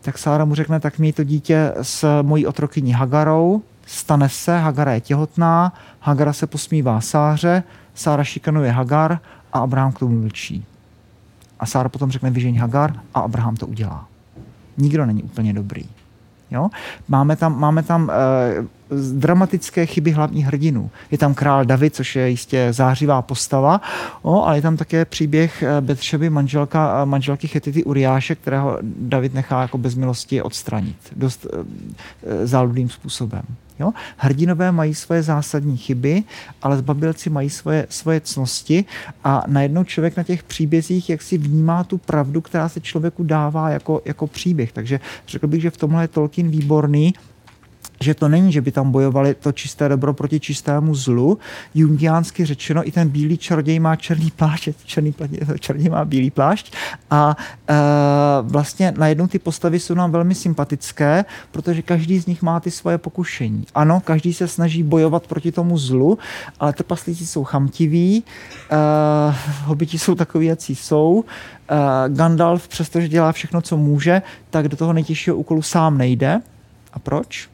[0.00, 4.92] tak Sára mu řekne, tak měj to dítě s mojí otrokyní Hagarou, stane se, Hagara
[4.92, 7.62] je těhotná, Hagara se posmívá Sáře,
[7.94, 9.18] Sára šikanuje Hagar
[9.52, 10.64] a Abraham k tomu mlčí.
[11.60, 14.08] A Sára potom řekne, vyžeň Hagar a Abraham to udělá.
[14.76, 15.84] Nikdo není úplně dobrý.
[16.52, 16.68] Jo?
[17.08, 18.66] Máme tam, máme tam uh,
[19.12, 20.90] dramatické chyby hlavních hrdinů.
[21.10, 23.80] Je tam král David, což je jistě zářivá postava,
[24.22, 29.62] o, ale je tam také příběh eh, Betšeby, manželka, manželky Chetity Uriáše, kterého David nechá
[29.62, 30.96] jako bez milosti odstranit.
[31.16, 31.62] Dost uh,
[32.44, 33.42] záludným způsobem.
[33.82, 33.92] Jo?
[34.16, 36.22] Hrdinové mají svoje zásadní chyby,
[36.62, 38.84] ale zbabilci mají svoje, svoje cnosti
[39.24, 43.70] a najednou člověk na těch příbězích jak si vnímá tu pravdu, která se člověku dává
[43.70, 44.72] jako, jako příběh.
[44.72, 47.14] Takže řekl bych, že v tomhle je Tolkien výborný,
[48.02, 51.38] že to není, že by tam bojovali to čisté dobro proti čistému zlu.
[51.74, 55.14] Jungiánsky řečeno, i ten bílý čaroděj má černý plášť, černý
[55.60, 56.74] čaroděj má bílý plášť
[57.10, 57.36] a
[57.68, 57.74] e,
[58.42, 62.98] vlastně najednou ty postavy jsou nám velmi sympatické, protože každý z nich má ty svoje
[62.98, 63.64] pokušení.
[63.74, 66.18] Ano, každý se snaží bojovat proti tomu zlu,
[66.60, 68.24] ale trpaslíci jsou chamtiví,
[68.70, 68.76] e,
[69.64, 71.24] hobiti jsou takový, jací jsou,
[71.68, 71.74] e,
[72.08, 76.40] Gandalf, přestože dělá všechno, co může, tak do toho nejtěžšího úkolu sám nejde.
[76.92, 77.51] A proč?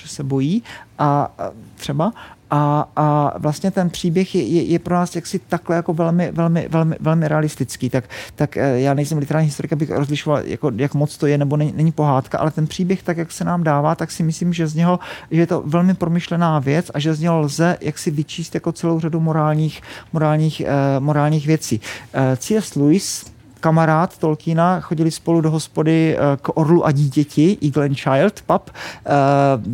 [0.00, 0.62] Protože se bojí
[0.98, 2.12] a, a třeba
[2.50, 6.68] a, a vlastně ten příběh je, je, je pro nás jaksi takhle jako velmi, velmi,
[6.68, 7.90] velmi, velmi realistický.
[7.90, 8.04] Tak,
[8.34, 11.72] tak eh, já nejsem literární historik, abych rozlišoval, jako, jak moc to je nebo není,
[11.76, 14.74] není pohádka, ale ten příběh, tak jak se nám dává, tak si myslím, že z
[14.74, 14.98] něho
[15.30, 18.72] že je to velmi promyšlená věc a že z něho lze jak si vyčíst jako
[18.72, 19.82] celou řadu morálních,
[20.12, 21.80] morálních, uh, morálních věcí.
[22.14, 22.74] Uh, C.S.
[22.74, 23.24] Lewis,
[23.60, 29.12] kamarád Tolkiena, chodili spolu do hospody eh, k Orlu a dítěti, Eagle Child pub eh,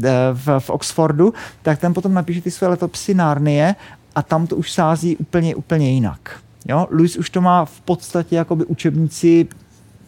[0.04, 3.74] eh, v, v Oxfordu, tak ten potom napíše ty své letopisy Narnie
[4.14, 6.40] a tam to už sází úplně, úplně jinak.
[6.68, 6.86] Jo?
[6.90, 9.48] Louis už to má v podstatě jakoby učebnici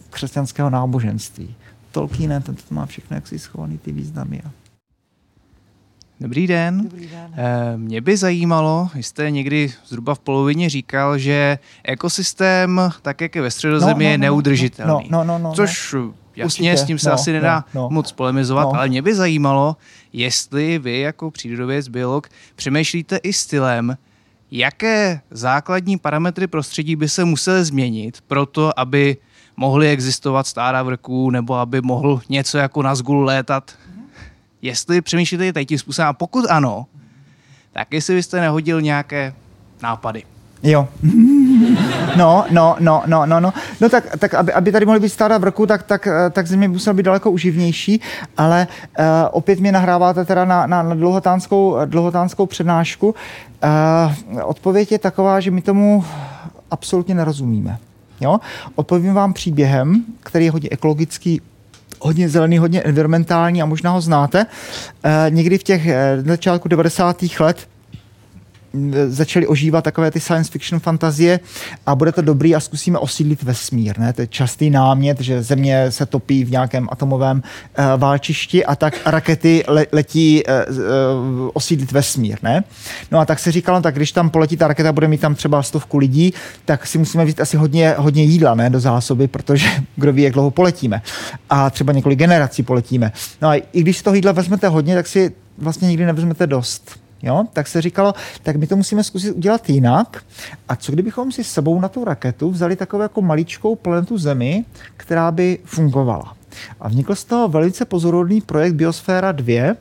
[0.09, 1.55] křesťanského náboženství.
[1.91, 4.41] Tolkien, ten to má všechno jaksi schovaný ty významy.
[6.21, 6.81] Dobrý den.
[6.83, 7.33] Dobrý den.
[7.37, 13.41] Eh, mě by zajímalo, jste někdy zhruba v polovině říkal, že ekosystém, tak jak je
[13.41, 15.07] ve středozemi, no, no, je no, neudržitelný.
[15.09, 15.95] No, no, no, no, Což
[16.35, 16.77] jasně, Určitě.
[16.77, 17.89] s tím se no, asi nedá no, no.
[17.89, 18.75] moc polemizovat, No.
[18.79, 19.77] ale mě by zajímalo,
[20.13, 23.97] jestli vy jako přírodověc, biolog, přemýšlíte i stylem,
[24.51, 29.17] jaké základní parametry prostředí by se musely změnit pro to, aby
[29.57, 33.71] mohly existovat stáda vrků, nebo aby mohl něco jako na zgul létat.
[34.61, 36.85] Jestli přemýšlíte tady tím způsobem, a pokud ano,
[37.73, 39.33] tak jestli byste nehodil nějaké
[39.83, 40.23] nápady.
[40.63, 40.87] Jo.
[42.15, 43.53] No, no, no, no, no, no.
[43.81, 46.67] No tak, tak aby, aby tady mohly být stáda vrku, tak, tak, eh, tak země
[46.67, 48.01] musela být daleko uživnější,
[48.37, 48.67] ale
[48.99, 53.15] uh, opět mě nahráváte teda na, na, na dlouhotánskou, dlouhotánskou přednášku.
[54.33, 56.05] Uh, odpověď je taková, že my tomu
[56.71, 57.77] absolutně nerozumíme.
[58.21, 58.39] Jo?
[58.75, 61.41] Odpovím vám příběhem, který je hodně ekologický,
[62.01, 64.45] hodně zelený, hodně environmentální a možná ho znáte.
[64.45, 67.23] Uh, někdy v těch uh, začátku 90.
[67.39, 67.67] let
[69.07, 71.39] začaly ožívat takové ty science fiction fantazie
[71.85, 73.99] a bude to dobrý a zkusíme osídlit vesmír.
[73.99, 74.13] Ne?
[74.13, 78.99] To je častý námět, že země se topí v nějakém atomovém uh, válčišti a tak
[79.05, 82.37] rakety le, letí uh, uh, osídlit vesmír.
[82.43, 82.63] Ne?
[83.11, 85.63] No a tak se říkalo, tak když tam poletí ta raketa, bude mít tam třeba
[85.63, 86.33] stovku lidí,
[86.65, 90.33] tak si musíme vzít asi hodně, hodně jídla ne, do zásoby, protože kdo ví, jak
[90.33, 91.01] dlouho poletíme.
[91.49, 93.11] A třeba několik generací poletíme.
[93.41, 97.08] No a i když z toho jídla vezmete hodně, tak si vlastně nikdy nevezmete dost.
[97.21, 97.45] Jo?
[97.53, 98.13] Tak se říkalo,
[98.43, 100.23] tak my to musíme zkusit udělat jinak.
[100.69, 104.65] A co kdybychom si s sebou na tu raketu vzali takovou jako maličkou planetu Zemi,
[104.97, 106.35] která by fungovala.
[106.79, 109.75] A vznikl z toho velice pozorodný projekt Biosféra 2,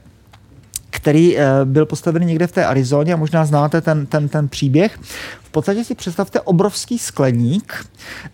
[0.90, 4.98] který eh, byl postavený někde v té Arizoně a možná znáte ten, ten, ten příběh.
[5.42, 7.86] V podstatě si představte obrovský skleník,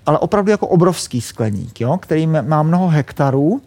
[0.06, 3.60] ale opravdu jako obrovský skleník, jo, který má mnoho hektarů,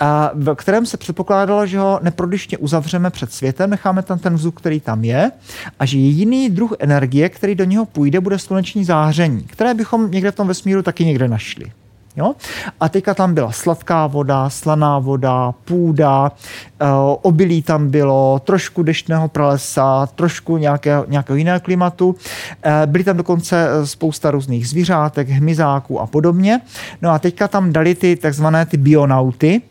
[0.00, 4.54] a v kterém se předpokládalo, že ho neprodyšně uzavřeme před světem, necháme tam ten vzduch,
[4.54, 5.30] který tam je,
[5.78, 10.30] a že jediný druh energie, který do něho půjde, bude sluneční záření, které bychom někde
[10.30, 11.72] v tom vesmíru taky někde našli.
[12.16, 12.34] Jo?
[12.80, 16.32] A teďka tam byla sladká voda, slaná voda, půda,
[16.80, 16.84] e,
[17.22, 22.16] obilí tam bylo, trošku deštného pralesa, trošku nějakého, nějakého jiného klimatu.
[22.62, 26.60] E, byly tam dokonce eh, spousta různých zvířátek, hmyzáků a podobně.
[27.02, 29.62] No a teďka tam dali ty takzvané ty bionauty,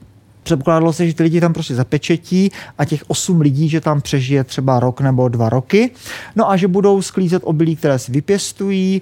[0.44, 4.44] Předpokládalo se, že ty lidi tam prostě zapečetí a těch osm lidí, že tam přežije
[4.44, 5.92] třeba rok nebo dva roky.
[6.36, 9.02] No a že budou sklízet obilí, které si vypěstují,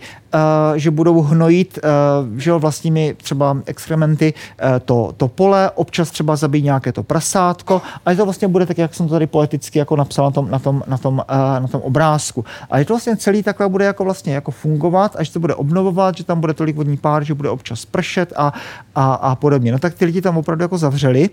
[0.75, 6.63] že budou hnojit uh, že vlastními třeba exkrementy uh, to, to pole, občas třeba zabít
[6.63, 10.25] nějaké to prasátko a to vlastně bude tak, jak jsem to tady poeticky jako napsal
[10.25, 11.21] na tom, na tom, na tom,
[11.59, 12.45] na tom obrázku.
[12.69, 16.17] A je to vlastně celý takhle bude jako vlastně jako fungovat, až to bude obnovovat,
[16.17, 18.53] že tam bude tolik vodní pár, že bude občas pršet a,
[18.95, 19.71] a, a podobně.
[19.71, 21.29] No tak ty lidi tam opravdu jako zavřeli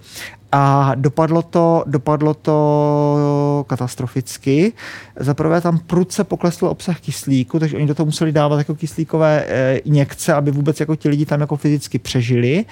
[0.52, 4.72] a dopadlo to, dopadlo to katastroficky.
[5.16, 9.76] Zaprvé tam prudce poklesl obsah kyslíku, takže oni do toho museli dávat jako kyslíkové e,
[9.76, 12.64] injekce, aby vůbec jako ti lidi tam jako fyzicky přežili.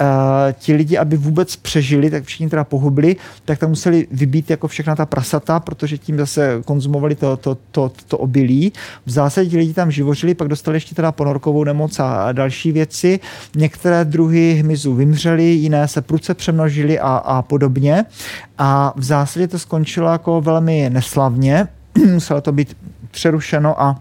[0.00, 4.68] E, ti lidi, aby vůbec přežili, tak všichni teda pohubli, tak tam museli vybít jako
[4.68, 8.72] všechna ta prasata, protože tím zase konzumovali to, to, to, to obilí.
[9.06, 13.20] V zásadě ti lidi tam živořili, pak dostali ještě teda ponorkovou nemoc a další věci.
[13.56, 18.04] Některé druhy hmyzu vymřely, jiné se prudce přemnožily a, a podobně.
[18.58, 21.68] A v zásadě to skončilo jako velmi neslavně.
[22.12, 22.76] Muselo to být
[23.10, 24.00] přerušeno a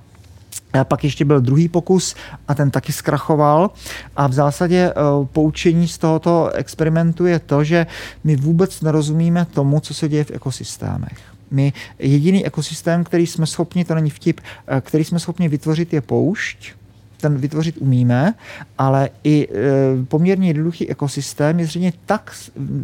[0.73, 2.15] a pak ještě byl druhý pokus
[2.47, 3.69] a ten taky zkrachoval.
[4.15, 7.87] A v zásadě uh, poučení z tohoto experimentu je to, že
[8.23, 11.17] my vůbec nerozumíme tomu, co se děje v ekosystémech.
[11.51, 16.01] My jediný ekosystém, který jsme schopni, to není vtip, eh, který jsme schopni vytvořit, je
[16.01, 16.73] poušť
[17.21, 18.33] ten vytvořit umíme,
[18.77, 22.35] ale i e, poměrně jednoduchý ekosystém je zřejmě tak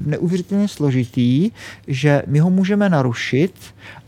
[0.05, 1.51] neuvěřitelně složitý,
[1.87, 3.53] že my ho můžeme narušit,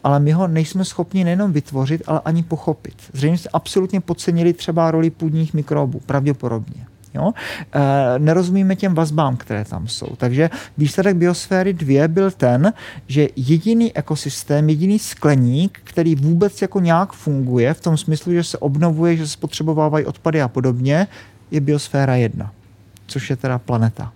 [0.03, 2.95] ale my ho nejsme schopni nejenom vytvořit, ale ani pochopit.
[3.13, 6.85] Zřejmě jste absolutně podcenili třeba roli půdních mikrobů, pravděpodobně.
[7.13, 7.31] Jo?
[7.73, 10.15] E, nerozumíme těm vazbám, které tam jsou.
[10.17, 12.73] Takže výsledek biosféry 2 byl ten,
[13.07, 18.57] že jediný ekosystém, jediný skleník, který vůbec jako nějak funguje, v tom smyslu, že se
[18.57, 21.07] obnovuje, že se spotřebovávají odpady a podobně,
[21.51, 22.51] je biosféra 1,
[23.07, 24.11] což je teda planeta.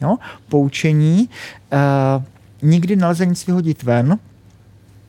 [0.00, 0.16] Jo?
[0.48, 1.28] Poučení,
[1.72, 1.78] e,
[2.62, 4.18] nikdy nelze nic vyhodit ven,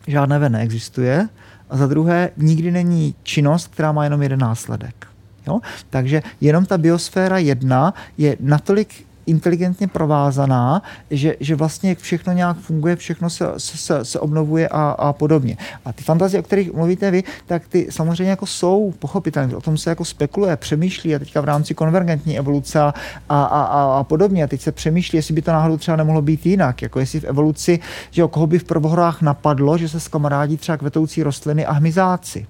[0.08, 1.30] žádné ven neexistuje,
[1.70, 5.08] a za druhé, nikdy není činnost, která má jenom jeden následek.
[5.48, 5.60] Jo?
[5.90, 10.82] Takže jenom ta biosféra jedna je natolik inteligentně provázaná,
[11.12, 15.58] že, že vlastně všechno nějak funguje, všechno se, se, se obnovuje a, a podobně.
[15.86, 19.78] A ty fantazie, o kterých mluvíte vy, tak ty samozřejmě jako jsou pochopitelné, o tom
[19.78, 22.94] se jako spekuluje, přemýšlí a teďka v rámci konvergentní evoluce a,
[23.30, 24.44] a, a, a podobně.
[24.44, 27.24] A teď se přemýšlí, jestli by to náhodou třeba nemohlo být jinak, jako jestli v
[27.24, 27.80] evoluci,
[28.12, 32.46] že o koho by v prvohorách napadlo, že se skamarádí třeba kvetoucí rostliny a hmyzáci.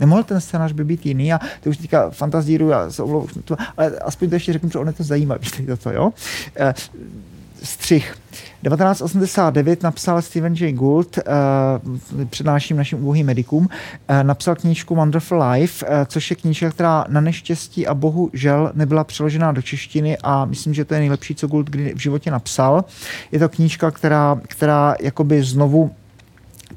[0.00, 3.28] Nemohl ten scénář by být jiný a to už teďka fantazíru, já se omlouvám,
[3.76, 5.48] ale aspoň to ještě řeknu, že on je to zajímavý,
[5.82, 6.12] to, jo.
[6.56, 6.74] E,
[7.62, 8.16] střih.
[8.62, 10.72] 1989 napsal Stephen J.
[10.72, 17.04] Gould, uh, přednáším našim úbohým medikům, uh, napsal knížku Wonderful Life, což je knížka, která
[17.08, 21.34] na neštěstí a bohu žel nebyla přeložená do češtiny a myslím, že to je nejlepší,
[21.34, 22.84] co Gould kdy v životě napsal.
[23.32, 25.90] Je to knížka, která, která jakoby znovu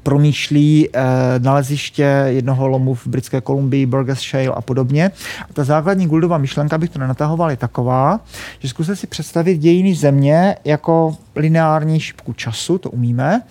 [0.02, 1.02] promýšlí eh,
[1.38, 5.10] naleziště jednoho lomu v Britské Kolumbii, Burgess Shale a podobně.
[5.50, 8.20] A ta základní Guldová myšlenka, bych to nenatahoval, je taková,
[8.58, 13.42] že zkuste si představit dějiny země jako lineární šipku času, to umíme,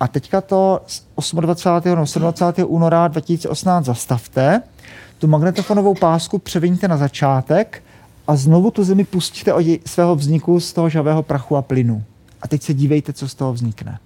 [0.00, 1.02] a teďka to z
[1.34, 1.36] 28.
[1.96, 2.74] nebo 27.
[2.74, 4.62] února 2018 zastavte,
[5.18, 7.82] tu magnetofonovou pásku převiňte na začátek
[8.26, 12.02] a znovu tu zemi pustíte od svého vzniku z toho žavého prachu a plynu.
[12.42, 13.98] A teď se dívejte, co z toho vznikne.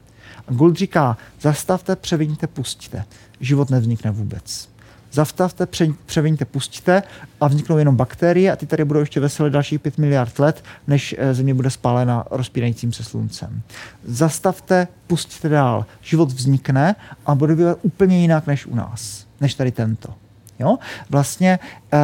[0.49, 3.05] A Gould říká, zastavte, převiňte, pustíte.
[3.41, 4.73] Život nevznikne vůbec.
[5.13, 7.03] Zastavte, pře, převiňte, pustíte
[7.41, 11.15] a vzniknou jenom bakterie a ty tady budou ještě veselé dalších 5 miliard let, než
[11.19, 13.63] eh, Země bude spálena rozpínajícím se sluncem.
[14.05, 15.87] Zastavte, pustíte dál.
[16.03, 16.95] Život vznikne
[17.27, 20.15] a bude vypadat úplně jinak než u nás, než tady tento.
[20.59, 20.79] Jo?
[21.11, 21.59] Vlastně
[21.93, 21.99] uh,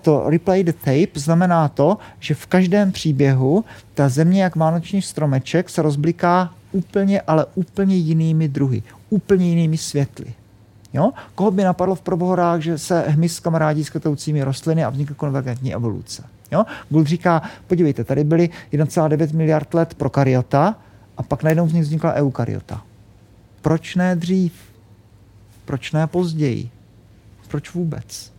[0.00, 3.64] to replay the tape znamená to, že v každém příběhu
[3.94, 10.34] ta země jak vánoční stromeček se rozbliká úplně, ale úplně jinými druhy, úplně jinými světly.
[10.92, 11.12] Jo?
[11.34, 15.74] Koho by napadlo v probohorách, že se hmyz kamarádí s kvetoucími rostliny a vznikla konvergentní
[15.74, 16.24] evoluce.
[16.52, 16.64] Jo?
[16.90, 20.76] Gould říká, podívejte, tady byly 1,9 miliard let pro karyota
[21.16, 22.82] a pak najednou z nich vznikla eukaryota.
[23.62, 24.52] Proč ne dřív?
[25.64, 26.70] Proč ne později?
[27.48, 28.32] Proč vůbec?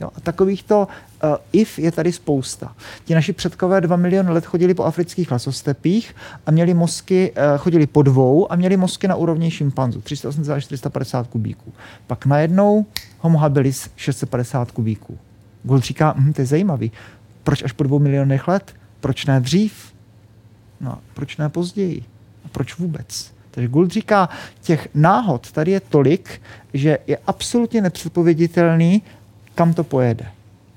[0.00, 0.88] Jo, a takovýchto
[1.22, 2.76] uh, if je tady spousta.
[3.04, 6.14] Ti naši předkové dva miliony let chodili po afrických lasostepích
[6.46, 10.64] a měli mozky, uh, chodili po dvou a měli mozky na úrovni šimpanzu, 380 až
[10.64, 11.72] 450 kubíků.
[12.06, 12.86] Pak najednou
[13.18, 15.18] homo habilis 650 kubíků.
[15.62, 16.92] Gould říká, hm, to je zajímavý,
[17.42, 18.74] proč až po dvou milionech let?
[19.00, 19.92] Proč ne dřív?
[20.80, 22.04] No, proč ne později?
[22.44, 23.32] A proč vůbec?
[23.50, 24.28] Takže Gould říká,
[24.60, 26.42] těch náhod tady je tolik,
[26.74, 29.02] že je absolutně nepředpověditelný,
[29.54, 30.26] kam to pojede.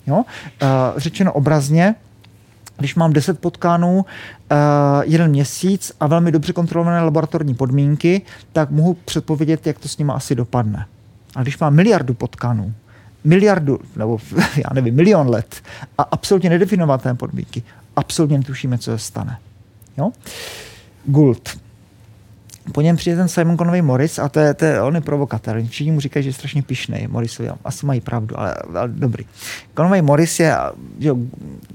[0.07, 0.15] Jo?
[0.17, 0.23] Uh,
[0.97, 1.95] řečeno obrazně,
[2.77, 4.05] když mám 10 potkánů uh,
[5.03, 8.21] jeden měsíc a velmi dobře kontrolované laboratorní podmínky,
[8.53, 10.85] tak mohu předpovědět, jak to s nimi asi dopadne.
[11.35, 12.73] A když mám miliardu potkánů,
[13.23, 14.19] miliardu, nebo
[14.55, 15.61] já nevím, milion let
[15.97, 17.63] a absolutně nedefinované podmínky,
[17.95, 19.37] absolutně netušíme, co se stane.
[19.97, 20.11] Jo?
[21.05, 21.49] Gould
[22.71, 25.63] po něm přijde ten Simon Conway Morris a to je, to je, on je provokatér.
[25.67, 27.07] Všichni mu říkají, že je strašně pišnej.
[27.07, 29.25] Morrisovi asi mají pravdu, ale, ale dobrý.
[29.77, 30.55] Conway Morris je,
[30.99, 31.15] jo,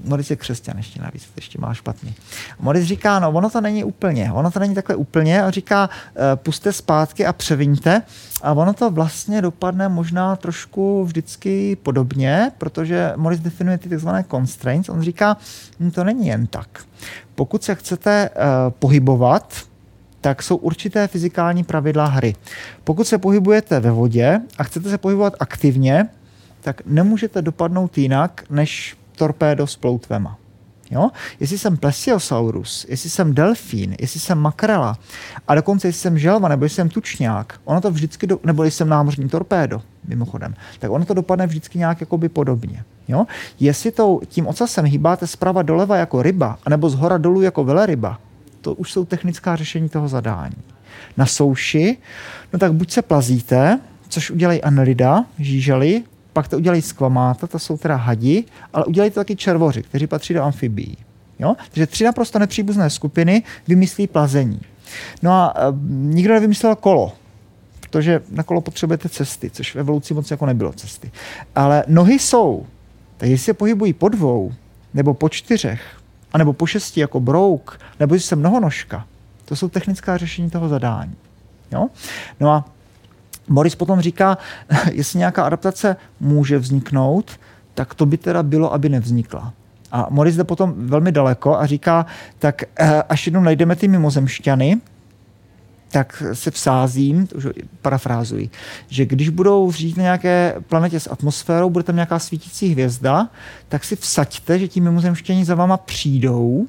[0.03, 2.13] Morris je křesťan ještě navíc, to ještě má špatný.
[2.59, 6.21] Morris říká, no ono to není úplně, ono to není takhle úplně a říká, uh,
[6.35, 8.01] puste zpátky a převiňte
[8.41, 14.09] a ono to vlastně dopadne možná trošku vždycky podobně, protože Morris definuje ty tzv.
[14.31, 14.89] constraints.
[14.89, 15.37] On říká,
[15.79, 16.67] hm, to není jen tak.
[17.35, 18.43] Pokud se chcete uh,
[18.79, 19.53] pohybovat,
[20.27, 22.35] tak jsou určité fyzikální pravidla hry.
[22.83, 26.07] Pokud se pohybujete ve vodě a chcete se pohybovat aktivně,
[26.61, 30.37] tak nemůžete dopadnout jinak než torpédo s ploutvema.
[30.91, 31.09] Jo?
[31.39, 34.97] Jestli jsem plesiosaurus, jestli jsem delfín, jestli jsem makrela
[35.47, 38.77] a dokonce jestli jsem želva nebo jestli jsem tučňák, ono to vždycky, do, nebo jestli
[38.77, 42.83] jsem námořní torpédo, mimochodem, tak ono to dopadne vždycky nějak jakoby podobně.
[43.07, 43.25] Jo?
[43.59, 48.19] Jestli to, tím ocasem hýbáte zprava doleva jako ryba, anebo z hora dolů jako veleryba,
[48.61, 50.55] to už jsou technická řešení toho zadání.
[51.17, 51.97] Na souši,
[52.53, 53.79] no tak buď se plazíte,
[54.09, 56.03] což udělají anelida, žížely,
[56.33, 58.43] pak to udělají skvamáta, to jsou teda hadi,
[58.73, 60.97] ale udělají to taky červoři, kteří patří do amfibií.
[61.39, 61.55] Jo?
[61.71, 64.61] Takže tři naprosto nepříbuzné skupiny vymyslí plazení.
[65.21, 67.13] No a e, nikdo nevymyslel kolo,
[67.79, 71.11] protože na kolo potřebujete cesty, což v evoluci moc jako nebylo cesty.
[71.55, 72.65] Ale nohy jsou.
[73.17, 74.53] Takže jestli se pohybují po dvou
[74.93, 75.96] nebo po čtyřech,
[76.33, 79.05] anebo po šesti jako brouk, nebo jestli jsem mnohonožka.
[79.45, 81.15] To jsou technická řešení toho zadání.
[81.71, 81.87] Jo?
[82.39, 82.65] No a
[83.47, 84.37] Morris potom říká,
[84.91, 87.39] jestli nějaká adaptace může vzniknout,
[87.73, 89.53] tak to by teda bylo, aby nevznikla.
[89.91, 92.05] A Morris jde potom velmi daleko a říká,
[92.39, 94.77] tak eh, až jednou najdeme ty mimozemšťany,
[95.91, 97.47] tak se vsázím, už
[97.81, 98.49] parafrázuji,
[98.87, 103.29] že když budou žít na nějaké planetě s atmosférou, bude tam nějaká svítící hvězda,
[103.69, 106.67] tak si vsaďte, že ti mimozemštění za váma přijdou,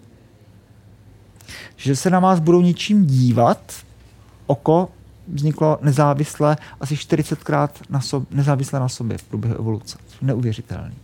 [1.76, 3.72] že se na vás budou něčím dívat,
[4.46, 4.88] oko
[5.28, 9.98] vzniklo nezávisle asi 40krát na sob, nezávisle na sobě v průběhu evoluce.
[10.22, 10.94] Neuvěřitelný.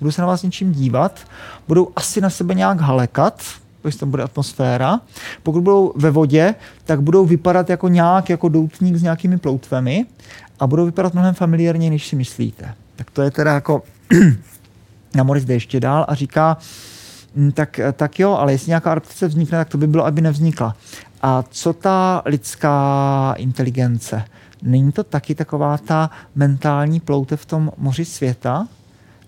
[0.00, 1.20] Budou se na vás něčím dívat,
[1.68, 3.42] budou asi na sebe nějak halekat,
[3.82, 5.00] protože tam bude atmosféra.
[5.42, 6.54] Pokud budou ve vodě,
[6.84, 10.06] tak budou vypadat jako nějak jako doutník s nějakými ploutvemi
[10.60, 12.74] a budou vypadat mnohem familiárně, než si myslíte.
[12.96, 13.82] Tak to je teda jako
[15.14, 16.56] na Morris jde ještě dál a říká,
[17.36, 20.76] hm, tak, tak jo, ale jestli nějaká adaptace vznikne, tak to by bylo, aby nevznikla.
[21.22, 24.24] A co ta lidská inteligence?
[24.62, 28.68] Není to taky taková ta mentální ploutev v tom moři světa?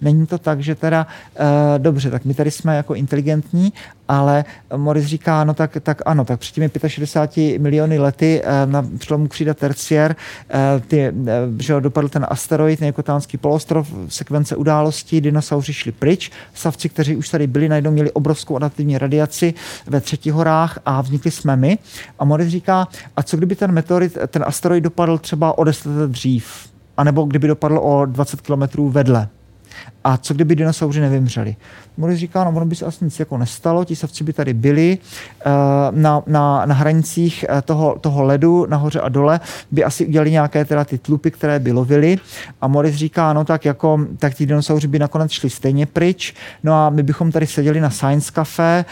[0.03, 1.07] Není to tak, že teda,
[1.41, 1.47] uh,
[1.79, 3.73] dobře, tak my tady jsme jako inteligentní,
[4.09, 4.45] ale
[4.77, 9.29] Morris říká, no tak, tak ano, tak před těmi 65 miliony lety uh, na přelomu
[9.29, 10.17] křída terciér,
[10.55, 11.27] uh, ty, uh,
[11.59, 17.47] že dopadl ten asteroid, nejkotánský polostrov, sekvence událostí, dinosauři šli pryč, savci, kteří už tady
[17.47, 19.55] byli, najednou měli obrovskou adaptivní radiaci
[19.87, 21.79] ve třetích horách a vznikli jsme my.
[22.19, 26.11] A Morris říká, a co kdyby ten meteorit, ten asteroid dopadl třeba o 10 let
[26.11, 29.29] dřív, anebo kdyby dopadl o 20 kilometrů vedle
[30.05, 31.57] a co kdyby dinosauři nevymřeli.
[31.97, 34.99] Morris říká, no ono by se asi nic jako nestalo, ti savci by tady byli
[35.41, 35.51] eh,
[35.91, 40.65] na, na, na hranicích eh, toho, toho ledu nahoře a dole, by asi udělali nějaké
[40.65, 42.19] teda ty tlupy, které by lovili
[42.61, 46.75] a Morris říká, no tak jako, tak ti dinosauři by nakonec šli stejně pryč, no
[46.75, 48.85] a my bychom tady seděli na Science Cafe,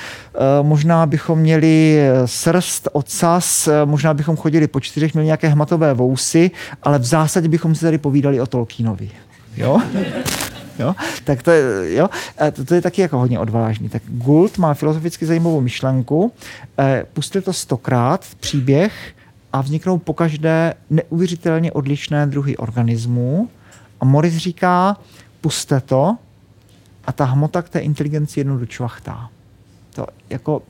[0.63, 6.51] možná bychom měli srst, ocas, možná bychom chodili po čtyřech, měli nějaké hmatové vousy,
[6.83, 9.11] ale v zásadě bychom si tady povídali o Tolkienovi.
[9.57, 9.81] Jo?
[10.81, 10.95] Jo?
[11.25, 12.09] Tak to je, jo?
[12.53, 13.89] To, to je taky jako hodně odvážný.
[13.89, 16.33] Tak Gould má filozoficky zajímavou myšlenku.
[16.79, 19.15] Eh, puste to stokrát, příběh,
[19.53, 23.49] a vzniknou pokaždé neuvěřitelně odlišné druhy organismů.
[24.01, 24.97] A Morris říká,
[25.41, 26.17] puste to
[27.05, 29.29] a ta hmota k té inteligenci jednou dočvachtá.
[29.95, 30.63] To jako,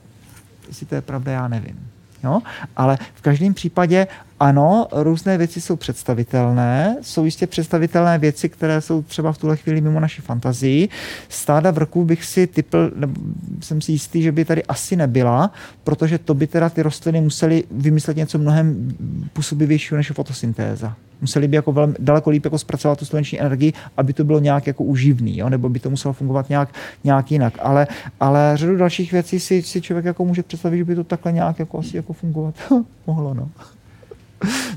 [0.67, 1.90] jestli to je pravda, já nevím.
[2.23, 2.41] Jo?
[2.75, 4.07] Ale v každém případě
[4.39, 9.81] ano, různé věci jsou představitelné, jsou jistě představitelné věci, které jsou třeba v tuhle chvíli
[9.81, 10.89] mimo naši fantazii.
[11.29, 13.21] Stáda vrků bych si typl, nebo
[13.61, 15.51] jsem si jistý, že by tady asi nebyla,
[15.83, 18.95] protože to by teda ty rostliny musely vymyslet něco mnohem
[19.33, 20.95] působivějšího než fotosyntéza.
[21.21, 24.67] Museli by jako velmi, daleko líp jako zpracovat tu sluneční energii, aby to bylo nějak
[24.67, 25.49] jako uživný, jo?
[25.49, 26.69] nebo by to muselo fungovat nějak,
[27.03, 27.53] nějak jinak.
[27.61, 27.87] Ale,
[28.19, 31.59] ale řadu dalších věcí si, si člověk jako může představit, že by to takhle nějak
[31.59, 32.55] jako asi jako fungovat
[33.07, 33.33] mohlo.
[33.33, 33.49] No.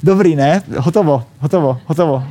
[0.03, 0.63] Dobrý, ne?
[0.79, 2.25] Hotovo, hotovo, hotovo.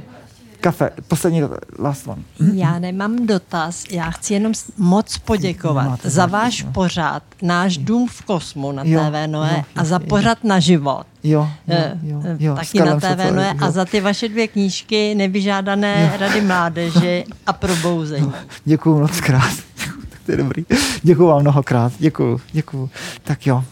[0.63, 1.41] Kafe, poslední
[1.79, 2.21] last one.
[2.53, 6.71] Já nemám dotaz, já chci jenom moc poděkovat Máte za váš no.
[6.71, 11.03] pořád, náš dům v kosmu na jo, TV Noe jo, a za pořád na život.
[11.23, 15.15] Jo, jo, jo, eh, jo, taky na TV Noe a za ty vaše dvě knížky
[15.15, 16.19] Nevyžádané jo.
[16.19, 18.33] rady mládeže a probouzení.
[18.65, 19.53] Děkuju moc krát.
[20.09, 20.65] tak to je dobrý.
[21.01, 21.93] Děkuju vám mnohokrát.
[21.99, 22.89] Děkuju, děkuju.
[23.23, 23.63] Tak jo,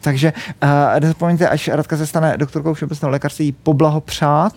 [0.00, 4.52] takže uh, nezapomeňte, až Radka se stane doktorkou všeobecného lékařství, poblahopřát,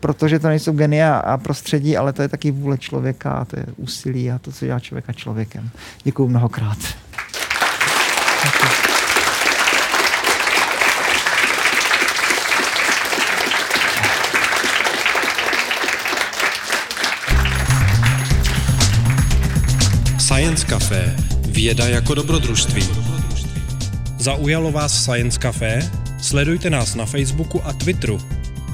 [0.00, 3.66] protože to nejsou geny a prostředí, ale to je taky vůle člověka a to je
[3.76, 5.70] úsilí a to, co dělá člověka člověkem.
[6.04, 6.78] Děkuji mnohokrát.
[20.18, 21.16] Science Café.
[21.48, 22.88] Věda jako dobrodružství.
[24.18, 25.90] Zaujalo vás Science Café?
[26.22, 28.20] Sledujte nás na Facebooku a Twitteru.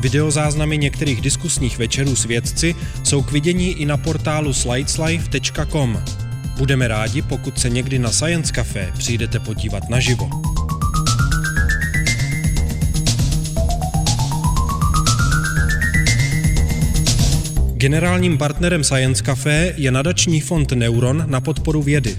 [0.00, 2.74] Videozáznamy některých diskusních večerů s vědci
[3.04, 6.02] jsou k vidění i na portálu slideslife.com.
[6.58, 10.30] Budeme rádi, pokud se někdy na Science Café přijdete podívat naživo.
[17.74, 22.16] Generálním partnerem Science Café je nadační fond Neuron na podporu vědy.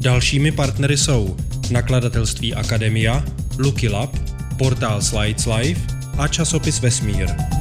[0.00, 1.36] Dalšími partnery jsou
[1.70, 3.24] nakladatelství Akademia,
[3.58, 4.16] Lucky Lab,
[4.58, 7.53] portál Slides Life a časopis Vesmír.